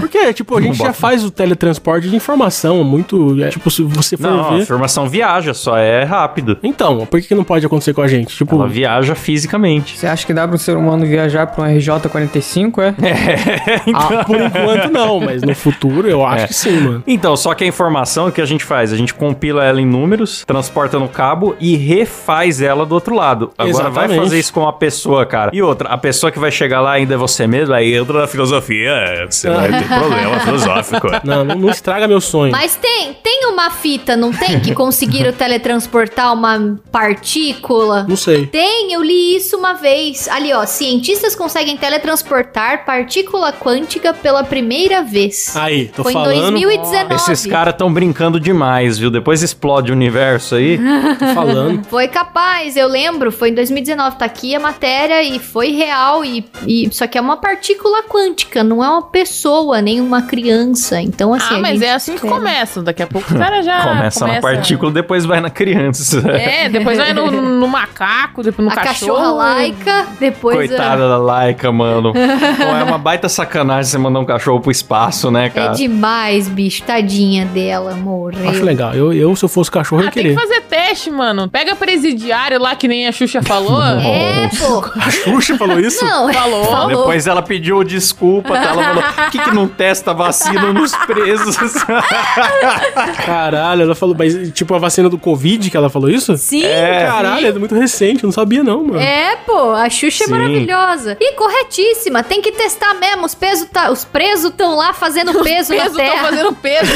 Porque, 0.00 0.32
tipo, 0.32 0.56
a 0.56 0.60
gente 0.60 0.78
já 0.78 0.92
faz 0.92 1.24
o 1.24 1.30
teletransporte 1.30 2.08
de 2.08 2.16
informação, 2.16 2.82
muito. 2.84 3.40
é, 3.42 3.48
tipo, 3.48 3.70
se 3.70 3.82
você 3.82 4.16
for 4.16 4.30
Não, 4.30 4.44
a 4.44 4.50
ver. 4.50 4.62
informação 4.62 5.08
viaja, 5.08 5.52
só 5.54 5.76
é 5.76 6.02
rápido. 6.04 6.58
Então, 6.62 7.06
por 7.06 7.20
que, 7.20 7.34
não 7.34 7.44
pode 7.44 7.64
acontecer 7.66 7.92
com 7.94 8.02
a 8.02 8.08
gente? 8.08 8.34
Tipo, 8.36 8.56
Ela 8.56 8.68
viaja 8.68 9.14
fisicamente. 9.14 9.96
Você 9.98 10.06
acha 10.06 10.26
que 10.26 10.32
dá 10.34 10.46
pro 10.46 10.58
ser 10.58 10.76
humano 10.76 11.04
viajar 11.06 11.46
pra 11.46 11.64
um 11.64 11.66
RJ-45, 11.68 12.82
é? 12.82 12.94
ah, 13.94 14.24
por 14.24 14.36
enquanto 14.40 14.90
não, 14.92 15.20
mas 15.20 15.42
no 15.42 15.54
futuro 15.54 16.08
eu 16.08 16.24
acho 16.24 16.44
É. 16.44 16.48
que 16.48 16.54
sim, 16.54 16.80
mano. 16.80 17.02
Então, 17.06 17.36
só 17.36 17.54
que 17.54 17.64
a 17.64 17.66
informação, 17.66 18.28
o 18.28 18.32
que 18.32 18.40
a 18.40 18.44
gente 18.46 18.64
faz? 18.64 18.85
A 18.92 18.96
gente 18.96 19.14
compila 19.14 19.64
ela 19.64 19.80
em 19.80 19.86
números, 19.86 20.44
transporta 20.44 20.98
no 20.98 21.08
cabo 21.08 21.56
e 21.60 21.76
refaz 21.76 22.60
ela 22.60 22.84
do 22.84 22.94
outro 22.94 23.14
lado. 23.14 23.52
Agora 23.56 23.90
vai 23.90 24.04
Exatamente. 24.04 24.20
fazer 24.20 24.38
isso 24.38 24.52
com 24.52 24.60
uma 24.60 24.72
pessoa, 24.72 25.24
cara. 25.26 25.50
E 25.54 25.62
outra, 25.62 25.88
a 25.88 25.98
pessoa 25.98 26.30
que 26.30 26.38
vai 26.38 26.50
chegar 26.50 26.80
lá 26.80 26.92
ainda 26.92 27.14
é 27.14 27.16
você 27.16 27.46
mesmo, 27.46 27.74
aí 27.74 27.94
entra 27.94 28.20
na 28.20 28.26
filosofia, 28.26 29.26
você 29.28 29.50
vai 29.50 29.68
ter 29.68 29.88
problema 29.88 30.40
filosófico. 30.40 31.08
Não, 31.24 31.44
não, 31.44 31.54
não 31.56 31.70
estraga 31.70 32.06
meu 32.06 32.20
sonho. 32.20 32.52
Mas 32.52 32.76
tem, 32.76 33.14
tem 33.14 33.46
uma 33.46 33.70
fita, 33.70 34.16
não 34.16 34.32
tem? 34.32 34.60
Que 34.60 34.74
conseguiram 34.74 35.32
teletransportar 35.34 36.32
uma 36.32 36.78
partícula? 36.92 38.04
Não 38.08 38.16
sei. 38.16 38.46
Tem, 38.46 38.92
eu 38.92 39.02
li 39.02 39.36
isso 39.36 39.56
uma 39.56 39.74
vez. 39.74 40.28
Ali, 40.28 40.52
ó, 40.52 40.64
cientistas 40.66 41.34
conseguem 41.34 41.76
teletransportar 41.76 42.84
partícula 42.84 43.52
quântica 43.52 44.12
pela 44.14 44.44
primeira 44.44 45.02
vez. 45.02 45.56
Aí, 45.56 45.86
tô 45.88 46.02
Foi 46.02 46.12
falando. 46.12 46.32
em 46.32 46.52
2019. 46.52 47.14
Esses 47.14 47.46
caras 47.46 47.74
tão 47.76 47.92
brincando 47.92 48.38
demais, 48.38 48.75
viu? 48.98 49.10
Depois 49.10 49.42
explode 49.42 49.90
o 49.90 49.94
universo 49.94 50.54
aí. 50.54 50.78
Tô 51.18 51.26
falando. 51.34 51.84
Foi 51.84 52.08
capaz, 52.08 52.76
eu 52.76 52.88
lembro, 52.88 53.32
foi 53.32 53.50
em 53.50 53.54
2019, 53.54 54.16
tá 54.18 54.24
aqui 54.24 54.54
a 54.54 54.60
matéria 54.60 55.22
e 55.22 55.38
foi 55.38 55.72
real 55.72 56.24
e, 56.24 56.44
e 56.66 56.88
só 56.92 57.06
que 57.06 57.16
é 57.16 57.20
uma 57.20 57.36
partícula 57.36 58.02
quântica, 58.04 58.62
não 58.62 58.82
é 58.84 58.88
uma 58.88 59.02
pessoa, 59.02 59.80
nem 59.80 60.00
uma 60.00 60.22
criança. 60.22 61.00
Então 61.00 61.32
assim, 61.34 61.54
Ah, 61.54 61.58
a 61.58 61.60
mas 61.60 61.72
gente 61.80 61.84
é 61.84 61.94
assim 61.94 62.12
que 62.12 62.16
espera. 62.18 62.34
começa. 62.34 62.82
Daqui 62.82 63.02
a 63.02 63.06
pouco 63.06 63.32
o 63.34 63.38
cara 63.38 63.62
já. 63.62 63.82
começa, 63.88 64.26
na 64.26 64.40
partícula, 64.40 64.90
depois 64.92 65.24
vai 65.24 65.40
na 65.40 65.50
criança. 65.50 66.18
É, 66.30 66.68
depois 66.68 66.98
vai 66.98 67.12
no, 67.12 67.30
no 67.30 67.68
macaco, 67.68 68.42
depois 68.42 68.66
no 68.66 68.72
a 68.72 68.76
cachorro. 68.76 69.14
cachorra 69.16 69.32
laica, 69.32 70.06
depois 70.20 70.56
Coitada 70.56 71.08
da 71.08 71.18
Laika, 71.18 71.72
mano. 71.72 72.12
Pô, 72.12 72.62
é 72.62 72.82
uma 72.82 72.98
baita 72.98 73.28
sacanagem 73.28 73.90
você 73.90 73.98
mandar 73.98 74.20
um 74.20 74.24
cachorro 74.24 74.60
pro 74.60 74.70
espaço, 74.70 75.30
né, 75.30 75.46
é 75.46 75.50
cara? 75.50 75.72
demais, 75.72 76.48
bicho, 76.48 76.82
tadinha 76.82 77.44
dela, 77.46 77.94
morreu. 77.94 78.48
Acho 78.48 78.64
legal. 78.66 78.92
Eu, 78.94 79.12
eu, 79.12 79.34
se 79.36 79.44
eu 79.44 79.48
fosse 79.48 79.70
cachorro, 79.70 80.02
eu 80.02 80.04
Ah, 80.04 80.08
ia 80.08 80.12
tem 80.12 80.22
querer. 80.22 80.34
que 80.34 80.40
fazer 80.40 80.60
teste, 80.62 81.10
mano. 81.10 81.48
Pega 81.48 81.74
presidiário 81.74 82.60
lá, 82.60 82.74
que 82.76 82.86
nem 82.88 83.06
a 83.06 83.12
Xuxa 83.12 83.42
falou. 83.42 83.80
É, 84.06 84.48
pô. 84.58 84.84
A 85.00 85.10
Xuxa 85.10 85.56
falou 85.56 85.78
isso? 85.80 86.04
Não, 86.04 86.32
Falou. 86.32 86.64
falou. 86.64 86.88
Depois 86.88 87.26
ela 87.26 87.42
pediu 87.42 87.82
desculpa, 87.84 88.50
tá? 88.54 88.64
Ela 88.70 88.84
falou, 88.84 89.02
por 89.02 89.30
que, 89.30 89.38
que 89.38 89.50
não 89.54 89.66
testa 89.68 90.12
vacina 90.12 90.72
nos 90.72 90.94
presos? 90.96 91.56
Caralho, 93.24 93.82
ela 93.82 93.94
falou, 93.94 94.14
mas 94.18 94.50
tipo 94.52 94.74
a 94.74 94.78
vacina 94.78 95.08
do 95.08 95.18
Covid 95.18 95.70
que 95.70 95.76
ela 95.76 95.88
falou 95.90 96.08
isso? 96.10 96.36
Sim, 96.36 96.62
Caralho, 96.62 97.46
é 97.46 97.52
muito 97.52 97.74
recente, 97.74 98.22
eu 98.24 98.28
não 98.28 98.32
sabia 98.32 98.62
não, 98.62 98.84
mano. 98.84 98.98
É, 99.00 99.36
pô, 99.46 99.72
a 99.72 99.88
Xuxa 99.88 100.24
é 100.24 100.26
Sim. 100.26 100.32
maravilhosa. 100.32 101.16
E 101.20 101.32
corretíssima, 101.34 102.22
tem 102.22 102.40
que 102.42 102.52
testar 102.52 102.94
mesmo. 102.94 103.24
Os, 103.26 103.34
peso 103.34 103.66
tá, 103.66 103.90
os 103.90 104.04
presos 104.04 104.50
estão 104.50 104.76
lá 104.76 104.92
fazendo 104.92 105.32
peso, 105.42 105.72
Peso, 105.72 105.84
na 105.84 105.90
tô 105.90 105.96
terra. 105.96 106.24
fazendo 106.24 106.52
peso. 106.54 106.92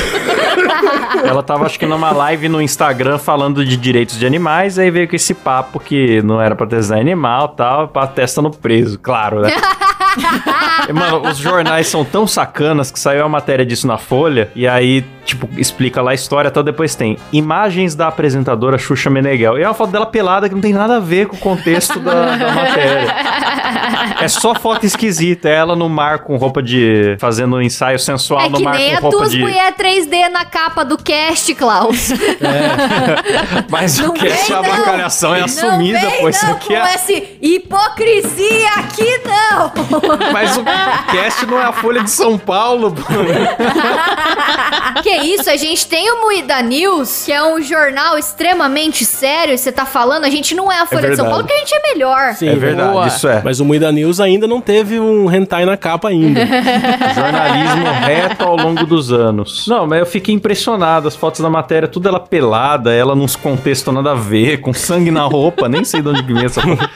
ela 1.24 1.42
tava, 1.42 1.59
acho 1.64 1.78
que 1.78 1.86
numa 1.86 2.10
live 2.12 2.48
no 2.48 2.60
Instagram 2.60 3.18
falando 3.18 3.64
de 3.64 3.76
direitos 3.76 4.18
de 4.18 4.26
animais, 4.26 4.78
aí 4.78 4.90
veio 4.90 5.08
com 5.08 5.16
esse 5.16 5.34
papo 5.34 5.80
que 5.80 6.22
não 6.22 6.40
era 6.40 6.54
pra 6.54 6.66
testar 6.66 6.98
animal 6.98 7.48
tal, 7.48 7.88
pra 7.88 8.06
testa 8.06 8.40
no 8.40 8.50
preso, 8.50 8.98
claro, 8.98 9.40
né? 9.40 9.50
Mano, 10.92 11.28
os 11.28 11.38
jornais 11.38 11.86
são 11.86 12.04
tão 12.04 12.26
sacanas 12.26 12.90
que 12.90 12.98
saiu 12.98 13.24
a 13.24 13.28
matéria 13.28 13.64
disso 13.64 13.86
na 13.86 13.98
Folha, 13.98 14.50
e 14.54 14.66
aí, 14.66 15.04
tipo, 15.24 15.48
explica 15.56 16.02
lá 16.02 16.10
a 16.12 16.14
história, 16.14 16.48
então 16.48 16.62
depois 16.62 16.94
tem 16.94 17.16
imagens 17.32 17.94
da 17.94 18.08
apresentadora 18.08 18.78
Xuxa 18.78 19.10
Meneghel. 19.10 19.58
E 19.58 19.62
é 19.62 19.68
uma 19.68 19.74
foto 19.74 19.90
dela 19.90 20.06
pelada 20.06 20.48
que 20.48 20.54
não 20.54 20.62
tem 20.62 20.72
nada 20.72 20.96
a 20.96 21.00
ver 21.00 21.26
com 21.26 21.36
o 21.36 21.38
contexto 21.38 21.98
da, 22.00 22.36
da 22.36 22.52
matéria. 22.52 23.14
É 24.20 24.28
só 24.28 24.54
foto 24.54 24.84
esquisita, 24.84 25.48
é 25.48 25.54
ela 25.54 25.76
no 25.76 25.88
mar 25.88 26.20
com 26.20 26.36
roupa 26.36 26.62
de. 26.62 27.16
fazendo 27.18 27.56
um 27.56 27.62
ensaio 27.62 27.98
sensual 27.98 28.40
É 28.40 28.48
no 28.48 28.58
que 28.58 28.64
mar 28.64 28.76
nem 28.76 28.94
a 28.94 28.96
com 28.96 29.02
roupa 29.02 29.18
tuas 29.18 29.30
de. 29.32 29.40
mulher 29.40 29.74
3D 29.74 30.28
na 30.30 30.44
capa 30.44 30.84
do 30.84 30.98
cast, 30.98 31.54
Klaus. 31.54 32.10
Mas 33.68 33.98
o 33.98 34.12
que 34.12 34.26
é 34.26 34.42
a 34.44 34.48
não. 34.48 34.58
avacalhação 34.58 35.34
é 35.34 35.38
Não 35.38 35.44
assumida, 35.46 36.00
vem, 36.00 36.20
pô. 36.20 36.28
Isso 36.28 36.46
não, 36.46 36.52
aqui 36.52 36.68
com 36.68 36.74
é. 36.74 36.94
essa 36.94 37.12
hipocrisia 37.40 38.70
aqui, 38.76 39.20
não. 39.24 39.99
Mas 40.32 40.56
o 40.56 40.64
cast 40.64 41.46
não 41.46 41.58
é 41.58 41.64
a 41.64 41.72
Folha 41.72 42.02
de 42.02 42.10
São 42.10 42.38
Paulo, 42.38 42.92
pô. 42.92 43.02
que 45.02 45.10
isso, 45.10 45.48
a 45.50 45.56
gente 45.56 45.86
tem 45.86 46.10
o 46.10 46.20
Moída 46.22 46.60
News, 46.62 47.24
que 47.24 47.32
é 47.32 47.42
um 47.42 47.60
jornal 47.62 48.18
extremamente 48.18 49.04
sério, 49.04 49.54
e 49.54 49.58
você 49.58 49.72
tá 49.72 49.84
falando, 49.84 50.24
a 50.24 50.30
gente 50.30 50.54
não 50.54 50.70
é 50.70 50.80
a 50.80 50.86
Folha 50.86 51.10
de 51.10 51.16
São. 51.16 51.28
Paulo, 51.28 51.44
que 51.44 51.52
a 51.52 51.58
gente 51.58 51.74
é 51.74 51.92
melhor. 51.92 52.34
Sim, 52.34 52.48
É 52.48 52.56
verdade, 52.56 52.92
Boa. 52.92 53.06
isso 53.06 53.28
é. 53.28 53.42
Mas 53.44 53.60
o 53.60 53.64
Muida 53.64 53.90
News 53.92 54.20
ainda 54.20 54.46
não 54.46 54.60
teve 54.60 54.98
um 54.98 55.30
hentai 55.30 55.64
na 55.64 55.76
capa 55.76 56.08
ainda. 56.08 56.40
Jornalismo 57.14 57.86
reto 58.06 58.44
ao 58.44 58.56
longo 58.56 58.86
dos 58.86 59.12
anos. 59.12 59.66
Não, 59.66 59.86
mas 59.86 60.00
eu 60.00 60.06
fiquei 60.06 60.34
impressionado. 60.34 61.08
As 61.08 61.16
fotos 61.16 61.40
da 61.40 61.50
matéria, 61.50 61.88
tudo 61.88 62.08
ela 62.08 62.20
pelada, 62.20 62.92
ela 62.92 63.14
nos 63.14 63.36
contextos 63.36 63.92
nada 63.92 64.12
a 64.12 64.14
ver, 64.14 64.60
com 64.60 64.72
sangue 64.72 65.10
na 65.10 65.22
roupa, 65.22 65.68
nem 65.68 65.84
sei 65.84 66.02
de 66.02 66.08
onde 66.08 66.22
que 66.22 66.32
vem 66.32 66.44
essa 66.44 66.60
foto. 66.60 66.88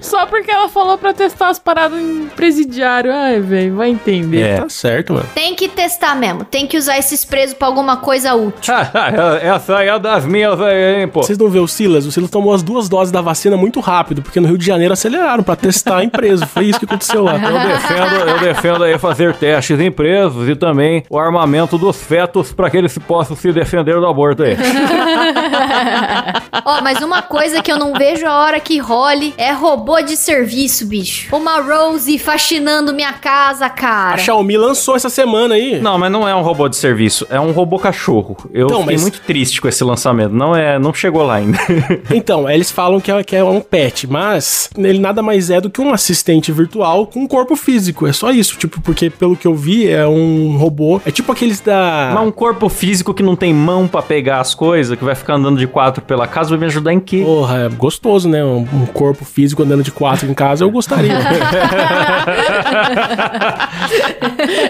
Só 0.00 0.26
porque 0.26 0.50
ela 0.50 0.68
falou 0.68 0.98
pra 0.98 1.12
testar 1.12 1.48
as 1.48 1.58
paradas 1.58 1.98
em 1.98 2.26
presidiário. 2.34 3.12
Ai, 3.12 3.40
velho, 3.40 3.76
vai 3.76 3.90
entender. 3.90 4.42
É. 4.42 4.56
Tá 4.60 4.68
certo, 4.68 5.14
mano. 5.14 5.26
Tem 5.34 5.54
que 5.54 5.68
testar 5.68 6.14
mesmo, 6.14 6.44
tem 6.44 6.66
que 6.66 6.76
usar 6.76 6.98
esses 6.98 7.24
presos 7.24 7.54
pra 7.54 7.66
alguma 7.66 7.96
coisa 7.96 8.34
útil. 8.34 8.74
Essa 9.42 9.76
aí 9.78 9.88
é 9.88 9.98
das 9.98 10.24
minhas 10.24 10.60
aí, 10.60 11.00
hein, 11.02 11.08
pô. 11.08 11.22
Vocês 11.22 11.38
não 11.38 11.48
vê 11.48 11.58
o 11.58 11.66
Silas? 11.66 12.06
O 12.06 12.12
Silas 12.12 12.30
tomou 12.30 12.54
as 12.54 12.62
duas 12.62 12.88
doses 12.88 13.10
da 13.12 13.20
vacina 13.20 13.56
muito 13.56 13.80
rápido, 13.80 14.22
porque 14.22 14.40
no 14.40 14.48
Rio 14.48 14.58
de 14.58 14.66
Janeiro 14.66 14.92
aceleraram 14.92 15.42
pra 15.42 15.56
testar 15.56 16.02
em 16.02 16.08
preso. 16.08 16.46
Foi 16.46 16.64
isso 16.64 16.78
que 16.78 16.84
aconteceu 16.84 17.24
lá. 17.24 17.34
Eu 17.34 17.68
defendo, 17.68 18.28
eu 18.30 18.38
defendo 18.40 18.84
aí 18.84 18.98
fazer 18.98 19.34
testes 19.34 19.78
em 19.80 19.90
presos 19.90 20.48
e 20.48 20.54
também 20.56 21.04
o 21.08 21.18
armamento 21.18 21.76
dos 21.78 21.96
fetos 21.96 22.52
para 22.52 22.70
que 22.70 22.76
eles 22.76 22.96
possam 22.98 23.36
se 23.36 23.52
defender 23.52 23.94
do 23.94 24.06
aborto 24.06 24.42
aí. 24.42 24.56
Ó, 26.64 26.80
mas 26.82 27.00
uma 27.02 27.22
coisa 27.22 27.62
que 27.62 27.70
eu 27.72 27.78
não 27.78 27.92
vejo 27.94 28.26
a 28.26 28.34
hora 28.38 28.60
que 28.60 28.78
role 28.78 29.34
é 29.36 29.52
robô 29.52 30.00
de 30.02 30.16
serviço, 30.16 30.86
bicho. 30.86 31.34
Uma 31.34 31.60
Rose 31.60 32.18
faxinando 32.18 32.92
minha 32.92 33.12
casa, 33.14 33.66
A 33.66 33.70
cara. 33.70 34.18
Xiaomi 34.18 34.56
lançou 34.56 34.94
essa 34.96 35.08
semana 35.08 35.54
aí. 35.54 35.80
Não, 35.80 35.98
mas 35.98 36.10
não 36.12 36.28
é 36.28 36.34
um 36.34 36.42
robô 36.42 36.68
de 36.68 36.76
serviço, 36.76 37.26
é 37.30 37.40
um 37.40 37.52
robô 37.52 37.78
cachorro. 37.78 38.36
Eu 38.52 38.66
Então, 38.66 38.80
fiquei 38.80 38.94
mas- 38.94 39.02
muito 39.02 39.20
triste 39.20 39.60
com 39.60 39.68
esse 39.68 39.82
lançamento. 39.82 40.32
Não 40.32 40.54
é, 40.54 40.78
não 40.78 40.92
chegou 40.92 41.22
lá 41.24 41.34
ainda. 41.36 41.58
Então, 42.14 42.48
eles 42.48 42.70
falam 42.70 43.00
que 43.00 43.10
é, 43.10 43.22
que 43.24 43.34
é 43.36 43.42
um 43.44 43.60
pet, 43.60 44.06
mas 44.06 44.70
ele 44.76 44.98
nada 44.98 45.22
mais 45.22 45.50
é 45.50 45.60
do 45.60 45.68
que 45.70 45.80
um 45.80 45.92
assistente 45.92 46.52
virtual 46.52 47.06
com 47.06 47.20
um 47.20 47.26
corpo 47.26 47.56
físico. 47.56 48.06
É 48.06 48.12
só 48.12 48.30
isso, 48.30 48.56
tipo, 48.56 48.80
porque 48.80 49.10
pelo 49.10 49.36
que 49.36 49.46
eu 49.46 49.54
vi, 49.54 49.88
é 49.88 50.06
um 50.06 50.56
robô. 50.56 51.00
É 51.04 51.10
tipo 51.10 51.32
aqueles 51.32 51.60
da. 51.60 52.12
Mas 52.14 52.26
um 52.26 52.30
corpo 52.30 52.68
físico 52.68 53.12
que 53.14 53.22
não 53.22 53.34
tem 53.36 53.52
mão 53.54 53.86
pra 53.88 54.02
pegar 54.02 54.40
as 54.40 54.54
coisas, 54.54 54.96
que 54.98 55.04
vai 55.04 55.14
ficar 55.14 55.34
andando 55.34 55.58
de 55.58 55.66
quatro 55.66 56.02
pela 56.02 56.26
casa, 56.26 56.43
vai 56.50 56.58
me 56.58 56.66
ajudar 56.66 56.92
em 56.92 57.00
quê? 57.00 57.22
Porra, 57.24 57.64
é 57.64 57.68
gostoso, 57.68 58.28
né? 58.28 58.44
Um, 58.44 58.66
um 58.72 58.86
corpo 58.86 59.24
físico 59.24 59.62
andando 59.62 59.82
de 59.82 59.90
quatro 59.90 60.28
em 60.28 60.34
casa, 60.34 60.64
eu 60.64 60.70
gostaria. 60.70 61.14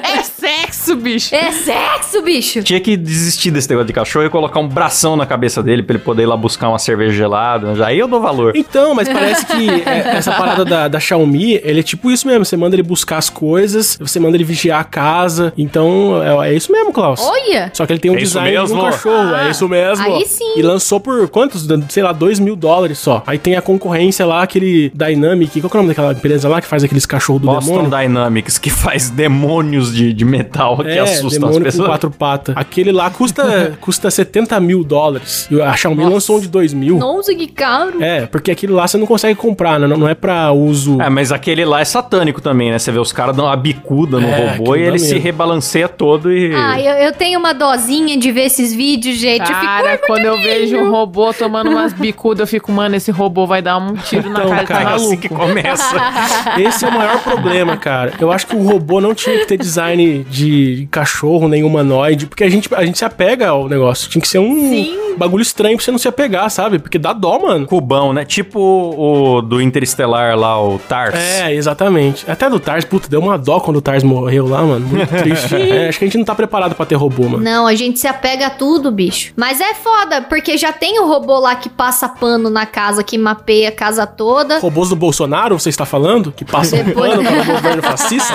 É 0.03 0.23
sexo, 0.23 0.97
bicho. 0.97 1.35
É 1.35 1.51
sexo, 1.51 2.23
bicho. 2.23 2.63
Tinha 2.63 2.81
que 2.81 2.97
desistir 2.97 3.51
desse 3.51 3.69
negócio 3.69 3.87
de 3.87 3.93
cachorro 3.93 4.27
e 4.27 4.31
colocar 4.31 4.61
um 4.61 4.69
bração 4.69 5.17
na 5.17 5.27
cabeça 5.27 5.63
dele 5.63 5.83
pra 5.83 5.97
ele 5.97 6.05
poder 6.05 6.23
ir 6.23 6.27
lá 6.27 6.37
buscar 6.37 6.69
uma 6.69 6.79
cerveja 6.79 7.13
gelada. 7.15 7.75
Já 7.75 7.87
aí 7.89 7.99
eu 7.99 8.07
dou 8.09 8.21
valor. 8.21 8.57
Então, 8.57 8.95
mas 8.95 9.09
parece 9.09 9.47
que 9.47 9.69
é, 9.87 10.17
essa 10.17 10.33
parada 10.33 10.65
da, 10.65 10.89
da 10.89 11.01
Xiaomi, 11.01 11.61
ele 11.63 11.81
é 11.81 11.83
tipo 11.83 12.11
isso 12.11 12.27
mesmo. 12.27 12.45
Você 12.45 12.57
manda 12.57 12.77
ele 12.77 12.83
buscar 12.83 13.19
as 13.19 13.29
coisas, 13.29 13.97
você 14.01 14.21
manda 14.21 14.37
ele 14.37 14.45
vigiar 14.45 14.81
a 14.81 14.85
casa. 14.85 15.53
Então, 15.57 16.23
é, 16.43 16.51
é 16.51 16.55
isso 16.55 16.71
mesmo, 16.71 16.93
Klaus. 16.93 17.21
Olha. 17.23 17.71
Só 17.73 17.87
que 17.87 17.93
ele 17.93 18.01
tem 18.01 18.11
um 18.11 18.15
É 18.17 18.19
design 18.19 18.67
de 18.67 18.73
um 18.73 18.81
cachorro, 18.81 19.35
é 19.35 19.51
isso 19.51 19.69
mesmo. 19.69 20.05
Aí 20.05 20.25
sim. 20.27 20.55
E 20.57 20.63
lançou 20.63 21.01
por 21.01 21.29
quantos? 21.29 21.64
Sei 21.89 22.03
lá, 22.03 22.13
2 22.13 22.39
mil 22.39 22.57
dólares 22.57 22.99
só. 22.99 23.23
Aí 23.27 23.39
tem 23.39 23.57
a 23.57 23.63
concorrência 23.63 24.25
lá, 24.27 24.43
aquele 24.43 24.91
Dynamic. 24.95 25.61
Qual 25.61 25.71
que 25.71 25.77
é 25.77 25.81
o 25.81 25.83
nome 25.83 25.95
daquela 25.95 26.13
empresa 26.13 26.49
lá 26.49 26.61
que 26.61 26.67
faz 26.67 26.85
aqueles 26.85 27.07
cachorros 27.07 27.43
do 27.43 27.47
Boston 27.47 27.83
demônio? 27.85 27.91
Dynamics, 27.99 28.59
que 28.59 28.71
faz 28.71 29.11
demônios 29.11 29.95
de, 29.95 30.13
de 30.13 30.25
metal 30.25 30.77
que 30.79 30.89
É, 30.89 31.01
assustam 31.01 31.27
as 31.27 31.33
demônio 31.35 31.59
com 31.59 31.65
pessoas. 31.65 31.89
quatro 31.89 32.11
patas. 32.11 32.57
Aquele 32.57 32.93
lá 32.93 33.11
custa, 33.11 33.77
custa 33.81 34.11
70 34.11 34.59
mil 34.61 34.85
dólares. 34.85 35.49
E 35.51 35.61
a 35.61 35.75
Xiaomi 35.77 36.05
lançou 36.05 36.37
um 36.39 36.41
de 36.41 36.49
2 36.49 36.73
mil. 36.75 36.99
Nossa, 36.99 37.35
que 37.35 37.47
caro. 37.47 38.03
É, 38.03 38.27
porque 38.27 38.51
aquele 38.51 38.73
lá 38.73 38.87
você 38.87 38.97
não 38.99 39.07
consegue 39.07 39.35
comprar, 39.39 39.79
né? 39.81 39.87
Não, 39.87 39.97
não 39.97 40.09
é 40.09 40.15
pra 40.15 40.53
uso. 40.53 41.01
É, 41.01 41.09
mas 41.09 41.33
aquele 41.33 41.65
lá 41.65 41.81
é 41.81 41.85
satânico 41.85 42.41
também, 42.41 42.71
né? 42.71 42.79
Você 42.79 42.91
vê 42.93 42.99
os 42.99 43.13
caras 43.13 43.35
dão 43.37 43.47
uma 43.47 43.57
bicuda 43.57 44.19
no 44.21 44.27
É, 44.29 44.57
robô 44.57 44.77
e 44.77 44.83
ele 44.83 44.99
se 44.99 45.19
rebalanceia 45.19 45.89
todo 45.89 46.33
e. 46.33 46.53
Ah, 46.55 46.81
eu, 46.81 47.07
eu 47.07 47.13
tenho 47.13 47.39
uma 47.39 47.53
dosinha 47.53 48.17
de 48.19 48.31
ver 48.33 48.43
esses 48.47 48.73
vídeos, 48.75 49.17
gente. 49.17 49.41
eu 49.41 49.47
fico, 49.47 49.61
Cara, 49.61 49.91
"Ai, 49.93 49.99
quando 49.99 50.25
eu 50.25 50.41
vejo 50.41 50.77
lindo." 50.77 50.89
um 50.89 50.91
robô 50.91 51.33
tomando 51.33 51.54
umas 51.63 51.93
bicudas, 51.93 52.41
eu 52.41 52.47
fico, 52.47 52.73
mano, 52.73 52.97
esse 52.97 53.11
robô 53.11 53.47
vai 53.47 53.63
dar 53.63 53.79
um 53.79 53.95
tiro 53.95 54.29
na 54.31 54.41
Então, 54.41 54.51
cara, 54.51 54.65
cara, 54.65 54.85
tá 54.85 54.91
é 54.91 54.95
assim 54.95 55.05
maluco. 55.05 55.23
que 55.23 55.29
começa. 55.29 55.95
Esse 56.59 56.85
é 56.85 56.89
o 56.89 56.93
maior 56.93 57.19
problema, 57.23 57.77
cara. 57.77 58.13
Eu 58.21 58.31
acho 58.33 58.47
que 58.47 58.57
o 58.57 58.63
robô 58.63 59.01
não 59.01 59.15
tinha 59.15 59.39
que 59.39 59.47
ter 59.47 59.57
design 59.57 60.25
de 60.31 60.89
cachorro, 60.91 61.49
nem 61.49 61.63
humanoide, 61.63 62.27
porque 62.27 62.45
a 62.45 62.51
gente, 62.51 62.73
a 62.75 62.85
gente 62.85 62.99
se 62.99 63.05
apega 63.05 63.49
ao 63.49 63.69
negócio. 63.69 64.09
Tinha 64.09 64.23
que 64.23 64.29
ser 64.29 64.39
um 64.39 64.55
Sim. 64.71 65.15
bagulho 65.17 65.43
estranho 65.43 65.77
pra 65.77 65.85
você 65.85 65.91
não 65.91 65.99
se 65.99 66.09
apegar, 66.09 66.51
sabe? 66.51 66.79
Porque 66.79 66.99
dá 66.99 67.13
dó, 67.13 67.39
mano. 67.39 67.67
Cubão, 67.67 68.13
né? 68.13 68.25
Tipo 68.25 68.59
o 68.61 69.43
do 69.43 69.61
Interestelar 69.61 70.37
lá, 70.37 70.61
o 70.63 70.79
Tars. 70.79 71.15
É, 71.15 71.53
exatamente. 71.55 72.29
Até 72.31 72.49
do 72.49 72.59
Tars, 72.61 72.85
puta, 72.85 73.09
deu 73.09 73.21
uma 73.21 73.37
dó 73.39 73.61
quando 73.61 73.77
o 73.79 73.83
Tars 73.83 74.03
morreu 74.03 74.49
lá, 74.49 74.63
mano. 74.63 74.87
Muito 74.87 75.09
triste. 75.17 75.55
É, 75.75 75.89
acho 75.89 75.99
que 75.99 76.05
a 76.05 76.09
gente 76.09 76.19
não 76.19 76.25
tá 76.25 76.35
preparado 76.35 76.75
pra 76.75 76.85
ter 76.87 76.95
robô, 76.95 77.25
mano. 77.25 77.43
Não, 77.43 77.67
a 77.67 77.75
gente 77.75 77.99
se 77.99 78.07
apega 78.07 78.47
a 78.47 78.51
tudo, 78.51 78.91
bicho. 78.93 79.33
Mas 79.37 79.61
é 79.61 79.73
foda, 79.75 80.23
porque 80.23 80.57
já 80.59 80.73
tem 80.73 81.01
o 81.01 81.07
robô 81.07 81.39
lá 81.45 81.55
que 81.55 81.69
passa 81.69 82.09
pano 82.09 82.49
na 82.51 82.65
casa, 82.67 83.05
que 83.05 83.17
mapeia 83.19 83.69
a 83.69 83.73
casa 83.73 84.07
toda. 84.07 84.59
Robôs 84.59 84.89
do 84.89 84.97
Bolsonaro, 84.97 85.59
você 85.59 85.69
está 85.69 85.85
falando? 85.85 86.33
Que 86.33 86.45
passam 86.45 86.83
Depois- 86.83 87.11
pano 87.13 87.23
para 87.23 87.43
o 87.43 87.45
governo 87.45 87.83
fascista? 87.83 88.35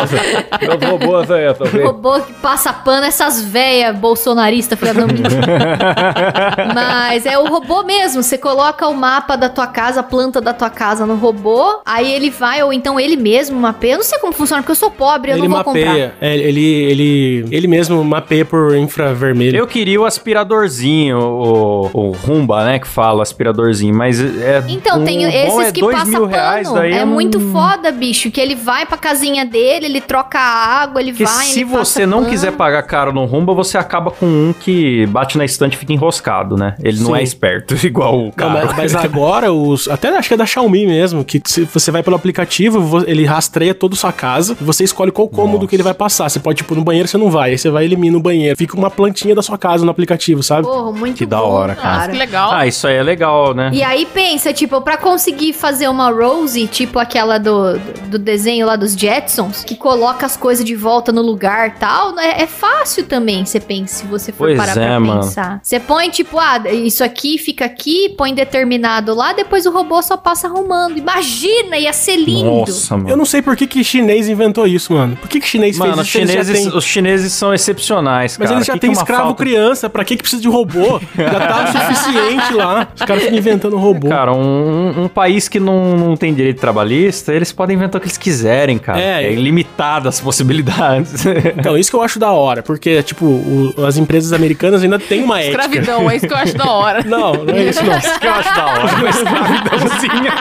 Eu 0.61 0.77
vou 0.79 0.99
boa, 0.99 1.23
velho, 1.23 1.55
O 1.83 1.87
robô 1.87 2.19
que 2.21 2.33
passa 2.33 2.71
pano, 2.71 3.05
essas 3.05 3.41
véias 3.43 3.97
bolsonaristas, 3.97 4.77
filha 4.79 4.93
da. 4.93 5.03
Mas 6.73 7.25
é 7.25 7.37
o 7.37 7.45
robô 7.47 7.83
mesmo. 7.83 8.21
Você 8.23 8.37
coloca 8.37 8.87
o 8.87 8.93
mapa 8.93 9.35
da 9.35 9.49
tua 9.49 9.67
casa, 9.67 9.99
a 10.01 10.03
planta 10.03 10.39
da 10.39 10.53
tua 10.53 10.69
casa 10.69 11.05
no 11.05 11.15
robô, 11.15 11.79
aí 11.85 12.11
ele 12.11 12.29
vai, 12.29 12.63
ou 12.63 12.71
então 12.71 12.99
ele 12.99 13.15
mesmo 13.15 13.59
mapeia. 13.59 13.93
Eu 13.93 13.97
não 13.97 14.05
sei 14.05 14.19
como 14.19 14.33
funciona, 14.33 14.61
porque 14.61 14.71
eu 14.71 14.75
sou 14.75 14.91
pobre, 14.91 15.31
eu 15.31 15.37
ele 15.37 15.47
não 15.47 15.55
vou 15.55 15.63
comprar. 15.65 15.85
mapeia. 15.85 16.13
É, 16.21 16.35
ele, 16.37 16.63
ele, 16.63 17.45
ele 17.51 17.67
mesmo 17.67 18.03
mapeia 18.03 18.45
por 18.45 18.75
infravermelho. 18.75 19.57
Eu 19.57 19.67
queria 19.67 19.99
o 19.99 20.05
aspiradorzinho, 20.05 21.17
o, 21.19 21.89
o 21.93 22.11
Rumba, 22.11 22.63
né? 22.65 22.79
Que 22.79 22.87
fala 22.99 23.23
aspiradorzinho, 23.23 23.95
mas 23.95 24.19
é. 24.19 24.61
Então, 24.67 25.01
o 25.01 25.05
tem 25.05 25.23
esses 25.23 25.57
é 25.59 25.71
que 25.71 25.79
dois 25.79 25.95
passa 25.97 26.11
mil 26.11 26.25
reais, 26.25 26.67
pano. 26.67 26.79
daí 26.81 26.91
É 26.91 27.01
eu 27.01 27.05
não- 27.05 27.13
muito 27.13 27.39
foda, 27.51 27.91
bicho. 27.93 28.29
Que 28.29 28.41
ele 28.41 28.55
vai 28.55 28.85
pra 28.85 28.97
casinha 28.97 29.45
dele, 29.45 29.85
ele 29.85 30.01
troca 30.01 30.37
a 30.37 30.81
água, 30.81 30.99
ele 31.01 31.11
Porque 31.11 31.23
vai. 31.23 31.45
se 31.45 31.61
ele 31.61 31.65
você 31.69 32.01
passa 32.01 32.05
não 32.07 32.17
pano. 32.19 32.29
quiser 32.29 32.51
pagar 32.51 32.83
caro 32.83 33.13
no 33.13 33.23
Rumba, 33.23 33.53
você 33.53 33.77
acaba 33.77 34.11
com 34.11 34.25
um 34.25 34.53
que 34.53 35.05
bate 35.07 35.37
na 35.37 35.45
estante 35.45 35.75
e 35.75 35.77
fica 35.77 35.93
enroscado, 35.93 36.57
né? 36.57 36.75
Ele 36.83 36.99
não 36.99 37.11
Sim. 37.13 37.19
é 37.19 37.23
esperto, 37.23 37.73
igual 37.87 38.19
o 38.19 38.23
Não, 38.25 38.31
cara. 38.31 38.65
mas, 38.65 38.75
mas 38.75 38.95
agora 38.95 39.53
os. 39.53 39.87
Até 39.87 40.09
acho 40.09 40.27
que 40.27 40.33
é 40.33 40.37
da 40.37 40.45
Xiaomi 40.45 40.85
mesmo. 40.85 41.23
Que 41.23 41.41
se 41.45 41.63
você 41.63 41.91
vai 41.91 42.03
pelo 42.03 42.17
aplicativo, 42.17 42.81
vo- 42.81 43.03
ele 43.07 43.23
rastreia 43.25 43.73
toda 43.73 43.93
a 43.95 43.97
sua 43.97 44.11
casa 44.11 44.57
e 44.59 44.63
você 44.63 44.83
escolhe 44.83 45.11
qual 45.11 45.27
cômodo 45.29 45.67
que 45.67 45.75
ele 45.75 45.83
vai 45.83 45.93
passar. 45.93 46.27
Você 46.29 46.39
pode, 46.39 46.57
tipo, 46.57 46.75
no 46.75 46.83
banheiro 46.83 47.07
você 47.07 47.17
não 47.17 47.31
vai. 47.31 47.51
Aí 47.51 47.57
você 47.57 47.69
vai 47.69 47.83
e 47.83 47.85
elimina 47.85 48.17
o 48.17 48.19
banheiro. 48.21 48.57
Fica 48.57 48.75
uma 48.77 48.89
plantinha 48.89 49.33
da 49.33 49.41
sua 49.41 49.57
casa 49.57 49.85
no 49.85 49.91
aplicativo, 49.91 50.43
sabe? 50.43 50.63
Porra, 50.67 50.91
muito 50.91 51.15
Que 51.17 51.25
da 51.25 51.37
bom, 51.37 51.49
hora, 51.49 51.75
cara. 51.75 51.95
Nossa, 51.99 52.09
que 52.11 52.17
legal. 52.17 52.51
Ah, 52.51 52.67
isso 52.67 52.87
aí 52.89 52.95
é 52.97 53.03
legal, 53.03 53.53
né? 53.53 53.69
E 53.73 53.81
aí 53.83 54.05
pensa, 54.05 54.51
tipo, 54.53 54.81
pra 54.81 54.97
conseguir 54.97 55.53
fazer 55.53 55.87
uma 55.87 56.09
Rose, 56.11 56.67
tipo 56.67 56.99
aquela 56.99 57.37
do, 57.37 57.77
do 58.07 58.19
desenho 58.19 58.65
lá 58.65 58.75
dos 58.75 58.93
Jetsons, 58.93 59.63
que 59.63 59.75
coloca 59.75 60.25
as 60.25 60.35
coisas 60.35 60.65
de 60.65 60.75
volta 60.75 61.11
no 61.11 61.21
lugar 61.21 61.69
e 61.69 61.71
tal, 61.79 62.17
é, 62.19 62.43
é 62.43 62.47
fácil 62.47 63.05
também, 63.05 63.45
você 63.45 63.59
pensa, 63.59 63.95
se 63.95 64.05
você 64.05 64.31
for 64.31 64.47
Pois 64.47 64.57
parar 64.57 64.71
é, 64.77 64.85
pra 64.87 64.99
mano. 64.99 65.21
pensar. 65.21 65.59
Você 65.63 65.79
põe, 65.79 66.09
tipo, 66.09 66.37
ah, 66.39 66.61
isso 66.71 67.03
aqui 67.03 67.37
fica 67.37 67.65
aqui, 67.65 68.09
põe 68.17 68.33
determinado 68.33 69.13
lá, 69.13 69.33
depois 69.33 69.65
o 69.65 69.71
robô 69.71 70.01
só 70.01 70.17
passa 70.17 70.47
arrumando. 70.47 70.97
Imagina, 70.97 71.77
ia 71.77 71.93
ser 71.93 72.15
lindo. 72.17 72.43
Nossa, 72.67 72.97
mano. 72.97 73.09
Eu 73.09 73.17
não 73.17 73.25
sei 73.25 73.41
por 73.41 73.55
que, 73.55 73.67
que 73.67 73.83
chinês 73.83 74.27
inventou 74.27 74.65
isso, 74.67 74.93
mano. 74.93 75.15
Por 75.15 75.29
que, 75.29 75.39
que 75.39 75.47
chinês 75.47 75.77
Mano, 75.77 75.93
fez 75.93 76.01
os 76.01 76.07
isso? 76.07 76.17
chineses, 76.19 76.59
têm- 76.63 76.77
os 76.77 76.83
chineses 76.83 77.33
são 77.33 77.53
excepcionais, 77.53 78.37
Mas 78.37 78.47
cara. 78.49 78.57
eles 78.57 78.67
já 78.67 78.73
Que 78.73 78.79
têm 78.79 78.91
escravo 78.91 79.23
falta- 79.23 79.43
criança, 79.43 79.89
pra 79.89 80.03
que, 80.03 80.15
que 80.15 80.23
precisa 80.23 80.41
de 80.41 80.47
robô? 80.47 80.99
Já 81.15 81.39
tá 81.47 81.63
o 81.63 81.67
suficiente 81.93 82.53
lá. 82.53 82.68
Os 82.95 83.01
caras 83.03 83.23
ficam 83.23 83.37
inventando 83.37 83.77
robô. 83.77 84.09
Cara, 84.09 84.33
um, 84.33 85.03
um 85.03 85.07
país 85.07 85.47
que 85.47 85.59
não, 85.59 85.95
não 85.97 86.15
tem 86.17 86.33
direito 86.33 86.59
trabalhista, 86.59 87.33
eles 87.33 87.51
podem 87.51 87.75
inventar 87.75 87.97
o 87.97 88.01
que 88.01 88.07
eles 88.07 88.17
quiserem, 88.17 88.77
cara. 88.77 88.99
É. 88.99 89.23
É, 89.25 89.33
ilimitada 89.33 90.07
as 90.09 90.19
possibilidades. 90.19 91.25
Então, 91.57 91.77
isso 91.77 91.89
que 91.89 91.95
eu 91.95 92.01
acho 92.01 92.19
da 92.19 92.31
hora, 92.31 92.61
porque, 92.63 93.01
tipo, 93.03 93.25
o- 93.25 93.73
as 93.85 93.97
empresas 93.97 94.31
americanas 94.33 94.83
ainda 94.83 94.97
têm 94.99 95.23
uma 95.23 95.39
ética. 95.41 95.61
Escravidão, 95.61 96.09
é 96.09 96.15
isso 96.15 96.27
que 96.27 96.33
eu 96.33 96.37
acho 96.37 96.55
da 96.57 96.71
hora. 96.71 97.03
Não, 97.03 97.33
não 97.33 97.53
é 97.53 97.63
isso, 97.65 97.83
não. 97.83 97.97
Isso 97.97 98.19
que 98.19 98.27
eu 98.27 98.31
acho 98.33 98.55
da 98.55 98.65
hora, 98.65 98.95
uma 98.95 99.09
escravidãozinha. 99.09 100.33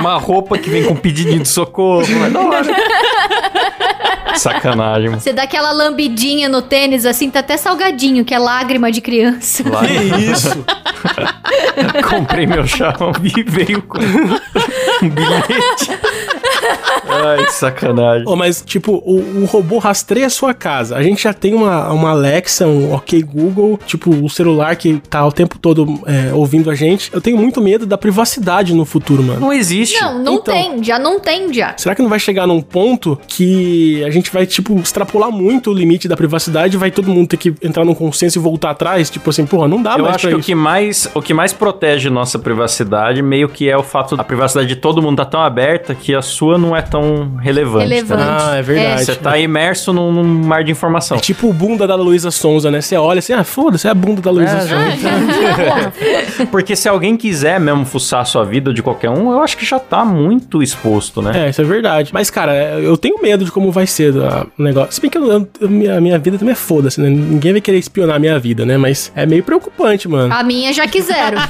uma 0.00 0.16
roupa 0.18 0.58
que 0.58 0.70
vem 0.70 0.84
com 0.84 0.94
pedidinho 0.96 1.40
de 1.40 1.48
socorro. 1.48 2.04
É 2.26 2.30
da 2.30 2.40
hora. 2.40 2.66
Sacanagem, 4.34 5.08
mano. 5.08 5.20
Você 5.20 5.32
dá 5.32 5.42
aquela 5.42 5.72
lambidinha 5.72 6.48
no 6.48 6.62
tênis, 6.62 7.04
assim, 7.04 7.28
tá 7.30 7.40
até 7.40 7.56
salgadinho, 7.56 8.24
que 8.24 8.32
é 8.34 8.38
lágrima 8.38 8.90
de 8.92 9.00
criança. 9.00 9.40
Lá, 9.70 9.80
Que 9.86 9.92
isso? 9.92 10.64
comprei 12.08 12.46
meu 12.46 12.66
Xiaomi 12.66 13.32
e 13.36 13.42
veio 13.42 13.82
com 13.82 13.98
um 13.98 15.08
bilhete. 15.08 15.90
Ai, 17.10 17.44
que 17.46 17.52
sacanagem. 17.52 18.24
Oh, 18.26 18.36
mas, 18.36 18.62
tipo, 18.64 18.92
o, 19.04 19.42
o 19.42 19.44
robô 19.46 19.78
rastreia 19.78 20.26
a 20.26 20.30
sua 20.30 20.52
casa. 20.52 20.96
A 20.96 21.02
gente 21.02 21.22
já 21.22 21.32
tem 21.32 21.54
uma, 21.54 21.90
uma 21.92 22.10
Alexa, 22.10 22.66
um 22.66 22.92
OK 22.94 23.22
Google, 23.22 23.78
tipo, 23.86 24.10
o 24.10 24.28
celular 24.28 24.76
que 24.76 25.00
tá 25.08 25.26
o 25.26 25.32
tempo 25.32 25.58
todo 25.58 26.00
é, 26.06 26.32
ouvindo 26.34 26.70
a 26.70 26.74
gente. 26.74 27.10
Eu 27.12 27.20
tenho 27.20 27.36
muito 27.38 27.60
medo 27.60 27.86
da 27.86 27.96
privacidade 27.96 28.74
no 28.74 28.84
futuro, 28.84 29.22
mano. 29.22 29.40
Não 29.40 29.52
existe. 29.52 30.00
Não, 30.00 30.18
não 30.22 30.34
Então. 30.34 30.54
tem, 30.54 30.84
já 30.84 30.98
não 30.98 31.18
tem 31.20 31.52
já. 31.52 31.74
Será 31.76 31.94
que 31.94 32.02
não 32.02 32.08
vai 32.10 32.18
chegar 32.18 32.46
num 32.46 32.60
ponto 32.60 33.18
que 33.26 34.04
a 34.04 34.10
gente 34.10 34.30
vai, 34.32 34.44
tipo, 34.46 34.78
extrapolar 34.78 35.30
muito 35.30 35.70
o 35.70 35.74
limite 35.74 36.08
da 36.08 36.16
privacidade 36.16 36.76
e 36.76 36.78
vai 36.78 36.90
todo 36.90 37.08
mundo 37.08 37.28
ter 37.28 37.36
que 37.36 37.54
entrar 37.62 37.84
num 37.84 37.94
consenso 37.94 38.38
e 38.38 38.42
voltar 38.42 38.70
atrás? 38.70 39.08
Tipo 39.10 39.30
assim, 39.30 39.46
porra, 39.46 39.66
não 39.68 39.82
dá 39.82 39.92
Eu 39.96 40.04
mais 40.04 40.16
acho 40.16 40.22
pra 40.22 40.30
que 40.30 40.36
o 40.36 40.38
isso. 40.40 40.46
que, 40.46 40.54
mais, 40.54 41.10
o 41.14 41.22
que 41.22 41.32
mais 41.34 41.52
protege 41.52 42.10
nossa 42.10 42.38
privacidade 42.38 43.22
meio 43.22 43.48
que 43.48 43.68
é 43.68 43.76
o 43.76 43.82
fato 43.82 44.16
da 44.16 44.24
privacidade 44.24 44.68
de 44.68 44.76
todo 44.76 45.00
mundo 45.02 45.16
tá 45.16 45.24
tão 45.24 45.40
aberta 45.40 45.94
que 45.94 46.14
a 46.14 46.20
sua 46.22 46.57
não 46.58 46.76
é 46.76 46.82
tão 46.82 47.36
relevante. 47.40 47.88
Relevante. 47.88 48.22
tá? 48.24 48.50
Ah, 48.52 48.56
é 48.56 48.62
verdade. 48.62 49.04
Você 49.04 49.14
tá 49.16 49.38
imerso 49.38 49.92
num, 49.92 50.12
num 50.12 50.24
mar 50.24 50.62
de 50.64 50.70
informação. 50.70 51.16
É 51.16 51.20
tipo 51.20 51.48
o 51.48 51.52
bunda 51.52 51.86
da 51.86 51.94
Luísa 51.94 52.30
Sonza, 52.30 52.70
né? 52.70 52.80
Você 52.80 52.96
olha 52.96 53.18
assim, 53.20 53.32
ah, 53.32 53.44
foda-se, 53.44 53.86
é 53.86 53.90
a 53.90 53.94
bunda 53.94 54.20
da 54.20 54.30
Luísa 54.30 54.56
É, 54.56 54.60
Sonza. 54.60 54.76
Ah, 54.76 54.90
já 54.96 55.18
vi, 55.18 55.64
porra. 55.64 56.46
Porque 56.50 56.76
se 56.76 56.88
alguém 56.88 57.16
quiser 57.16 57.58
mesmo 57.60 57.84
fuçar 57.84 58.20
a 58.20 58.24
sua 58.24 58.44
vida 58.44 58.72
de 58.72 58.82
qualquer 58.82 59.10
um, 59.10 59.32
eu 59.32 59.42
acho 59.42 59.56
que 59.56 59.64
já 59.64 59.78
tá 59.78 60.04
muito 60.04 60.62
exposto, 60.62 61.20
né? 61.22 61.46
É, 61.46 61.50
isso 61.50 61.60
é 61.60 61.64
verdade. 61.64 62.10
Mas, 62.12 62.30
cara, 62.30 62.52
eu 62.80 62.96
tenho 62.96 63.20
medo 63.22 63.44
de 63.44 63.50
como 63.50 63.70
vai 63.72 63.86
ser 63.86 64.12
ah, 64.22 64.46
o 64.58 64.62
negócio. 64.62 64.92
Se 64.92 65.00
bem 65.00 65.10
que 65.10 65.18
eu- 65.18 65.30
eu- 65.32 65.48
a 65.62 65.66
minha, 65.68 65.98
a 65.98 66.00
minha 66.00 66.18
vida 66.18 66.38
também 66.38 66.52
é 66.52 66.56
foda-se, 66.56 67.00
né? 67.00 67.08
Ninguém 67.08 67.52
vai 67.52 67.60
querer 67.60 67.78
espionar 67.78 68.16
a 68.16 68.18
minha 68.18 68.38
vida, 68.38 68.64
né? 68.64 68.76
Mas 68.76 69.12
é 69.14 69.26
meio 69.26 69.42
preocupante, 69.42 70.08
mano. 70.08 70.32
A 70.32 70.42
minha 70.42 70.72
já 70.72 70.86
quiseram. 70.86 71.38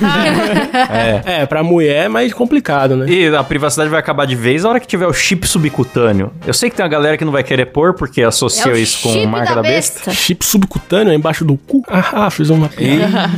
É. 0.91 1.43
É, 1.43 1.47
pra 1.47 1.63
mulher 1.63 2.07
é 2.07 2.09
mais 2.09 2.33
complicado, 2.33 2.97
né? 2.97 3.07
E 3.09 3.35
a 3.35 3.43
privacidade 3.43 3.91
vai 3.91 3.99
acabar 4.01 4.27
de 4.27 4.35
vez 4.35 4.63
na 4.65 4.71
hora 4.71 4.81
que 4.81 4.87
tiver 4.87 4.98
o 5.07 5.13
chip 5.13 5.47
subcutâneo. 5.47 6.33
Eu 6.47 6.55
sei 6.55 6.71
que 6.71 6.77
tem 6.77 6.85
uma 6.85 6.91
galera 6.91 7.17
que 7.17 7.25
não 7.25 7.33
vai 7.33 7.43
querer 7.43 7.67
pôr 7.67 7.95
porque 7.95 8.23
associa 8.23 8.73
É 8.73 8.79
isso 8.79 9.03
com 9.03 9.27
marca 9.27 9.55
da, 9.55 9.63
besta. 9.63 9.97
besta. 10.07 10.13
Chip 10.13 10.45
subcutâneo 10.45 11.13
embaixo 11.13 11.45
do 11.45 11.57
cu. 11.57 11.83
Ah, 11.89 12.31
fiz 12.31 12.51
uma 12.51 12.69
piada. 12.69 13.31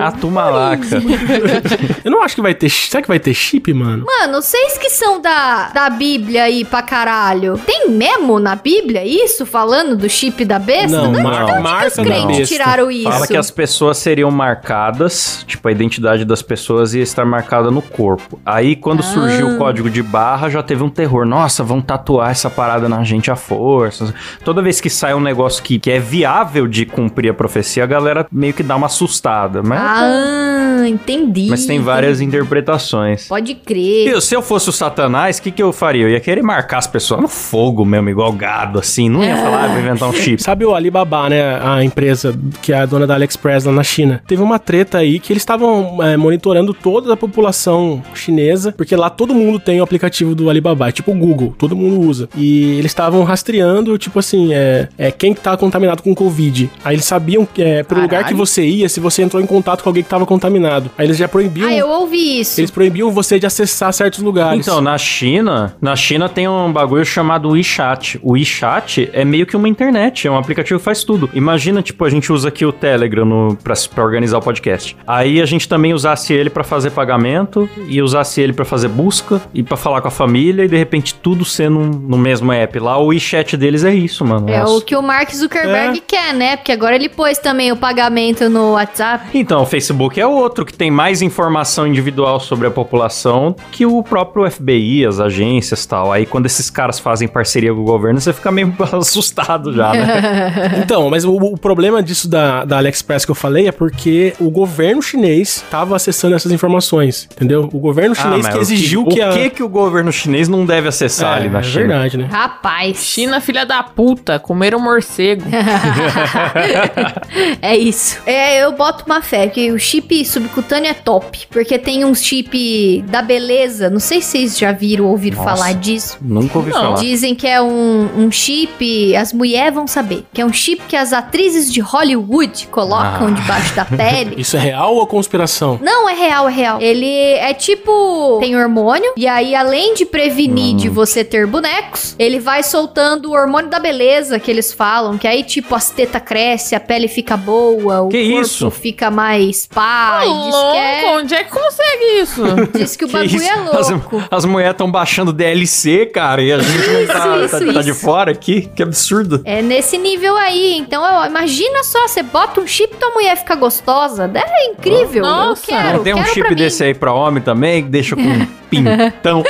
A 0.00 0.12
tumalaca. 0.12 0.86
Eu 2.04 2.10
não 2.10 2.22
acho 2.22 2.34
que 2.34 2.42
vai 2.42 2.54
ter. 2.54 2.68
Será 2.68 3.02
que 3.02 3.08
vai 3.08 3.18
ter 3.18 3.34
chip, 3.34 3.72
mano? 3.72 4.04
Mano, 4.06 4.40
vocês 4.42 4.78
que 4.78 4.90
são 4.90 5.20
da, 5.20 5.68
da 5.70 5.90
Bíblia 5.90 6.44
aí 6.44 6.64
pra 6.64 6.82
caralho, 6.82 7.58
tem 7.66 7.90
memo 7.90 8.38
na 8.38 8.54
Bíblia 8.54 9.04
isso? 9.04 9.44
Falando 9.44 9.96
do 9.96 10.08
chip 10.08 10.44
da 10.44 10.58
besta? 10.58 10.88
Não, 10.96 11.12
Não, 11.12 11.22
mar- 11.22 11.44
onde 11.44 11.52
que 11.54 11.58
marca 11.60 11.86
os 11.88 11.94
crentes 11.94 12.48
tiraram 12.48 12.90
isso? 12.90 13.10
Fala 13.10 13.26
que 13.26 13.36
as 13.36 13.50
pessoas 13.50 13.98
seriam 13.98 14.30
marcadas, 14.30 15.44
tipo, 15.46 15.66
a 15.68 15.72
identidade 15.72 16.24
das 16.24 16.42
pessoas 16.42 16.94
ia 16.94 17.02
estar 17.02 17.24
marcada 17.24 17.70
no 17.70 17.82
corpo. 17.82 18.38
Aí, 18.44 18.76
quando 18.76 19.02
surgiu 19.02 19.48
Ah. 19.48 19.52
o 19.52 19.58
código 19.58 19.90
de 19.90 20.02
barra, 20.02 20.48
já 20.48 20.62
teve 20.62 20.82
um 20.82 20.90
terror. 20.90 21.24
Nossa, 21.26 21.62
vão 21.64 21.80
tatuar 21.80 22.30
essa 22.30 22.48
parada 22.50 22.88
na 22.88 23.02
gente 23.04 23.30
à 23.30 23.36
força. 23.36 24.14
Toda 24.44 24.62
vez 24.62 24.80
que 24.80 24.90
sai 24.90 25.14
um 25.14 25.20
negócio 25.20 25.62
que, 25.62 25.78
que 25.78 25.90
é 25.90 25.98
viável 25.98 26.66
de 26.66 26.84
cumprir 26.86 27.30
a 27.30 27.34
profecia, 27.34 27.82
a 27.84 27.86
galera 27.86 28.26
meio 28.30 28.52
que 28.54 28.62
dá 28.62 28.76
uma 28.76 28.88
assustada. 29.02 29.62
Mas, 29.62 29.80
Ah, 29.80 30.88
entendi. 30.88 31.46
mas 31.48 31.64
tem 31.66 31.80
várias 31.80 32.20
entendi. 32.20 32.36
interpretações. 32.36 33.26
Pode 33.28 33.54
crer. 33.54 34.08
Eu, 34.08 34.20
se 34.20 34.34
eu 34.34 34.42
fosse 34.42 34.68
o 34.68 34.72
Satanás, 34.72 35.38
o 35.38 35.42
que, 35.42 35.50
que 35.50 35.62
eu 35.62 35.72
faria? 35.72 36.02
Eu 36.04 36.10
ia 36.10 36.20
querer 36.20 36.42
marcar 36.42 36.78
as 36.78 36.86
pessoas 36.86 37.20
no 37.20 37.28
fogo 37.28 37.84
mesmo, 37.84 38.08
igual 38.10 38.32
gado, 38.32 38.78
assim. 38.78 39.08
Não 39.08 39.22
ia 39.24 39.36
falar, 39.36 39.64
ah, 39.64 39.68
vou 39.68 39.78
inventar 39.80 40.08
um 40.08 40.12
chip. 40.14 40.42
Sabe 40.42 40.64
o 40.64 40.74
Alibaba, 40.74 41.28
né? 41.28 41.58
A 41.62 41.82
empresa 41.84 42.36
que 42.60 42.72
é 42.72 42.78
a 42.80 42.86
dona 42.86 43.06
da 43.06 43.14
AliExpress 43.14 43.64
lá 43.64 43.72
na 43.72 43.82
China. 43.84 44.22
Teve 44.26 44.42
uma 44.42 44.58
treta 44.58 44.98
aí 44.98 45.18
que 45.18 45.32
eles 45.32 45.42
estavam 45.42 46.02
é, 46.02 46.16
monitorando 46.16 46.74
toda 46.74 47.12
a 47.12 47.16
população 47.16 48.02
chinesa, 48.14 48.72
porque 48.76 48.94
lá 48.96 49.08
todo 49.10 49.34
mundo 49.34 49.58
tem 49.58 49.80
o 49.80 49.84
aplicativo 49.84 50.34
do 50.34 50.50
Alibaba, 50.50 50.88
é 50.88 50.92
tipo 50.92 51.12
o 51.12 51.14
Google, 51.14 51.54
todo 51.56 51.76
mundo 51.76 52.00
usa. 52.00 52.28
E 52.36 52.72
eles 52.78 52.90
estavam 52.90 53.22
rastreando, 53.24 53.96
tipo 53.98 54.18
assim, 54.18 54.52
é, 54.52 54.88
é 54.98 55.10
quem 55.10 55.34
tá 55.34 55.56
contaminado 55.56 56.02
com 56.02 56.14
Covid. 56.14 56.70
Aí 56.84 56.94
eles 56.96 57.04
sabiam 57.04 57.46
que, 57.46 57.62
é, 57.62 57.82
pelo 57.82 58.00
lugar 58.02 58.24
que 58.24 58.34
você 58.34 58.64
ia, 58.64 58.87
se 58.88 59.00
você 59.00 59.22
entrou 59.22 59.42
em 59.42 59.46
contato 59.46 59.82
com 59.82 59.88
alguém 59.88 60.02
que 60.02 60.08
tava 60.08 60.26
contaminado. 60.26 60.90
Aí 60.96 61.06
eles 61.06 61.16
já 61.16 61.28
proibiam. 61.28 61.68
Ah, 61.68 61.74
eu 61.74 61.88
ouvi 61.88 62.40
isso. 62.40 62.60
Eles 62.60 62.70
proibiam 62.70 63.10
você 63.10 63.38
de 63.38 63.46
acessar 63.46 63.92
certos 63.92 64.20
lugares. 64.20 64.60
Então, 64.60 64.80
na 64.80 64.96
China, 64.98 65.76
na 65.80 65.96
China 65.96 66.28
tem 66.28 66.48
um 66.48 66.72
bagulho 66.72 67.04
chamado 67.04 67.50
WeChat. 67.50 68.18
O 68.22 68.32
WeChat 68.32 69.10
é 69.12 69.24
meio 69.24 69.46
que 69.46 69.56
uma 69.56 69.68
internet, 69.68 70.26
é 70.26 70.30
um 70.30 70.36
aplicativo 70.36 70.78
que 70.78 70.84
faz 70.84 71.04
tudo. 71.04 71.30
Imagina, 71.34 71.82
tipo, 71.82 72.04
a 72.04 72.10
gente 72.10 72.32
usa 72.32 72.48
aqui 72.48 72.64
o 72.64 72.72
Telegram 72.72 73.24
no, 73.24 73.56
pra, 73.62 73.74
pra 73.94 74.04
organizar 74.04 74.38
o 74.38 74.42
podcast. 74.42 74.96
Aí 75.06 75.40
a 75.40 75.46
gente 75.46 75.68
também 75.68 75.92
usasse 75.92 76.32
ele 76.32 76.50
pra 76.50 76.64
fazer 76.64 76.90
pagamento 76.90 77.68
e 77.86 78.00
usasse 78.00 78.40
ele 78.40 78.52
pra 78.52 78.64
fazer 78.64 78.88
busca 78.88 79.40
e 79.52 79.62
pra 79.62 79.76
falar 79.76 80.00
com 80.00 80.08
a 80.08 80.10
família 80.10 80.64
e 80.64 80.68
de 80.68 80.76
repente 80.76 81.14
tudo 81.14 81.44
sendo 81.44 81.78
no 81.80 82.16
mesmo 82.16 82.52
app. 82.52 82.78
Lá 82.78 82.98
o 82.98 83.06
WeChat 83.06 83.56
deles 83.56 83.84
é 83.84 83.94
isso, 83.94 84.24
mano. 84.24 84.48
É 84.48 84.60
Nossa. 84.60 84.72
o 84.74 84.80
que 84.80 84.96
o 84.96 85.02
Mark 85.02 85.30
Zuckerberg 85.30 86.00
quer, 86.06 86.34
né? 86.34 86.56
Porque 86.56 86.72
agora 86.72 86.94
ele 86.94 87.08
pôs 87.08 87.38
também 87.38 87.72
o 87.72 87.76
pagamento 87.76 88.48
no 88.48 88.76
WhatsApp. 88.78 89.26
Então, 89.34 89.62
o 89.62 89.66
Facebook 89.66 90.20
é 90.20 90.26
outro 90.26 90.64
que 90.64 90.72
tem 90.72 90.90
mais 90.90 91.22
informação 91.22 91.86
individual 91.86 92.40
sobre 92.40 92.66
a 92.66 92.70
população 92.70 93.54
que 93.72 93.86
o 93.86 94.02
próprio 94.02 94.50
FBI, 94.50 95.06
as 95.06 95.20
agências 95.20 95.84
e 95.84 95.88
tal. 95.88 96.12
Aí, 96.12 96.26
quando 96.26 96.46
esses 96.46 96.70
caras 96.70 96.98
fazem 96.98 97.28
parceria 97.28 97.72
com 97.72 97.80
o 97.80 97.84
governo, 97.84 98.20
você 98.20 98.32
fica 98.32 98.50
meio 98.50 98.74
assustado 98.92 99.72
já, 99.72 99.92
né? 99.92 100.78
Então, 100.82 101.08
mas 101.10 101.24
o, 101.24 101.34
o 101.34 101.58
problema 101.58 102.02
disso 102.02 102.28
da, 102.28 102.64
da 102.64 102.78
AliExpress 102.78 103.24
que 103.24 103.30
eu 103.30 103.34
falei 103.34 103.68
é 103.68 103.72
porque 103.72 104.34
o 104.38 104.50
governo 104.50 105.02
chinês 105.02 105.56
estava 105.56 105.96
acessando 105.96 106.34
essas 106.34 106.52
informações, 106.52 107.28
entendeu? 107.32 107.68
O 107.72 107.78
governo 107.78 108.14
chinês 108.14 108.46
Ah, 108.46 108.52
que 108.52 108.58
o 108.58 108.60
exigiu 108.60 109.02
o 109.02 109.08
que 109.08 109.20
a... 109.20 109.30
que, 109.30 109.50
que 109.50 109.62
o 109.62 109.68
governo 109.68 110.12
chinês 110.12 110.48
não 110.48 110.64
deve 110.64 110.88
acessar 110.88 111.36
ali 111.36 111.48
na 111.48 111.60
é 111.60 111.62
China? 111.62 111.78
verdade, 111.80 112.18
né? 112.18 112.28
Rapaz. 112.30 113.04
China, 113.04 113.40
filha 113.40 113.66
da 113.66 113.82
puta, 113.82 114.38
comeram 114.38 114.78
morcego. 114.78 115.42
é 117.60 117.76
isso. 117.76 118.20
É, 118.26 118.64
eu 118.64 118.67
boto 118.72 119.04
uma 119.06 119.20
fé, 119.22 119.46
que 119.48 119.70
o 119.72 119.78
chip 119.78 120.24
subcutâneo 120.24 120.90
é 120.90 120.94
top. 120.94 121.46
Porque 121.50 121.78
tem 121.78 122.04
um 122.04 122.14
chip 122.14 123.02
da 123.08 123.22
beleza. 123.22 123.88
Não 123.90 124.00
sei 124.00 124.20
se 124.20 124.28
vocês 124.28 124.58
já 124.58 124.72
viram 124.72 125.04
ou 125.06 125.12
ouviram 125.12 125.38
Nossa. 125.38 125.56
falar 125.56 125.72
disso. 125.74 126.18
Nunca 126.20 126.58
ouvi 126.58 126.70
Não. 126.70 126.80
falar. 126.80 126.96
Dizem 127.00 127.34
que 127.34 127.46
é 127.46 127.60
um, 127.60 128.08
um 128.24 128.30
chip, 128.30 129.16
as 129.16 129.32
mulheres 129.32 129.74
vão 129.74 129.86
saber, 129.86 130.24
que 130.32 130.40
é 130.40 130.44
um 130.44 130.52
chip 130.52 130.82
que 130.88 130.96
as 130.96 131.12
atrizes 131.12 131.72
de 131.72 131.80
Hollywood 131.80 132.66
colocam 132.68 133.28
Ah. 133.28 133.30
debaixo 133.30 133.74
da 133.74 133.84
pele. 133.84 134.34
Isso 134.40 134.56
é 134.56 134.60
real 134.60 134.94
ou 134.94 135.06
conspiração? 135.06 135.78
Não, 135.82 136.08
é 136.08 136.14
real, 136.14 136.48
é 136.48 136.52
real. 136.52 136.80
Ele 136.80 137.06
é 137.34 137.52
tipo. 137.54 138.38
Tem 138.40 138.56
hormônio. 138.56 139.12
E 139.16 139.26
aí, 139.26 139.54
além 139.54 139.94
de 139.94 140.04
prevenir 140.04 140.74
Hum. 140.74 140.76
de 140.76 140.88
você 140.88 141.24
ter 141.24 141.46
bonecos, 141.46 142.14
ele 142.18 142.38
vai 142.38 142.62
soltando 142.62 143.30
o 143.30 143.32
hormônio 143.32 143.68
da 143.70 143.78
beleza 143.78 144.38
que 144.38 144.50
eles 144.50 144.72
falam. 144.72 145.16
Que 145.18 145.26
aí, 145.26 145.42
tipo, 145.42 145.74
as 145.74 145.90
tetas 145.90 146.22
crescem, 146.22 146.76
a 146.76 146.80
pele 146.80 147.08
fica 147.08 147.36
boa, 147.36 148.02
o 148.02 148.08
Que 148.08 148.28
corpo 148.30 148.40
isso? 148.42 148.57
Fica 148.70 149.10
mais 149.10 149.66
pá. 149.66 150.20
e 150.22 150.26
diz 150.28 150.54
louco, 150.54 150.72
que 150.72 150.78
é. 150.78 151.12
onde 151.16 151.34
é 151.34 151.44
que 151.44 151.50
consegue 151.50 152.04
isso? 152.22 152.42
Diz 152.74 152.96
que 152.96 153.04
o 153.04 153.08
Que 153.08 153.12
bagulho 153.14 153.36
isso? 153.36 153.44
é 153.48 153.78
As, 153.78 153.90
louco. 153.90 154.22
as 154.30 154.44
mulheres 154.44 154.72
estão 154.74 154.90
baixando 154.90 155.32
DLC, 155.32 156.06
cara, 156.06 156.42
e 156.42 156.52
a 156.52 156.58
gente 156.58 156.86
não 156.88 157.06
tá, 157.06 157.38
Isso, 157.44 157.50
tá- 157.50 157.58
isso, 157.64 157.72
tá 157.74 157.82
de 157.82 157.90
isso. 157.90 158.00
fora 158.00 158.30
aqui. 158.32 158.68
Que 158.74 158.82
absurdo. 158.82 159.40
É 159.44 159.62
nesse 159.62 159.96
nível 159.98 160.36
aí. 160.36 160.76
Então, 160.78 161.02
ó, 161.02 161.26
imagina 161.26 161.82
só, 161.84 162.06
você 162.08 162.22
bota 162.22 162.60
um 162.60 162.66
chip 162.66 162.94
e 162.94 162.96
tua 162.96 163.10
mulher 163.10 163.36
fica 163.36 163.54
gostosa. 163.54 164.30
É 164.34 164.66
incrível. 164.66 165.22
Nossa. 165.22 165.62
eu 165.62 165.76
quero. 165.76 165.96
Não 165.98 166.04
tem 166.04 166.14
um 166.14 166.24
chip 166.26 166.54
desse 166.54 166.84
aí 166.84 166.94
pra 166.94 167.12
homem 167.12 167.42
também, 167.42 167.82
que 167.82 167.88
deixa 167.88 168.14
com 168.16 168.22
um 168.22 168.46
pintão. 168.68 169.42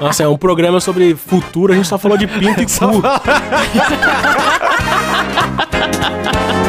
Nossa, 0.00 0.22
é 0.22 0.28
um 0.28 0.36
programa 0.36 0.80
sobre 0.80 1.14
futuro, 1.14 1.72
a 1.72 1.76
gente 1.76 1.88
só 1.88 1.98
falou 1.98 2.16
de 2.16 2.26
pinto 2.26 2.60
e 2.62 2.66
cu. 2.70 3.02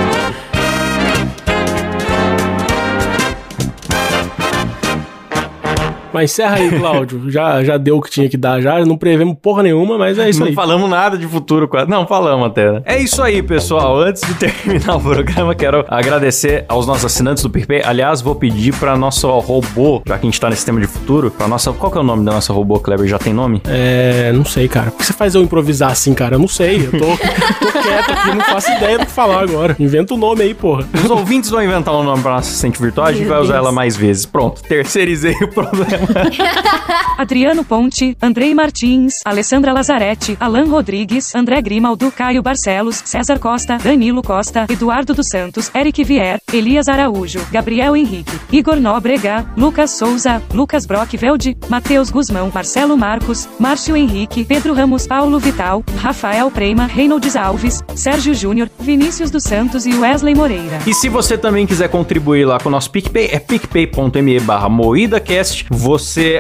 Mas 6.13 6.31
encerra 6.31 6.55
aí, 6.57 6.69
Cláudio. 6.69 7.21
Já, 7.31 7.63
já 7.63 7.77
deu 7.77 7.97
o 7.97 8.01
que 8.01 8.09
tinha 8.09 8.27
que 8.29 8.35
dar, 8.37 8.61
já 8.61 8.83
não 8.85 8.97
prevemos 8.97 9.35
porra 9.41 9.63
nenhuma, 9.63 9.97
mas 9.97 10.17
é 10.17 10.29
isso 10.29 10.39
não 10.39 10.47
aí. 10.47 10.53
falamos 10.53 10.89
nada 10.89 11.17
de 11.17 11.25
futuro 11.27 11.67
quase. 11.67 11.89
Não, 11.89 12.05
falamos 12.05 12.47
até, 12.47 12.71
né? 12.71 12.81
É 12.85 12.99
isso 13.01 13.21
aí, 13.21 13.41
pessoal. 13.41 13.97
Antes 13.99 14.21
de 14.23 14.33
terminar 14.35 14.95
o 14.95 14.99
programa, 15.01 15.55
quero 15.55 15.85
agradecer 15.87 16.65
aos 16.67 16.85
nossos 16.85 17.05
assinantes 17.05 17.43
do 17.43 17.49
PicPay. 17.49 17.81
Aliás, 17.85 18.21
vou 18.21 18.35
pedir 18.35 18.73
pra 18.75 18.97
nosso 18.97 19.29
robô, 19.39 20.01
já 20.05 20.17
que 20.17 20.25
a 20.27 20.29
gente 20.29 20.39
tá 20.41 20.49
nesse 20.49 20.65
tema 20.65 20.79
de 20.81 20.87
futuro, 20.87 21.31
pra 21.31 21.47
nossa. 21.47 21.71
Qual 21.71 21.91
que 21.91 21.97
é 21.97 22.01
o 22.01 22.03
nome 22.03 22.25
da 22.25 22.31
nossa 22.33 22.51
robô, 22.51 22.79
Kleber? 22.79 23.07
Já 23.07 23.17
tem 23.19 23.33
nome? 23.33 23.61
É, 23.67 24.31
não 24.33 24.43
sei, 24.45 24.67
cara. 24.67 24.91
Por 24.91 24.97
que 24.99 25.05
você 25.05 25.13
faz 25.13 25.35
eu 25.35 25.41
improvisar 25.41 25.91
assim, 25.91 26.13
cara? 26.13 26.35
Eu 26.35 26.39
não 26.39 26.47
sei. 26.47 26.85
Eu 26.87 26.91
tô, 26.91 26.99
tô 26.99 27.71
quieto 27.81 28.11
aqui, 28.11 28.35
não 28.35 28.41
faço 28.41 28.71
ideia 28.71 28.97
do 28.99 29.05
que 29.05 29.11
falar 29.11 29.41
agora. 29.43 29.75
Inventa 29.79 30.13
o 30.13 30.17
nome 30.17 30.43
aí, 30.43 30.53
porra. 30.53 30.85
Os 30.93 31.09
ouvintes 31.09 31.49
vão 31.49 31.63
inventar 31.63 31.93
um 31.95 32.03
nome 32.03 32.21
pra 32.21 32.33
nossa 32.33 32.49
assistente 32.49 32.81
virtual, 32.81 33.07
a 33.07 33.13
gente 33.13 33.27
vai 33.27 33.39
usar 33.39 33.55
ela 33.57 33.71
mais 33.71 33.95
vezes. 33.95 34.25
Pronto, 34.25 34.61
terceirizei 34.63 35.35
o 35.41 35.47
problema. 35.47 36.00
Adriano 37.17 37.63
Ponte, 37.63 38.17
Andrei 38.21 38.53
Martins, 38.53 39.15
Alessandra 39.25 39.73
Lazarete, 39.73 40.37
Alan 40.39 40.69
Rodrigues, 40.69 41.33
André 41.35 41.61
Grimaldo, 41.61 42.11
Caio 42.11 42.41
Barcelos, 42.41 43.01
César 43.05 43.39
Costa, 43.39 43.77
Danilo 43.77 44.21
Costa, 44.21 44.65
Eduardo 44.69 45.13
dos 45.13 45.27
Santos, 45.27 45.71
Eric 45.73 46.03
Vier, 46.03 46.39
Elias 46.51 46.87
Araújo, 46.87 47.39
Gabriel 47.51 47.95
Henrique, 47.95 48.39
Igor 48.51 48.79
Nóbrega, 48.79 49.45
Lucas 49.55 49.91
Souza, 49.91 50.41
Lucas 50.53 50.85
Brock 50.85 51.15
Velde, 51.17 51.57
Matheus 51.69 52.09
Guzmão, 52.09 52.51
Marcelo 52.53 52.97
Marcos, 52.97 53.47
Márcio 53.59 53.95
Henrique, 53.95 54.43
Pedro 54.43 54.73
Ramos, 54.73 55.07
Paulo 55.07 55.39
Vital, 55.39 55.83
Rafael 55.97 56.49
Preima, 56.49 56.85
Reynolds 56.85 57.35
Alves, 57.35 57.81
Sérgio 57.95 58.33
Júnior, 58.33 58.69
Vinícius 58.79 59.29
dos 59.29 59.43
Santos 59.43 59.85
e 59.85 59.93
Wesley 59.93 60.35
Moreira. 60.35 60.79
E 60.85 60.93
se 60.93 61.09
você 61.09 61.37
também 61.37 61.65
quiser 61.65 61.89
contribuir 61.89 62.45
lá 62.45 62.59
com 62.59 62.69
o 62.69 62.71
nosso 62.71 62.89
PicPay, 62.91 63.29
é 63.31 63.39
picpay.me 63.39 64.39
barra 64.39 64.69
moídacast. 64.69 65.65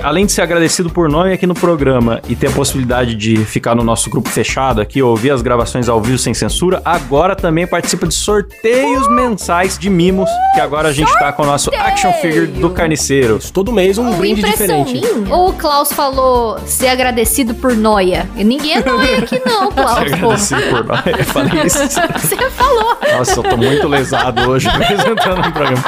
Além 0.03 0.25
de 0.25 0.31
ser 0.31 0.41
agradecido 0.41 0.89
por 0.89 1.09
nome 1.09 1.33
aqui 1.33 1.47
no 1.47 1.53
programa 1.53 2.21
e 2.27 2.35
ter 2.35 2.47
a 2.47 2.51
possibilidade 2.51 3.15
de 3.15 3.37
ficar 3.45 3.75
no 3.75 3.83
nosso 3.83 4.09
grupo 4.09 4.29
fechado 4.29 4.81
aqui, 4.81 5.01
ouvir 5.01 5.31
as 5.31 5.41
gravações 5.41 5.89
ao 5.89 6.01
vivo 6.01 6.17
sem 6.17 6.33
censura, 6.33 6.81
agora 6.85 7.35
também 7.35 7.65
participa 7.67 8.07
de 8.07 8.13
sorteios 8.13 9.07
mensais 9.09 9.77
de 9.77 9.89
mimos, 9.89 10.29
que 10.53 10.59
agora 10.59 10.89
a 10.89 10.93
gente 10.93 11.11
tá 11.19 11.31
com 11.31 11.43
o 11.43 11.45
nosso 11.45 11.71
action 11.75 12.11
figure 12.13 12.47
do 12.47 12.69
carniceiro. 12.69 13.39
Todo 13.51 13.71
mês 13.71 13.97
um 13.97 14.13
brinde 14.13 14.41
diferente. 14.41 14.93
minha? 14.93 15.33
Ou 15.33 15.49
o 15.49 15.53
Klaus 15.53 15.91
falou 15.91 16.59
ser 16.65 16.87
agradecido 16.87 17.53
por 17.55 17.75
noia? 17.75 18.29
E 18.35 18.43
ninguém 18.43 18.77
é 18.77 18.83
noia 18.83 19.19
aqui 19.19 19.41
não, 19.45 19.71
Klaus, 19.73 19.99
pô. 19.99 20.15
Agradecido 20.15 20.61
por 20.69 20.85
nós. 20.85 21.05
Eu 21.05 21.25
falei 21.25 21.63
isso. 21.65 21.79
Você 22.19 22.49
falou. 22.51 22.97
Nossa, 23.17 23.39
eu 23.39 23.43
tô 23.43 23.57
muito 23.57 23.87
lesado 23.87 24.49
hoje 24.49 24.67
apresentando 24.69 25.47
o 25.47 25.51
programa. 25.51 25.83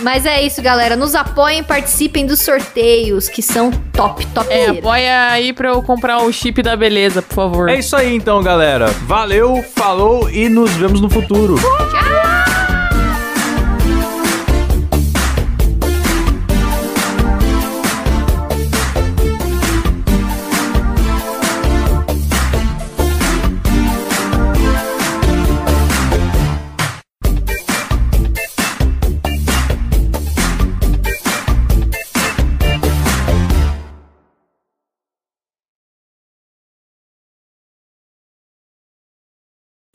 Mas 0.00 0.24
é 0.26 0.42
isso, 0.42 0.62
galera. 0.62 0.96
Nos 0.96 1.14
apoiem, 1.14 1.62
participem 1.62 2.26
dos 2.26 2.40
sorteios, 2.68 3.28
que 3.28 3.42
são 3.42 3.70
top, 3.92 4.26
top. 4.26 4.52
É, 4.52 4.68
apoia 4.68 5.30
aí 5.30 5.52
pra 5.52 5.70
eu 5.70 5.82
comprar 5.82 6.22
o 6.22 6.32
chip 6.32 6.62
da 6.62 6.76
beleza, 6.76 7.22
por 7.22 7.34
favor. 7.34 7.68
É 7.68 7.78
isso 7.78 7.96
aí 7.96 8.14
então, 8.14 8.42
galera. 8.42 8.86
Valeu, 9.06 9.62
falou 9.74 10.30
e 10.30 10.48
nos 10.48 10.70
vemos 10.72 11.00
no 11.00 11.08
futuro. 11.08 11.56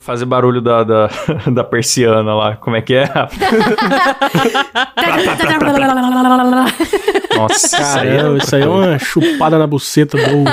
Fazer 0.04 0.26
barulho 0.26 0.60
da, 0.60 0.84
da, 0.84 1.08
da 1.50 1.64
persiana 1.64 2.34
lá. 2.34 2.56
Como 2.56 2.76
é 2.76 2.82
que 2.82 2.94
é? 2.94 3.08
Nossa, 7.34 7.78
Caramba, 7.78 8.36
isso 8.36 8.54
aí 8.54 8.62
é 8.62 8.66
uma 8.68 8.98
chupada 8.98 9.58
na 9.58 9.66
buceta 9.66 10.18
do. 10.18 10.44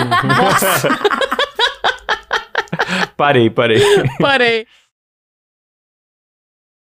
Parei, 3.17 3.49
parei. 3.49 3.81
Parei. 4.19 4.65